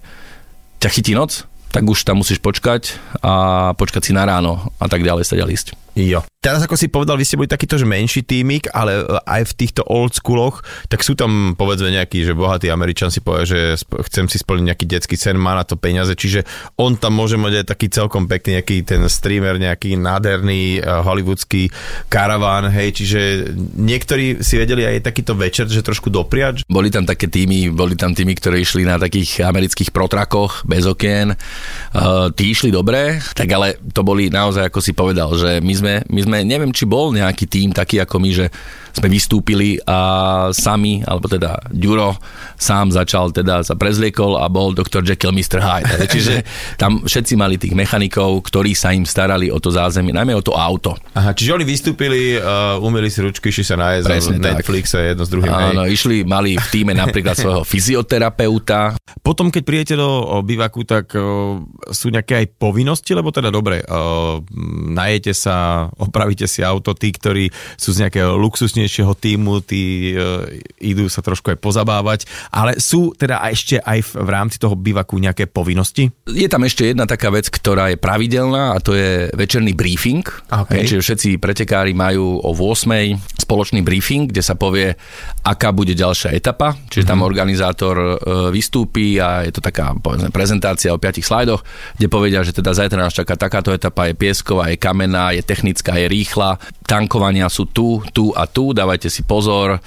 ťa 0.78 0.90
chytí 0.94 1.18
noc, 1.18 1.50
tak 1.70 1.86
už 1.86 2.02
tam 2.06 2.22
musíš 2.22 2.42
počkať 2.42 2.98
a 3.22 3.72
počkať 3.78 4.10
si 4.10 4.12
na 4.14 4.26
ráno 4.26 4.74
a 4.82 4.86
tak 4.90 5.06
ďalej 5.06 5.24
sa 5.26 5.38
ďalej 5.38 5.54
ísť. 5.54 5.68
Jo. 5.98 6.26
Teraz 6.40 6.64
ako 6.64 6.80
si 6.80 6.88
povedal, 6.88 7.20
vy 7.20 7.28
ste 7.28 7.36
boli 7.36 7.52
takýto, 7.52 7.76
že 7.76 7.84
menší 7.84 8.24
tímik, 8.24 8.72
ale 8.72 9.04
e, 9.04 9.20
aj 9.28 9.52
v 9.52 9.58
týchto 9.60 9.84
old 9.84 10.16
schooloch, 10.16 10.64
tak 10.88 11.04
sú 11.04 11.12
tam 11.12 11.52
povedzme 11.52 11.92
nejaký, 11.92 12.24
že 12.24 12.32
bohatý 12.32 12.72
Američan 12.72 13.12
si 13.12 13.20
povie, 13.20 13.44
že 13.44 13.60
chcem 14.08 14.32
si 14.32 14.40
splniť 14.40 14.64
nejaký 14.72 14.86
detský 14.88 15.20
sen, 15.20 15.36
má 15.36 15.52
na 15.52 15.68
to 15.68 15.76
peniaze, 15.76 16.16
čiže 16.16 16.48
on 16.80 16.96
tam 16.96 17.20
môže 17.20 17.36
mať 17.36 17.60
aj 17.60 17.66
taký 17.76 17.92
celkom 17.92 18.24
pekný 18.32 18.56
nejaký 18.56 18.88
ten 18.88 19.04
streamer, 19.12 19.60
nejaký 19.60 20.00
nádherný 20.00 20.80
uh, 20.80 21.04
hollywoodský 21.04 21.76
karaván, 22.08 22.72
hej, 22.72 22.96
čiže 22.96 23.20
niektorí 23.76 24.40
si 24.40 24.56
vedeli 24.56 24.88
aj 24.88 25.12
takýto 25.12 25.36
večer, 25.36 25.68
že 25.68 25.84
trošku 25.84 26.08
dopriať. 26.08 26.64
Boli 26.72 26.88
tam 26.88 27.04
také 27.04 27.28
týmy, 27.28 27.68
boli 27.68 28.00
tam 28.00 28.16
týmy, 28.16 28.40
ktoré 28.40 28.64
išli 28.64 28.88
na 28.88 28.96
takých 28.96 29.44
amerických 29.44 29.92
protrakoch 29.92 30.64
bez 30.64 30.88
okien. 30.88 31.36
Uh, 31.92 32.32
tí 32.32 32.56
išli 32.56 32.72
dobre, 32.72 33.20
tak 33.36 33.52
ale 33.52 33.76
to 33.92 34.08
boli 34.08 34.32
naozaj, 34.32 34.72
ako 34.72 34.80
si 34.80 34.96
povedal, 34.96 35.36
že 35.36 35.60
my 35.60 35.74
sme, 35.76 35.94
my 36.08 36.20
sme 36.24 36.29
sme, 36.30 36.46
neviem, 36.46 36.70
či 36.70 36.86
bol 36.86 37.10
nejaký 37.10 37.50
tým 37.50 37.74
taký 37.74 38.06
ako 38.06 38.22
my, 38.22 38.30
že 38.30 38.46
sme 38.94 39.08
vystúpili 39.12 39.78
a 39.86 40.50
sami, 40.56 41.02
alebo 41.06 41.30
teda 41.30 41.60
Ďuro 41.74 42.18
sám 42.60 42.92
začal, 42.92 43.32
teda 43.32 43.64
sa 43.64 43.76
prezliekol 43.80 44.40
a 44.42 44.52
bol 44.52 44.76
doktor 44.76 45.06
Jekyll, 45.06 45.32
Mr. 45.32 45.60
Hyde. 45.64 46.10
Čiže 46.12 46.34
tam 46.76 47.06
všetci 47.06 47.34
mali 47.40 47.56
tých 47.56 47.74
mechanikov, 47.74 48.44
ktorí 48.48 48.76
sa 48.76 48.92
im 48.92 49.08
starali 49.08 49.48
o 49.50 49.58
to 49.62 49.72
zázemie, 49.72 50.12
najmä 50.12 50.36
o 50.36 50.44
to 50.44 50.54
auto. 50.54 50.98
Aha, 51.16 51.32
čiže 51.32 51.56
oni 51.56 51.66
vystúpili, 51.66 52.36
uh, 52.36 52.78
umili 52.84 53.08
si 53.08 53.24
ručky, 53.24 53.50
išli 53.50 53.66
sa 53.66 53.76
nájsť 53.80 54.06
Presne 54.06 54.38
Netflixe 54.40 54.98
jedno 55.14 55.24
s 55.24 55.32
druhým. 55.32 55.52
Áno, 55.52 55.84
hej. 55.88 55.96
išli, 55.96 56.28
mali 56.28 56.60
v 56.60 56.68
týme 56.72 56.94
napríklad 56.96 57.36
svojho 57.42 57.64
fyzioterapeuta. 57.64 59.00
Potom, 59.24 59.48
keď 59.50 59.64
prijete 59.64 59.94
do 59.96 60.42
bivaku, 60.44 60.84
tak 60.84 61.16
o, 61.16 61.64
sú 61.90 62.12
nejaké 62.12 62.44
aj 62.44 62.46
povinnosti, 62.60 63.12
lebo 63.16 63.32
teda 63.32 63.50
dobre, 63.54 63.84
o, 63.88 64.42
najete 64.92 65.32
sa, 65.32 65.88
opravíte 66.06 66.48
si 66.50 66.66
auto, 66.66 66.92
tí, 66.96 67.14
ktorí 67.16 67.52
sú 67.80 67.96
z 67.96 68.08
nejakého 68.08 68.36
luxusnejšieho 68.80 69.14
týmu, 69.20 69.60
tí 69.68 70.16
o, 70.16 70.48
idú 70.80 71.12
sa 71.12 71.20
trošku 71.20 71.52
aj 71.52 71.58
pozabávať, 71.60 72.20
ale 72.56 72.80
sú 72.80 73.12
teda 73.12 73.44
aj 73.44 73.52
ešte 73.52 73.76
aj 73.84 74.00
v, 74.00 74.12
v 74.24 74.30
rámci 74.32 74.58
toho 74.62 74.76
bivaku 74.80 75.20
nejaké 75.20 75.52
povinnosti? 75.52 76.08
Je 76.30 76.48
tam 76.48 76.64
ešte 76.64 76.88
jedna 76.88 77.04
taká 77.04 77.28
vec, 77.34 77.52
ktorá 77.52 77.92
je 77.92 77.98
pravidelná 78.00 78.76
a 78.76 78.78
to 78.80 78.96
je 78.96 79.28
večerný 79.36 79.76
briefing. 79.76 80.24
Okay. 80.48 80.84
Hej, 80.84 80.96
Čiže 80.96 81.04
všetci 81.04 81.30
pretekári 81.44 81.92
majú 81.92 82.40
o 82.40 82.52
8 82.56 83.44
spoločný 83.44 83.84
briefing, 83.84 84.30
kde 84.30 84.46
sa 84.46 84.56
povie, 84.56 84.96
aká 85.44 85.74
bude 85.74 85.98
ďalšia 85.98 86.32
etapa. 86.38 86.78
Čiže 86.88 87.10
tam 87.10 87.26
organizátor 87.26 87.96
e, 87.98 88.08
vystúpi 88.54 89.18
a 89.18 89.44
je 89.44 89.52
to 89.58 89.62
taká 89.66 89.98
povedzme, 89.98 90.30
prezentácia 90.30 90.94
o 90.94 91.02
5 91.02 91.20
slajdoch, 91.20 91.62
kde 91.98 92.08
povedia, 92.08 92.46
že 92.46 92.54
teda 92.54 92.72
zajtra 92.78 93.10
nás 93.10 93.18
čaká 93.18 93.36
takáto 93.36 93.74
etapa, 93.74 94.08
je 94.08 94.16
piesková, 94.16 94.70
je 94.70 94.78
kamená, 94.78 95.34
je 95.34 95.42
technická, 95.42 95.98
je 95.98 96.06
rýchla. 96.06 96.62
Tankovania 96.86 97.50
sú 97.50 97.66
tu, 97.74 98.06
tu 98.14 98.30
a 98.38 98.46
tu, 98.46 98.69
dávajte 98.72 99.08
si 99.12 99.22
pozor. 99.26 99.78
E, 99.78 99.80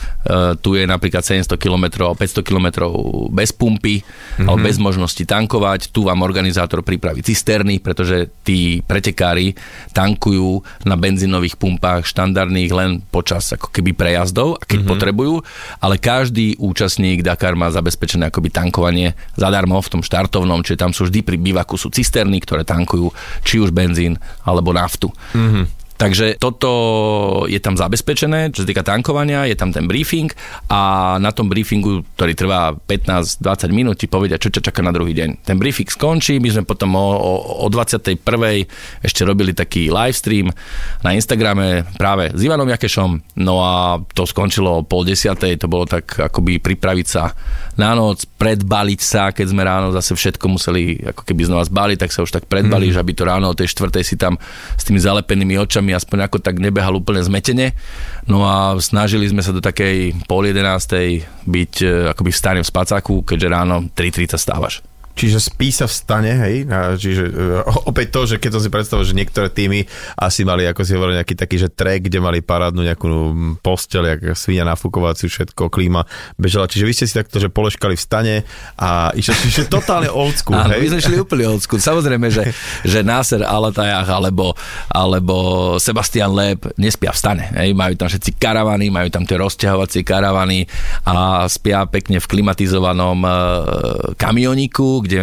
tu 0.61 0.79
je 0.79 0.85
napríklad 0.87 1.25
700 1.25 1.59
km, 1.59 2.15
500 2.15 2.43
km 2.45 2.89
bez 3.33 3.51
pumpy, 3.53 4.03
mm-hmm. 4.03 4.47
alebo 4.47 4.61
bez 4.63 4.77
možnosti 4.79 5.23
tankovať. 5.23 5.91
Tu 5.91 6.05
vám 6.07 6.23
organizátor 6.23 6.81
pripraví 6.87 7.21
cisterny, 7.21 7.79
pretože 7.83 8.31
tí 8.47 8.81
pretekári 8.85 9.55
tankujú 9.93 10.63
na 10.87 10.95
benzínových 10.97 11.59
pumpách 11.59 12.09
štandardných 12.09 12.71
len 12.73 12.91
počas 13.11 13.51
ako 13.53 13.69
keby 13.75 13.93
prejazdov, 13.93 14.63
keď 14.65 14.83
mm-hmm. 14.83 14.93
potrebujú, 14.93 15.35
ale 15.83 15.99
každý 15.99 16.57
účastník 16.59 17.27
Dakar 17.27 17.59
má 17.59 17.69
zabezpečené 17.69 18.31
akoby 18.31 18.49
tankovanie 18.53 19.19
zadarmo 19.37 19.79
v 19.79 19.91
tom 19.99 20.03
štartovnom, 20.03 20.65
čiže 20.65 20.81
tam 20.81 20.93
sú 20.95 21.09
vždy 21.09 21.21
pri 21.27 21.37
bivaku 21.37 21.75
sú 21.77 21.91
cisterny, 21.91 22.39
ktoré 22.41 22.63
tankujú 22.65 23.11
či 23.43 23.59
už 23.59 23.75
benzín 23.75 24.17
alebo 24.47 24.71
naftu. 24.71 25.11
Mm-hmm. 25.35 25.82
Takže 26.03 26.35
toto 26.43 26.71
je 27.47 27.63
tam 27.63 27.79
zabezpečené, 27.79 28.51
čo 28.51 28.67
sa 28.67 28.69
týka 28.75 28.83
tankovania, 28.83 29.47
je 29.47 29.55
tam 29.55 29.71
ten 29.71 29.87
briefing 29.87 30.35
a 30.67 31.15
na 31.23 31.31
tom 31.31 31.47
briefingu, 31.47 32.03
ktorý 32.19 32.35
trvá 32.35 32.75
15-20 32.75 33.71
minút, 33.71 34.03
ti 34.03 34.11
povedia, 34.11 34.35
čo 34.35 34.51
ťa 34.51 34.67
čaká 34.67 34.83
na 34.83 34.91
druhý 34.91 35.15
deň. 35.15 35.47
Ten 35.47 35.63
briefing 35.63 35.87
skončí, 35.87 36.43
my 36.43 36.51
sme 36.51 36.65
potom 36.67 36.99
o, 36.99 37.07
o, 37.07 37.33
o 37.63 37.67
21. 37.71 38.19
ešte 38.99 39.23
robili 39.23 39.55
taký 39.55 39.95
live 39.95 40.19
stream 40.19 40.51
na 41.07 41.15
Instagrame 41.15 41.87
práve 41.95 42.35
s 42.35 42.41
Ivanom 42.43 42.67
Jakešom, 42.67 43.39
no 43.39 43.63
a 43.63 44.03
to 44.11 44.27
skončilo 44.27 44.83
o 44.83 44.87
pol 44.87 45.07
desiatej, 45.07 45.55
to 45.55 45.71
bolo 45.71 45.87
tak 45.87 46.19
akoby 46.19 46.59
pripraviť 46.59 47.07
sa 47.07 47.31
na 47.79 47.95
noc, 47.95 48.27
predbaliť 48.43 49.01
sa, 49.01 49.31
keď 49.31 49.47
sme 49.55 49.63
ráno 49.63 49.95
zase 49.95 50.19
všetko 50.19 50.45
museli 50.51 50.99
ako 51.15 51.23
keby 51.25 51.47
znova 51.47 51.63
zbaliť, 51.63 51.99
tak 52.03 52.11
sa 52.11 52.27
už 52.27 52.35
tak 52.35 52.51
predbalíš, 52.51 52.99
mm. 52.99 53.03
aby 53.07 53.13
to 53.15 53.23
ráno 53.23 53.47
o 53.49 53.57
tej 53.57 53.71
štvrtej 53.71 54.05
si 54.05 54.19
tam 54.19 54.35
s 54.75 54.83
tými 54.83 54.99
zalepenými 54.99 55.57
očami 55.57 55.92
aspoň 55.97 56.29
ako 56.29 56.39
tak 56.43 56.61
nebehal 56.61 56.97
úplne 56.99 57.25
zmetene. 57.25 57.73
No 58.29 58.45
a 58.45 58.77
snažili 58.79 59.29
sme 59.29 59.41
sa 59.41 59.55
do 59.55 59.65
takej 59.65 60.27
pol 60.29 60.49
jedenástej 60.49 61.25
byť 61.49 61.73
e, 61.83 61.87
akoby 62.13 62.31
v 62.31 62.41
stane 62.41 62.61
v 62.61 62.71
spacáku, 62.71 63.25
keďže 63.25 63.49
ráno 63.49 63.89
3.30 63.97 64.37
stávaš. 64.37 64.92
Čiže 65.13 65.39
spí 65.53 65.69
sa 65.69 65.85
v 65.85 65.93
stane, 65.93 66.33
hej? 66.33 66.65
A 66.73 66.97
čiže 66.97 67.29
uh, 67.29 67.89
opäť 67.91 68.09
to, 68.13 68.21
že 68.25 68.37
keď 68.41 68.51
som 68.57 68.63
si 68.65 68.71
predstavil, 68.73 69.05
že 69.05 69.13
niektoré 69.13 69.53
týmy 69.53 69.85
asi 70.17 70.43
mali, 70.43 70.65
ako 70.65 70.81
si 70.83 70.97
hovoril, 70.97 71.21
nejaký 71.21 71.37
taký, 71.37 71.61
že 71.61 71.69
track, 71.69 72.09
kde 72.09 72.19
mali 72.19 72.41
parádnu 72.41 72.81
nejakú 72.81 73.09
postel, 73.61 74.09
jak 74.09 74.33
svinia 74.35 74.65
nafúkovaciu, 74.65 75.29
všetko, 75.29 75.69
klíma 75.69 76.09
bežala. 76.41 76.65
Čiže 76.65 76.85
vy 76.89 76.93
ste 76.97 77.07
si 77.09 77.15
takto, 77.15 77.37
že 77.37 77.53
poleškali 77.53 77.95
v 77.95 78.03
stane 78.03 78.37
a 78.81 79.13
išli 79.13 79.53
že 79.53 79.65
totálne 79.69 80.09
old 80.09 80.37
school, 80.41 80.57
Áno, 80.57 80.73
hej? 80.73 80.81
my 80.81 80.89
sme 80.97 81.01
šli 81.05 81.17
úplne 81.21 81.45
old 81.45 81.61
school. 81.61 81.83
Samozrejme, 81.83 82.33
že, 82.33 82.49
že 82.83 83.05
Nasser 83.05 83.45
Alatajach 83.45 84.09
alebo, 84.09 84.57
alebo 84.89 85.37
Sebastian 85.77 86.33
Leb 86.33 86.73
nespia 86.81 87.13
v 87.13 87.19
stane. 87.19 87.45
Hej? 87.53 87.77
Majú 87.77 87.95
tam 88.01 88.09
všetci 88.09 88.41
karavany, 88.41 88.89
majú 88.89 89.09
tam 89.13 89.29
tie 89.29 89.37
rozťahovacie 89.37 90.03
karavany 90.07 90.65
a 91.05 91.45
spia 91.53 91.85
pekne 91.85 92.19
v 92.23 92.27
klimatizovanom 92.27 93.19
uh, 93.23 93.33
kde 95.03 95.21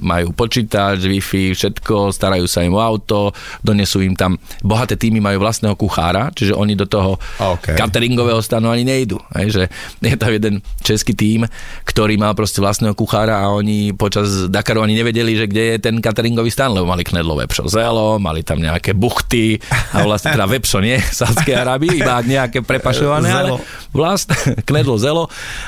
majú 0.00 0.32
počítač, 0.32 1.04
Wi-Fi, 1.04 1.52
všetko, 1.52 2.10
starajú 2.10 2.48
sa 2.48 2.64
im 2.64 2.72
o 2.72 2.80
auto, 2.80 3.30
donesú 3.60 4.00
im 4.00 4.16
tam, 4.16 4.36
bohaté 4.60 4.96
týmy 4.96 5.20
majú 5.20 5.44
vlastného 5.44 5.76
kuchára, 5.76 6.32
čiže 6.32 6.52
oni 6.52 6.74
do 6.74 6.88
toho 6.88 7.16
Okay. 7.34 7.76
cateringového 7.76 8.40
stanu 8.40 8.70
ani 8.70 8.86
nejdu. 8.86 9.18
Hej, 9.36 9.48
že 9.52 9.62
je 10.00 10.16
tam 10.16 10.30
jeden 10.30 10.54
český 10.80 11.12
tím, 11.12 11.44
ktorý 11.84 12.16
mal 12.16 12.32
proste 12.32 12.62
vlastného 12.62 12.94
kuchára 12.94 13.42
a 13.42 13.52
oni 13.52 13.92
počas 13.92 14.48
Dakaru 14.48 14.80
ani 14.80 14.96
nevedeli, 14.96 15.34
že 15.34 15.46
kde 15.46 15.62
je 15.74 15.78
ten 15.78 15.98
cateringový 15.98 16.48
stan, 16.48 16.72
lebo 16.72 16.88
mali 16.88 17.04
knedlo 17.04 17.36
vepšo 17.36 17.68
zelo, 17.68 18.16
mali 18.16 18.40
tam 18.40 18.62
nejaké 18.62 18.94
buchty 18.94 19.58
a 19.92 20.06
vlastne 20.06 20.32
teda 20.32 20.46
vepšo 20.48 20.78
nie, 20.80 20.96
Sádskej 21.20 21.54
Arábii, 21.54 22.00
iba 22.00 22.22
nejaké 22.22 22.64
prepašované, 22.64 23.28
ale 23.28 23.48
Zelo. 23.54 23.58
vlast, 23.92 24.28
knedlo 24.68 24.96
zelo, 24.96 25.24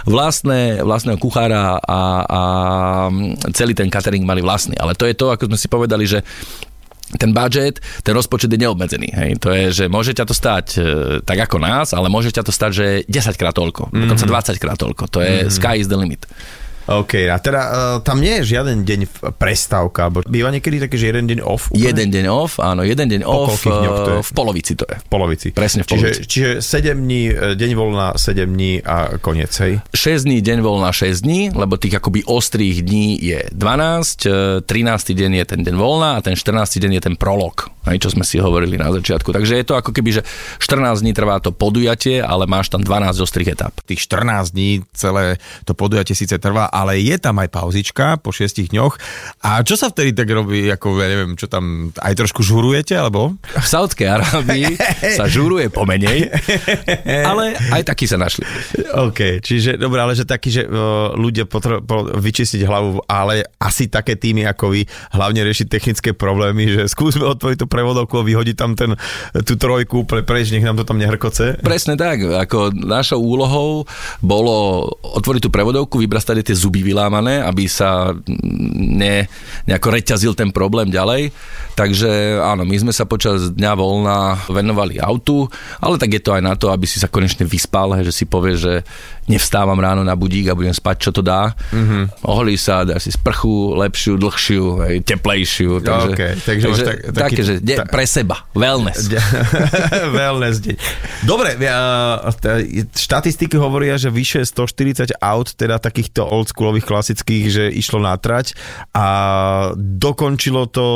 vlastné, 0.07 0.81
vlastného 0.81 1.19
kuchára 1.21 1.77
a, 1.77 2.01
a 2.25 2.41
celý 3.57 3.75
ten 3.75 3.91
catering 3.91 4.23
mali 4.23 4.45
vlastný. 4.45 4.79
Ale 4.79 4.95
to 4.95 5.09
je 5.09 5.15
to, 5.19 5.35
ako 5.35 5.51
sme 5.51 5.59
si 5.59 5.67
povedali, 5.67 6.05
že 6.07 6.23
ten 7.15 7.31
budget, 7.31 7.79
ten 8.03 8.15
rozpočet 8.19 8.51
je 8.51 8.59
neobmedzený. 8.59 9.15
Hej. 9.15 9.31
To 9.39 9.55
je, 9.55 9.65
že 9.71 9.85
môže 9.87 10.11
ťa 10.11 10.27
to 10.27 10.35
stať 10.35 10.67
e, 10.75 10.81
tak 11.23 11.39
ako 11.39 11.63
nás, 11.63 11.95
ale 11.95 12.11
môže 12.11 12.35
ťa 12.35 12.43
to 12.43 12.51
stať, 12.51 12.71
že 12.75 12.87
10 13.07 13.39
krát 13.39 13.55
toľko, 13.55 13.95
mm-hmm. 13.95 14.03
dokonca 14.11 14.27
20 14.27 14.63
krát 14.63 14.79
toľko. 14.79 15.05
To 15.15 15.19
je 15.23 15.47
mm-hmm. 15.47 15.55
sky 15.55 15.79
is 15.79 15.87
the 15.87 15.95
limit. 15.95 16.27
OK, 16.87 17.27
a 17.27 17.37
teda 17.43 17.61
uh, 17.67 17.75
tam 18.07 18.23
nie 18.23 18.39
je 18.41 18.55
žiaden 18.55 18.87
deň 18.87 19.01
prestávka, 19.35 20.07
alebo 20.07 20.23
býva 20.23 20.55
niekedy 20.55 20.79
taký, 20.79 20.95
že 20.95 21.11
jeden 21.11 21.27
deň 21.27 21.39
off? 21.43 21.67
úplne? 21.75 21.83
Jeden 21.83 22.09
deň 22.15 22.25
off, 22.31 22.63
áno, 22.63 22.87
jeden 22.87 23.11
deň 23.11 23.21
Po 23.27 23.51
off, 23.51 23.59
to 23.59 23.75
je? 23.75 23.91
e, 23.91 24.23
v 24.23 24.31
polovici 24.31 24.73
to 24.79 24.87
je. 24.87 24.97
V 25.03 25.09
polovici. 25.11 25.49
Presne 25.51 25.83
v 25.83 25.89
čiže, 25.91 26.09
polovici. 26.15 26.23
čiže 26.31 26.51
7 26.63 26.95
dní, 27.03 27.23
e, 27.35 27.35
deň 27.59 27.71
voľna, 27.75 28.07
7 28.15 28.47
dní 28.47 28.73
a 28.87 29.19
koniec, 29.19 29.51
hej? 29.59 29.83
6 29.91 30.31
dní, 30.31 30.39
deň 30.47 30.59
voľna 30.63 30.95
6 30.95 31.27
dní, 31.27 31.51
lebo 31.51 31.75
tých 31.75 31.99
akoby 31.99 32.23
ostrých 32.23 32.87
dní 32.87 33.19
je 33.19 33.41
12, 33.51 34.31
e, 34.31 34.63
13. 34.63 35.11
deň 35.19 35.43
je 35.43 35.45
ten 35.45 35.61
deň 35.67 35.75
voľna 35.75 36.17
a 36.17 36.23
ten 36.23 36.39
14. 36.39 36.79
deň 36.79 36.93
je 36.97 37.03
ten 37.03 37.15
prolog, 37.19 37.67
hej, 37.91 37.99
čo 38.03 38.11
sme 38.13 38.27
si 38.27 38.43
hovorili 38.43 38.77
na 38.77 38.91
začiatku. 38.91 39.31
Takže 39.31 39.59
je 39.59 39.67
to 39.67 39.79
ako 39.79 39.91
keby, 39.95 40.21
že 40.21 40.23
14 40.59 41.03
dní 41.03 41.13
trvá 41.15 41.39
to 41.39 41.55
podujatie, 41.55 42.19
ale 42.19 42.45
máš 42.45 42.71
tam 42.71 42.83
12 42.83 43.23
ostrých 43.23 43.55
etap. 43.55 43.75
Tých 43.87 44.03
14 44.05 44.55
dní 44.55 44.83
celé 44.93 45.39
to 45.63 45.73
podujatie 45.73 46.19
síce 46.19 46.37
trvá, 46.39 46.67
ale 46.69 46.99
je 46.99 47.17
tam 47.17 47.39
aj 47.39 47.49
pauzička 47.51 48.19
po 48.19 48.35
6 48.35 48.73
dňoch. 48.73 48.99
A 49.47 49.63
čo 49.63 49.79
sa 49.79 49.91
vtedy 49.93 50.13
tak 50.13 50.29
robí, 50.31 50.67
ako 50.67 50.99
ja 50.99 51.09
neviem, 51.09 51.33
čo 51.39 51.47
tam, 51.47 51.95
aj 51.95 52.15
trošku 52.19 52.43
žurujete, 52.43 52.99
alebo? 52.99 53.39
V 53.43 53.67
Saudskej 53.67 54.09
Arábii 54.11 54.75
sa 55.19 55.31
žuruje 55.31 55.71
pomenej, 55.71 56.31
ale 57.31 57.55
aj 57.73 57.83
takí 57.87 58.11
sa 58.11 58.19
našli. 58.19 58.43
OK, 58.97 59.41
čiže 59.45 59.79
dobre, 59.79 60.03
ale 60.03 60.19
že 60.19 60.27
taký, 60.27 60.49
že 60.51 60.63
ľudia 61.17 61.47
potrebujú 61.47 61.85
po, 61.87 62.09
vyčistiť 62.09 62.67
hlavu, 62.67 63.07
ale 63.07 63.47
asi 63.61 63.87
také 63.87 64.19
týmy 64.19 64.49
ako 64.51 64.75
vy 64.75 64.83
hlavne 65.15 65.41
riešiť 65.47 65.67
technické 65.71 66.11
problémy, 66.17 66.65
že 66.67 66.83
skúsme 66.91 67.23
otvoriť 67.23 67.59
tú 67.63 67.67
prevodovku 67.77 68.17
a 68.17 68.25
vyhodiť 68.25 68.57
tam 68.57 68.73
ten, 68.73 68.97
tú 69.45 69.61
trojku 69.61 70.09
úplne 70.09 70.25
preč, 70.25 70.49
nech 70.49 70.65
nám 70.65 70.81
to 70.81 70.89
tam 70.89 70.97
nehrkoce. 70.97 71.61
Presne 71.61 72.01
tak, 72.01 72.25
ako 72.25 72.73
našou 72.73 73.21
úlohou 73.21 73.85
bolo 74.25 74.89
otvoriť 75.05 75.45
tú 75.45 75.51
prevodovku, 75.53 76.01
vybrať 76.01 76.41
tie 76.41 76.57
zuby 76.57 76.81
vylámané, 76.81 77.45
aby 77.45 77.69
sa 77.69 78.17
ne, 78.73 79.29
nejako 79.69 79.89
reťazil 79.93 80.33
ten 80.33 80.49
problém 80.49 80.89
ďalej. 80.89 81.35
Takže 81.77 82.41
áno, 82.41 82.65
my 82.65 82.77
sme 82.81 82.93
sa 82.97 83.05
počas 83.05 83.53
dňa 83.53 83.73
voľna 83.77 84.41
venovali 84.49 84.97
autu, 84.97 85.45
ale 85.77 86.01
tak 86.01 86.17
je 86.17 86.25
to 86.25 86.33
aj 86.33 86.43
na 86.43 86.57
to, 86.57 86.73
aby 86.73 86.89
si 86.89 86.97
sa 86.97 87.13
konečne 87.13 87.45
vyspal, 87.45 87.93
že 88.01 88.15
si 88.15 88.25
povie, 88.25 88.57
že 88.57 88.81
nevstávam 89.27 89.79
ráno 89.79 90.03
na 90.07 90.15
budík 90.15 90.51
a 90.51 90.59
budem 90.59 90.75
spať, 90.75 90.97
čo 91.09 91.11
to 91.15 91.23
dá. 91.23 91.55
Mm-hmm. 91.71 92.27
Oholí 92.27 92.57
sa, 92.59 92.87
dá 92.87 92.99
si 92.99 93.11
sprchu 93.11 93.77
lepšiu, 93.79 94.19
dlhšiu, 94.19 94.65
hej, 94.87 94.97
teplejšiu. 95.03 95.83
Takže, 95.83 96.11
okay, 96.15 96.33
takže, 96.41 96.67
takže 96.67 96.83
tak, 96.83 96.97
taký, 97.11 97.15
také, 97.15 97.43
že 97.43 97.55
de, 97.61 97.75
pre 97.87 98.05
seba. 98.07 98.37
Wellness. 98.55 99.11
wellness 100.19 100.63
deň. 100.63 100.77
Dobre, 101.27 101.59
štatistiky 102.95 103.59
hovoria, 103.59 103.99
že 103.99 104.13
vyše 104.13 104.45
140 104.45 105.19
aut, 105.19 105.49
teda 105.55 105.83
takýchto 105.83 106.23
oldschoolových 106.23 106.87
klasických, 106.87 107.45
že 107.51 107.65
išlo 107.73 107.99
na 108.03 108.15
trať 108.17 108.55
a 108.95 109.07
dokončilo 109.77 110.69
to 110.71 110.87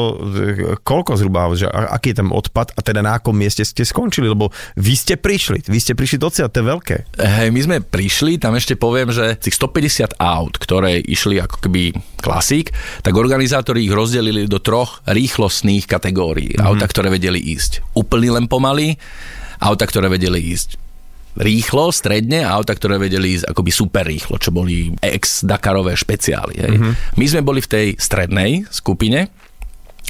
koľko 0.83 1.17
zhruba, 1.17 1.51
že 1.57 1.67
aký 1.69 2.13
je 2.13 2.19
tam 2.21 2.31
odpad 2.31 2.77
a 2.77 2.81
teda 2.81 3.01
na 3.01 3.19
akom 3.19 3.35
mieste 3.35 3.65
ste 3.65 3.83
skončili, 3.83 4.29
lebo 4.29 4.53
vy 4.77 4.95
ste 4.95 5.15
prišli, 5.17 5.67
vy 5.67 5.79
ste 5.81 5.93
prišli 5.97 6.19
do 6.21 6.29
cieľa, 6.29 6.53
to 6.53 6.61
je 6.61 6.67
veľké. 6.67 6.97
Hej, 7.17 7.49
my 7.51 7.61
sme 7.65 7.77
prišli, 7.81 8.20
tam 8.37 8.59
ešte 8.59 8.77
poviem, 8.77 9.09
že 9.09 9.41
tých 9.41 9.57
150 9.57 10.21
aut, 10.21 10.55
ktoré 10.61 11.01
išli 11.01 11.41
ako 11.41 11.57
keby 11.65 11.97
klasík, 12.21 12.75
tak 13.01 13.17
organizátori 13.17 13.89
ich 13.89 13.95
rozdelili 13.95 14.45
do 14.45 14.61
troch 14.61 15.01
rýchlostných 15.09 15.89
kategórií. 15.89 16.55
Mm-hmm. 16.55 16.69
Auta, 16.69 16.85
ktoré 16.85 17.09
vedeli 17.09 17.41
ísť 17.41 17.97
úplne 17.97 18.37
len 18.37 18.47
pomaly, 18.47 19.01
auta, 19.65 19.89
ktoré 19.89 20.13
vedeli 20.13 20.53
ísť 20.53 20.77
rýchlo, 21.41 21.95
stredne 21.95 22.43
a 22.43 22.59
auta, 22.59 22.75
ktoré 22.75 22.99
vedeli 22.99 23.39
ísť 23.39 23.55
akoby 23.55 23.71
super 23.71 24.05
rýchlo, 24.05 24.37
čo 24.37 24.51
boli 24.51 24.91
ex-Dakarové 24.99 25.95
špeciály. 25.95 26.55
Hej. 26.59 26.75
Mm-hmm. 26.75 26.93
My 27.17 27.25
sme 27.31 27.43
boli 27.47 27.61
v 27.63 27.71
tej 27.71 27.87
strednej 27.97 28.67
skupine, 28.69 29.31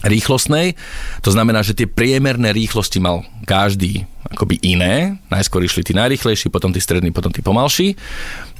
rýchlostnej. 0.04 0.78
To 1.24 1.30
znamená, 1.32 1.60
že 1.60 1.76
tie 1.76 1.88
priemerné 1.88 2.52
rýchlosti 2.56 3.02
mal 3.02 3.24
každý 3.44 4.08
akoby 4.30 4.62
iné. 4.62 5.18
Najskôr 5.28 5.60
išli 5.66 5.82
tí 5.82 5.92
najrýchlejší, 5.92 6.48
potom 6.48 6.70
tí 6.70 6.78
strední, 6.78 7.10
potom 7.10 7.34
tí 7.34 7.42
pomalší. 7.42 7.98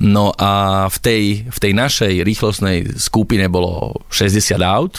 No 0.03 0.35
a 0.37 0.85
v 0.91 0.99
tej, 0.99 1.23
v 1.47 1.59
tej 1.63 1.73
našej 1.73 2.13
rýchlostnej 2.27 2.99
skupine 2.99 3.47
bolo 3.47 4.03
60 4.11 4.59
aut 4.61 4.99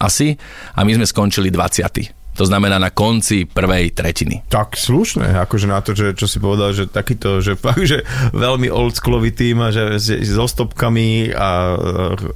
asi 0.00 0.36
a 0.76 0.84
my 0.84 1.00
sme 1.00 1.06
skončili 1.08 1.48
20. 1.48 2.19
To 2.40 2.48
znamená 2.48 2.80
na 2.80 2.88
konci 2.88 3.44
prvej 3.44 3.92
tretiny. 3.92 4.40
Tak 4.48 4.80
slušné, 4.80 5.36
akože 5.44 5.68
na 5.68 5.84
to, 5.84 5.92
že, 5.92 6.16
čo 6.16 6.24
si 6.24 6.40
povedal, 6.40 6.72
že 6.72 6.88
takýto, 6.88 7.44
že 7.44 7.52
fakt, 7.60 7.84
že 7.84 8.00
veľmi 8.32 8.72
oldschoolový 8.72 9.36
tým 9.36 9.60
a 9.60 9.68
že 9.68 10.00
so 10.24 10.48
stopkami 10.48 11.36
a 11.36 11.76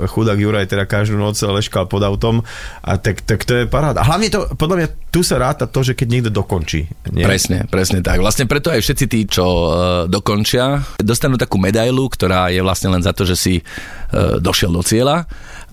chudák 0.05 0.37
Juraj 0.37 0.69
teda 0.69 0.85
každú 0.85 1.17
noc 1.17 1.41
leškal 1.41 1.89
pod 1.89 2.05
autom 2.05 2.45
a 2.85 3.01
tak, 3.01 3.25
tak 3.25 3.49
to 3.49 3.65
je 3.65 3.65
paráda. 3.65 4.05
A 4.05 4.09
hlavne 4.13 4.29
to, 4.29 4.45
podľa 4.61 4.77
mňa 4.77 4.89
tu 5.09 5.25
sa 5.25 5.41
ráta 5.41 5.65
to, 5.65 5.81
že 5.81 5.97
keď 5.97 6.09
niekto 6.11 6.31
dokončí. 6.35 6.85
Nie? 7.09 7.25
Presne, 7.25 7.65
presne 7.71 8.05
tak. 8.05 8.21
Vlastne 8.21 8.45
preto 8.45 8.69
aj 8.69 8.85
všetci 8.85 9.05
tí, 9.09 9.25
čo 9.25 9.47
uh, 9.47 9.67
dokončia, 10.05 10.85
dostanú 11.01 11.41
takú 11.41 11.57
medailu, 11.57 12.13
ktorá 12.13 12.53
je 12.53 12.61
vlastne 12.61 12.93
len 12.93 13.01
za 13.01 13.17
to, 13.17 13.25
že 13.25 13.41
si 13.41 13.55
uh, 13.63 14.37
došiel 14.37 14.69
do 14.69 14.85
cieľa 14.85 15.25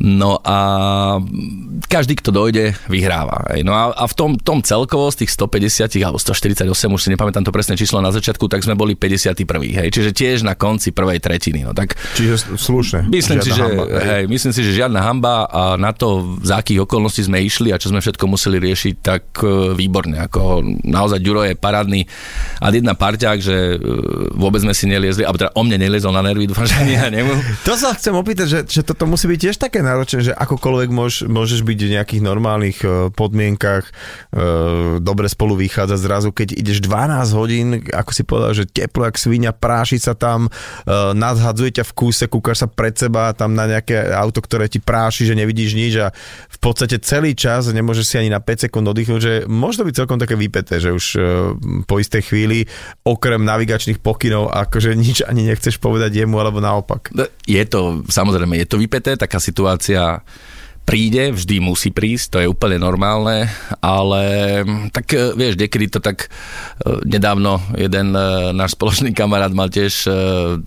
No 0.01 0.41
a 0.41 0.57
každý, 1.85 2.17
kto 2.17 2.33
dojde, 2.33 2.73
vyhráva. 2.89 3.53
No 3.61 3.77
a, 3.77 3.93
a 3.93 4.09
v 4.09 4.13
tom, 4.17 4.31
tom 4.41 4.65
celkovo 4.65 5.13
z 5.13 5.25
tých 5.25 5.37
150 5.37 5.93
alebo 6.01 6.17
148, 6.17 6.65
už 6.65 7.01
si 7.05 7.09
nepamätám 7.13 7.45
to 7.45 7.53
presné 7.53 7.77
číslo 7.77 8.01
na 8.01 8.09
začiatku, 8.09 8.49
tak 8.49 8.65
sme 8.65 8.73
boli 8.73 8.97
51. 8.97 9.37
Hej. 9.77 9.87
Čiže 9.93 10.09
tiež 10.09 10.37
na 10.41 10.57
konci 10.57 10.89
prvej 10.89 11.21
tretiny. 11.21 11.61
No, 11.61 11.77
tak, 11.77 11.93
Čiže 12.17 12.57
slušne. 12.57 13.13
Myslím 13.13 13.45
si, 13.45 13.53
že, 13.53 13.61
hamba, 13.61 13.83
hej. 13.85 14.09
Hej, 14.09 14.23
myslím 14.25 14.51
si, 14.57 14.61
že 14.65 14.71
žiadna 14.73 14.99
hamba 15.05 15.45
a 15.45 15.61
na 15.77 15.93
to, 15.93 16.39
za 16.41 16.65
akých 16.65 16.89
okolností 16.89 17.21
sme 17.21 17.37
išli 17.45 17.69
a 17.69 17.77
čo 17.77 17.93
sme 17.93 18.01
všetko 18.01 18.25
museli 18.25 18.57
riešiť, 18.57 18.93
tak 19.05 19.23
e, 19.45 19.77
výborne. 19.77 20.17
Ako, 20.25 20.65
naozaj 20.81 21.21
Ďuro 21.21 21.45
je 21.45 21.53
parádny 21.53 22.09
a 22.57 22.73
jedna 22.73 22.97
parťák, 22.97 23.37
že 23.37 23.77
e, 23.77 23.77
vôbec 24.33 24.65
sme 24.65 24.73
si 24.73 24.89
neliezli, 24.89 25.29
alebo 25.29 25.37
teda 25.37 25.53
o 25.53 25.61
mne 25.61 25.77
neliezol 25.77 26.09
na 26.09 26.25
nervy, 26.25 26.49
dúfam, 26.49 26.65
že 26.65 26.81
ani 26.81 26.97
ja 26.97 27.07
nemu. 27.13 27.61
To 27.69 27.77
sa 27.77 27.93
chcem 27.93 28.17
opýtať, 28.17 28.47
že, 28.49 28.59
že 28.65 28.81
toto 28.81 29.05
musí 29.05 29.29
byť 29.29 29.39
tiež 29.39 29.55
také 29.61 29.83
náročné, 29.91 30.31
že 30.31 30.33
akokoľvek 30.33 30.89
môž, 30.89 31.27
môžeš 31.27 31.67
byť 31.67 31.79
v 31.83 31.93
nejakých 31.99 32.21
normálnych 32.23 32.79
uh, 32.81 33.11
podmienkach, 33.11 33.91
uh, 33.91 34.97
dobre 35.03 35.27
spolu 35.27 35.59
vychádzať 35.59 35.99
zrazu, 35.99 36.29
keď 36.31 36.55
ideš 36.55 36.79
12 36.83 37.37
hodín, 37.37 37.67
ako 37.91 38.11
si 38.15 38.23
povedal, 38.23 38.51
že 38.55 38.69
teplo 38.69 39.03
jak 39.05 39.19
svinia, 39.19 39.51
práši 39.51 39.99
sa 39.99 40.15
tam, 40.15 40.47
uh, 40.47 41.11
nadhadzuje 41.11 41.81
ťa 41.81 41.85
v 41.87 41.93
kúse, 41.93 42.23
kúkaš 42.31 42.63
sa 42.63 42.67
pred 42.71 42.95
seba 42.95 43.35
tam 43.35 43.53
na 43.53 43.67
nejaké 43.67 44.11
auto, 44.15 44.39
ktoré 44.39 44.71
ti 44.71 44.79
práši, 44.79 45.27
že 45.27 45.35
nevidíš 45.35 45.75
nič 45.75 45.93
a 45.99 46.15
v 46.47 46.57
podstate 46.63 46.97
celý 47.03 47.35
čas 47.35 47.67
nemôžeš 47.67 48.05
si 48.05 48.15
ani 48.15 48.29
na 48.31 48.39
5 48.39 48.67
sekúnd 48.69 48.85
oddychnúť, 48.87 49.21
že 49.21 49.33
možno 49.49 49.83
byť 49.83 49.95
celkom 49.97 50.19
také 50.19 50.35
vypeté, 50.37 50.79
že 50.79 50.93
už 50.93 51.05
po 51.87 51.95
istej 51.97 52.21
chvíli 52.27 52.67
okrem 53.01 53.41
navigačných 53.41 53.99
pokynov 53.99 54.51
akože 54.51 54.93
nič 54.93 55.23
ani 55.25 55.47
nechceš 55.47 55.81
povedať 55.81 56.13
jemu 56.23 56.37
alebo 56.37 56.61
naopak. 56.61 57.09
Je 57.47 57.63
to, 57.65 58.05
samozrejme, 58.07 58.55
je 58.59 58.67
to 58.67 58.77
vypeté, 58.77 59.15
taká 59.17 59.39
situácia 59.39 59.70
situácia 59.77 60.23
príde, 60.91 61.31
vždy 61.31 61.63
musí 61.63 61.87
prísť, 61.87 62.25
to 62.27 62.37
je 62.43 62.51
úplne 62.51 62.75
normálne, 62.75 63.47
ale 63.79 64.23
tak 64.91 65.07
e, 65.15 65.31
vieš, 65.39 65.55
niekedy 65.55 65.87
to 65.87 66.03
tak 66.03 66.27
e, 66.27 66.99
nedávno 67.07 67.63
jeden 67.79 68.11
e, 68.11 68.51
náš 68.51 68.75
spoločný 68.75 69.15
kamarát 69.15 69.55
mal 69.55 69.71
tiež 69.71 70.03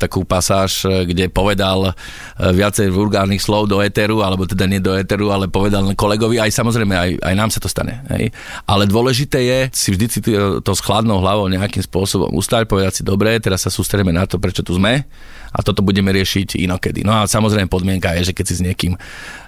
takú 0.00 0.24
pasáž, 0.24 0.88
kde 1.04 1.28
povedal 1.28 1.92
viacej 2.38 2.88
vulgárnych 2.88 3.42
slov 3.42 3.68
do 3.68 3.84
éteru, 3.84 4.24
alebo 4.24 4.48
teda 4.48 4.64
nie 4.64 4.80
do 4.80 4.96
éteru, 4.96 5.28
ale 5.28 5.52
povedal 5.52 5.84
kolegovi, 5.92 6.40
aj 6.40 6.56
samozrejme, 6.56 6.94
aj, 6.94 7.10
aj 7.20 7.34
nám 7.36 7.50
sa 7.52 7.60
to 7.60 7.68
stane. 7.68 8.00
Hej. 8.08 8.32
Ale 8.64 8.88
dôležité 8.88 9.44
je 9.44 9.58
si 9.74 9.88
vždy 9.92 10.06
si 10.08 10.20
to 10.64 10.72
s 10.72 10.80
chladnou 10.80 11.20
hlavou 11.20 11.50
nejakým 11.50 11.84
spôsobom 11.84 12.32
ustať, 12.32 12.64
povedať 12.64 12.92
si, 12.96 13.02
dobre, 13.04 13.36
teraz 13.42 13.66
sa 13.66 13.70
sústredíme 13.70 14.14
na 14.14 14.24
to, 14.24 14.40
prečo 14.40 14.64
tu 14.64 14.72
sme 14.72 15.04
a 15.54 15.58
toto 15.62 15.86
budeme 15.86 16.10
riešiť 16.10 16.58
inokedy. 16.66 17.06
No 17.06 17.14
a 17.14 17.30
samozrejme 17.30 17.70
podmienka 17.70 18.10
je, 18.18 18.30
že 18.30 18.34
keď 18.34 18.44
si 18.50 18.54
s 18.58 18.64
niekým 18.66 18.98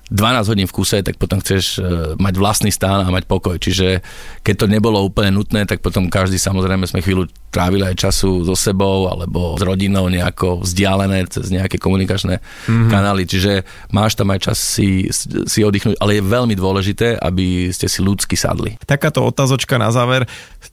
12 0.06 0.50
hodín 0.54 0.70
v 0.70 0.76
kuse, 0.76 1.02
tak 1.02 1.18
potom 1.18 1.42
chceš 1.42 1.82
e, 1.82 2.14
mať 2.14 2.34
vlastný 2.38 2.70
stán 2.70 3.02
a 3.02 3.10
mať 3.10 3.26
pokoj. 3.26 3.58
Čiže 3.58 4.06
keď 4.46 4.54
to 4.54 4.66
nebolo 4.70 5.02
úplne 5.02 5.34
nutné, 5.34 5.66
tak 5.66 5.82
potom 5.82 6.06
každý 6.06 6.38
samozrejme 6.38 6.86
sme 6.86 7.02
chvíľu 7.02 7.26
trávili 7.50 7.82
aj 7.82 8.06
času 8.06 8.46
so 8.46 8.54
sebou 8.54 9.10
alebo 9.10 9.58
s 9.58 9.62
rodinou 9.66 10.06
nejako 10.06 10.62
vzdialené 10.62 11.26
cez 11.26 11.50
nejaké 11.50 11.82
komunikačné 11.82 12.38
mm-hmm. 12.38 12.86
kanály. 12.86 13.26
Čiže 13.26 13.66
máš 13.90 14.14
tam 14.14 14.30
aj 14.30 14.46
čas 14.46 14.58
si, 14.62 15.10
si 15.10 15.66
oddychnúť, 15.66 15.98
ale 15.98 16.22
je 16.22 16.30
veľmi 16.30 16.54
dôležité, 16.54 17.18
aby 17.18 17.74
ste 17.74 17.90
si 17.90 17.98
ľudsky 17.98 18.38
sadli. 18.38 18.78
Takáto 18.86 19.26
otázočka 19.26 19.74
na 19.74 19.90
záver. 19.90 20.22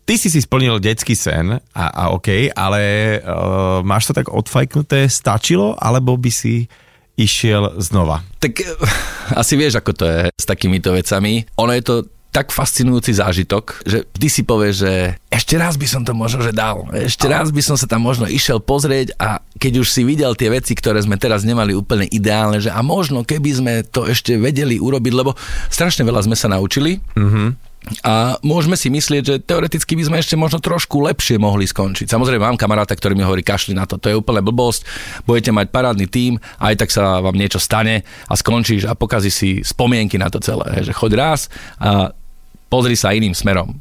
Ty 0.05 0.13
si 0.13 0.29
si 0.29 0.45
splnil 0.45 0.77
detský 0.77 1.17
sen 1.17 1.57
a, 1.57 1.85
a 1.89 2.03
OK, 2.13 2.53
ale 2.53 3.17
uh, 3.23 3.79
máš 3.81 4.11
to 4.11 4.13
tak 4.13 4.29
odfajknuté, 4.29 5.09
stačilo, 5.09 5.73
alebo 5.79 6.19
by 6.19 6.29
si 6.29 6.67
išiel 7.17 7.77
znova? 7.79 8.25
Tak 8.41 8.53
eh, 8.61 8.67
asi 9.41 9.53
vieš, 9.59 9.79
ako 9.79 9.91
to 9.93 10.05
je 10.05 10.21
s 10.33 10.45
takýmito 10.45 10.93
vecami. 10.93 11.45
Ono 11.57 11.71
je 11.73 11.83
to 11.83 11.95
tak 12.33 12.49
fascinujúci 12.49 13.13
zážitok, 13.13 13.85
že 13.85 14.09
ty 14.09 14.25
si 14.25 14.41
povieš, 14.41 14.73
že 14.73 14.91
ešte 15.29 15.53
raz 15.53 15.77
by 15.77 15.85
som 15.85 16.01
to 16.01 16.17
možno 16.17 16.41
že 16.41 16.49
dal, 16.49 16.89
ešte 16.89 17.29
raz 17.29 17.53
by 17.53 17.61
som 17.61 17.77
sa 17.77 17.85
tam 17.85 18.01
možno 18.01 18.25
išiel 18.25 18.57
pozrieť 18.57 19.13
a 19.21 19.37
keď 19.61 19.85
už 19.85 19.87
si 19.93 20.01
videl 20.01 20.33
tie 20.33 20.49
veci, 20.49 20.73
ktoré 20.73 20.97
sme 21.05 21.21
teraz 21.21 21.45
nemali 21.45 21.77
úplne 21.77 22.09
ideálne, 22.09 22.57
že 22.57 22.73
a 22.73 22.81
možno 22.81 23.21
keby 23.21 23.49
sme 23.53 23.73
to 23.85 24.09
ešte 24.09 24.33
vedeli 24.33 24.81
urobiť, 24.81 25.13
lebo 25.13 25.37
strašne 25.69 26.01
veľa 26.09 26.25
sme 26.25 26.33
sa 26.33 26.49
naučili, 26.49 26.97
mm-hmm 27.13 27.72
a 28.03 28.39
môžeme 28.41 28.79
si 28.79 28.87
myslieť, 28.87 29.23
že 29.23 29.35
teoreticky 29.43 29.99
by 29.99 30.03
sme 30.07 30.17
ešte 30.23 30.39
možno 30.39 30.63
trošku 30.63 31.03
lepšie 31.03 31.35
mohli 31.35 31.67
skončiť. 31.67 32.07
Samozrejme, 32.07 32.43
mám 32.43 32.59
kamaráta, 32.59 32.95
ktorý 32.95 33.19
mi 33.19 33.27
hovorí, 33.27 33.43
kašli 33.43 33.75
na 33.75 33.83
to, 33.83 33.99
to 33.99 34.07
je 34.07 34.15
úplne 34.15 34.39
blbosť, 34.39 34.87
budete 35.27 35.51
mať 35.51 35.67
parádny 35.67 36.07
tím, 36.07 36.39
aj 36.63 36.79
tak 36.79 36.89
sa 36.95 37.19
vám 37.19 37.35
niečo 37.35 37.59
stane 37.59 38.07
a 38.27 38.33
skončíš 38.33 38.87
a 38.87 38.95
pokazí 38.95 39.29
si 39.29 39.49
spomienky 39.61 40.15
na 40.15 40.31
to 40.31 40.39
celé. 40.39 40.83
Že 40.87 40.95
choď 40.95 41.11
raz 41.19 41.51
a 41.77 42.15
pozri 42.71 42.95
sa 42.95 43.11
iným 43.11 43.35
smerom. 43.35 43.77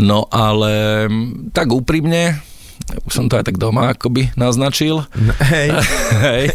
No 0.00 0.26
ale 0.32 1.06
tak 1.52 1.70
úprimne, 1.70 2.40
už 3.04 3.12
som 3.12 3.26
to 3.26 3.40
aj 3.40 3.48
tak 3.48 3.56
doma 3.56 3.96
akoby 3.96 4.30
naznačil. 4.36 5.08
Hej. 5.40 5.68
Hej. 6.26 6.46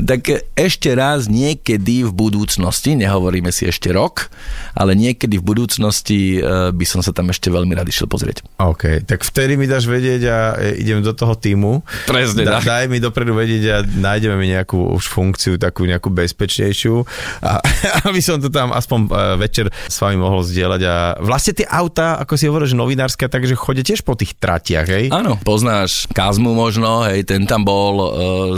Tak 0.00 0.20
ešte 0.56 0.96
raz 0.96 1.28
niekedy 1.28 2.08
v 2.08 2.12
budúcnosti, 2.12 2.96
nehovoríme 2.96 3.52
si 3.52 3.68
ešte 3.68 3.92
rok, 3.92 4.32
ale 4.72 4.96
niekedy 4.96 5.36
v 5.36 5.44
budúcnosti 5.44 6.40
e, 6.40 6.72
by 6.72 6.86
som 6.88 7.04
sa 7.04 7.12
tam 7.12 7.28
ešte 7.28 7.52
veľmi 7.52 7.76
rád 7.76 7.92
išiel 7.92 8.08
pozrieť. 8.08 8.40
OK, 8.56 9.04
tak 9.04 9.20
vtedy 9.22 9.60
mi 9.60 9.68
dáš 9.68 9.84
vedieť 9.84 10.22
a 10.24 10.38
e, 10.56 10.80
idem 10.80 11.04
do 11.04 11.12
toho 11.12 11.36
týmu. 11.36 11.84
Presne, 12.08 12.48
da, 12.48 12.64
Daj 12.64 12.88
mi 12.88 12.96
dopredu 12.96 13.36
vedieť 13.36 13.64
a 13.68 13.76
nájdeme 13.84 14.40
mi 14.40 14.48
nejakú 14.48 14.96
už 14.96 15.04
funkciu, 15.12 15.60
takú 15.60 15.84
nejakú 15.84 16.08
bezpečnejšiu, 16.08 17.04
a, 17.44 17.60
aby 18.08 18.20
som 18.24 18.40
to 18.40 18.48
tam 18.48 18.72
aspoň 18.72 18.98
e, 19.04 19.08
večer 19.36 19.68
s 19.68 19.96
vami 20.00 20.16
mohol 20.16 20.40
zdieľať. 20.40 20.80
A 20.88 20.94
vlastne 21.20 21.52
tie 21.52 21.68
auta, 21.68 22.16
ako 22.16 22.34
si 22.40 22.48
hovoríš, 22.48 22.72
novinárske, 22.72 23.28
takže 23.28 23.52
chodia 23.52 23.84
tiež 23.84 24.00
po 24.00 24.16
tých 24.16 24.32
tratiach, 24.40 24.88
hej? 24.88 25.12
Áno, 25.12 25.41
poznáš 25.42 26.06
Kazmu 26.10 26.54
možno, 26.54 27.06
hej, 27.06 27.26
ten 27.26 27.44
tam 27.44 27.66
bol, 27.66 27.94
uh, 27.98 28.10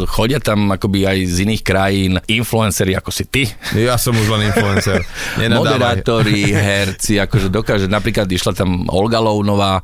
chodia 0.09 0.39
tam 0.39 0.71
akoby 0.73 1.09
aj 1.09 1.19
z 1.29 1.37
iných 1.49 1.63
krajín 1.65 2.13
influenceri 2.29 2.95
ako 2.97 3.11
si 3.11 3.25
ty. 3.29 3.43
Ja 3.77 3.97
som 3.97 4.15
už 4.15 4.29
len 4.39 4.53
influencer. 4.53 5.03
Moderátori, 5.61 6.53
herci, 6.53 7.19
akože 7.21 7.49
dokáže, 7.49 7.87
napríklad 7.89 8.29
išla 8.29 8.53
tam 8.55 8.87
Olga 8.93 9.19
Lounová, 9.19 9.81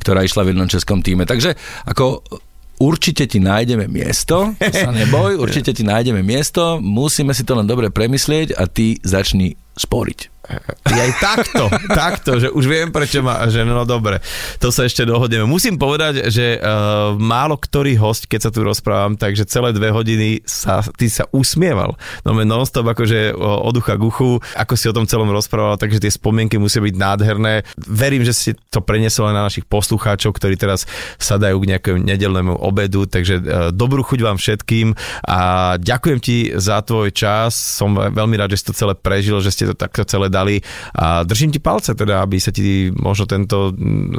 ktorá 0.00 0.22
išla 0.22 0.46
v 0.46 0.54
jednom 0.54 0.70
českom 0.70 1.02
týme, 1.02 1.26
takže 1.28 1.54
ako 1.86 2.24
určite 2.82 3.30
ti 3.30 3.38
nájdeme 3.38 3.86
miesto, 3.86 4.54
to 4.58 4.74
sa 4.74 4.90
neboj, 4.90 5.38
určite 5.38 5.70
ti 5.70 5.86
nájdeme 5.86 6.22
miesto, 6.26 6.82
musíme 6.82 7.30
si 7.36 7.46
to 7.46 7.54
len 7.54 7.68
dobre 7.68 7.90
premyslieť 7.94 8.58
a 8.58 8.66
ty 8.66 8.98
začni 9.02 9.54
sporiť. 9.78 10.33
Aj 10.44 11.10
takto, 11.16 11.72
takto, 12.04 12.36
že 12.36 12.48
už 12.52 12.64
viem, 12.68 12.88
prečo 12.92 13.24
ma, 13.24 13.48
že 13.48 13.64
no 13.64 13.88
dobre, 13.88 14.20
to 14.60 14.68
sa 14.68 14.84
ešte 14.84 15.08
dohodneme. 15.08 15.48
Musím 15.48 15.80
povedať, 15.80 16.28
že 16.28 16.60
uh, 16.60 17.16
málo 17.16 17.56
ktorý 17.56 17.96
host, 17.96 18.28
keď 18.28 18.40
sa 18.48 18.50
tu 18.52 18.60
rozprávam, 18.60 19.16
takže 19.16 19.48
celé 19.48 19.72
dve 19.72 19.88
hodiny 19.88 20.44
sa, 20.44 20.84
ty 21.00 21.08
sa 21.08 21.24
usmieval. 21.32 21.96
No 22.28 22.36
non-stop 22.36 22.84
akože 22.92 23.32
od 23.40 23.74
ucha 23.80 23.96
k 23.96 24.02
uchu, 24.04 24.30
ako 24.52 24.74
si 24.76 24.86
o 24.92 24.96
tom 24.96 25.08
celom 25.08 25.32
rozprával, 25.32 25.80
takže 25.80 26.04
tie 26.04 26.12
spomienky 26.12 26.60
musia 26.60 26.84
byť 26.84 26.94
nádherné. 26.94 27.64
Verím, 27.80 28.22
že 28.28 28.36
si 28.36 28.50
to 28.68 28.84
preniesol 28.84 29.32
aj 29.32 29.34
na 29.34 29.46
našich 29.48 29.64
poslucháčov, 29.64 30.36
ktorí 30.36 30.60
teraz 30.60 30.84
sadajú 31.16 31.56
k 31.64 31.68
nejakému 31.72 32.04
nedelnému 32.04 32.60
obedu, 32.60 33.08
takže 33.08 33.40
uh, 33.40 33.44
dobrú 33.72 34.04
chuť 34.04 34.20
vám 34.20 34.36
všetkým 34.36 34.92
a 35.24 35.74
ďakujem 35.80 36.18
ti 36.20 36.36
za 36.52 36.84
tvoj 36.84 37.08
čas. 37.16 37.56
Som 37.56 37.96
veľmi 37.96 38.36
rád, 38.36 38.52
že 38.52 38.60
si 38.60 38.68
to 38.68 38.76
celé 38.76 38.92
prežil, 38.92 39.40
že 39.40 39.50
ste 39.54 39.64
to 39.72 39.74
takto 39.74 40.04
celé 40.04 40.33
dali 40.34 40.58
a 40.98 41.22
držím 41.22 41.54
ti 41.54 41.62
palce 41.62 41.94
teda, 41.94 42.26
aby 42.26 42.42
sa 42.42 42.50
ti 42.50 42.90
možno 42.90 43.30
tento 43.30 43.70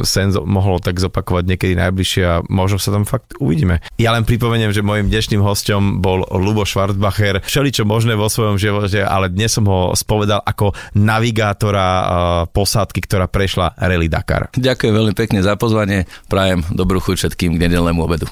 sen 0.07 0.31
mohlo 0.47 0.79
tak 0.79 0.95
zopakovať 1.03 1.43
niekedy 1.43 1.75
najbližšie 1.75 2.23
a 2.23 2.39
možno 2.47 2.79
sa 2.79 2.95
tam 2.95 3.03
fakt 3.03 3.35
uvidíme. 3.43 3.83
Ja 3.99 4.15
len 4.15 4.23
pripomeniem, 4.23 4.71
že 4.71 4.79
môjim 4.79 5.11
dnešným 5.11 5.43
hostom 5.43 5.99
bol 5.99 6.23
Lubo 6.31 6.63
Schwarzbacher, 6.63 7.43
všeličo 7.43 7.83
možné 7.83 8.15
vo 8.15 8.31
svojom 8.31 8.55
živote, 8.55 9.03
ale 9.03 9.27
dnes 9.27 9.51
som 9.51 9.67
ho 9.67 9.91
spovedal 9.91 10.39
ako 10.45 10.71
navigátora 10.95 11.87
posádky, 12.55 13.03
ktorá 13.03 13.27
prešla 13.27 13.75
Rally 13.75 14.07
Dakar. 14.07 14.47
Ďakujem 14.55 14.93
veľmi 14.95 15.13
pekne 15.17 15.43
za 15.43 15.59
pozvanie, 15.59 16.07
prajem 16.31 16.63
dobrú 16.71 17.03
chuť 17.03 17.15
všetkým 17.19 17.59
k 17.59 17.61
nedelnému 17.67 17.99
obedu. 17.99 18.31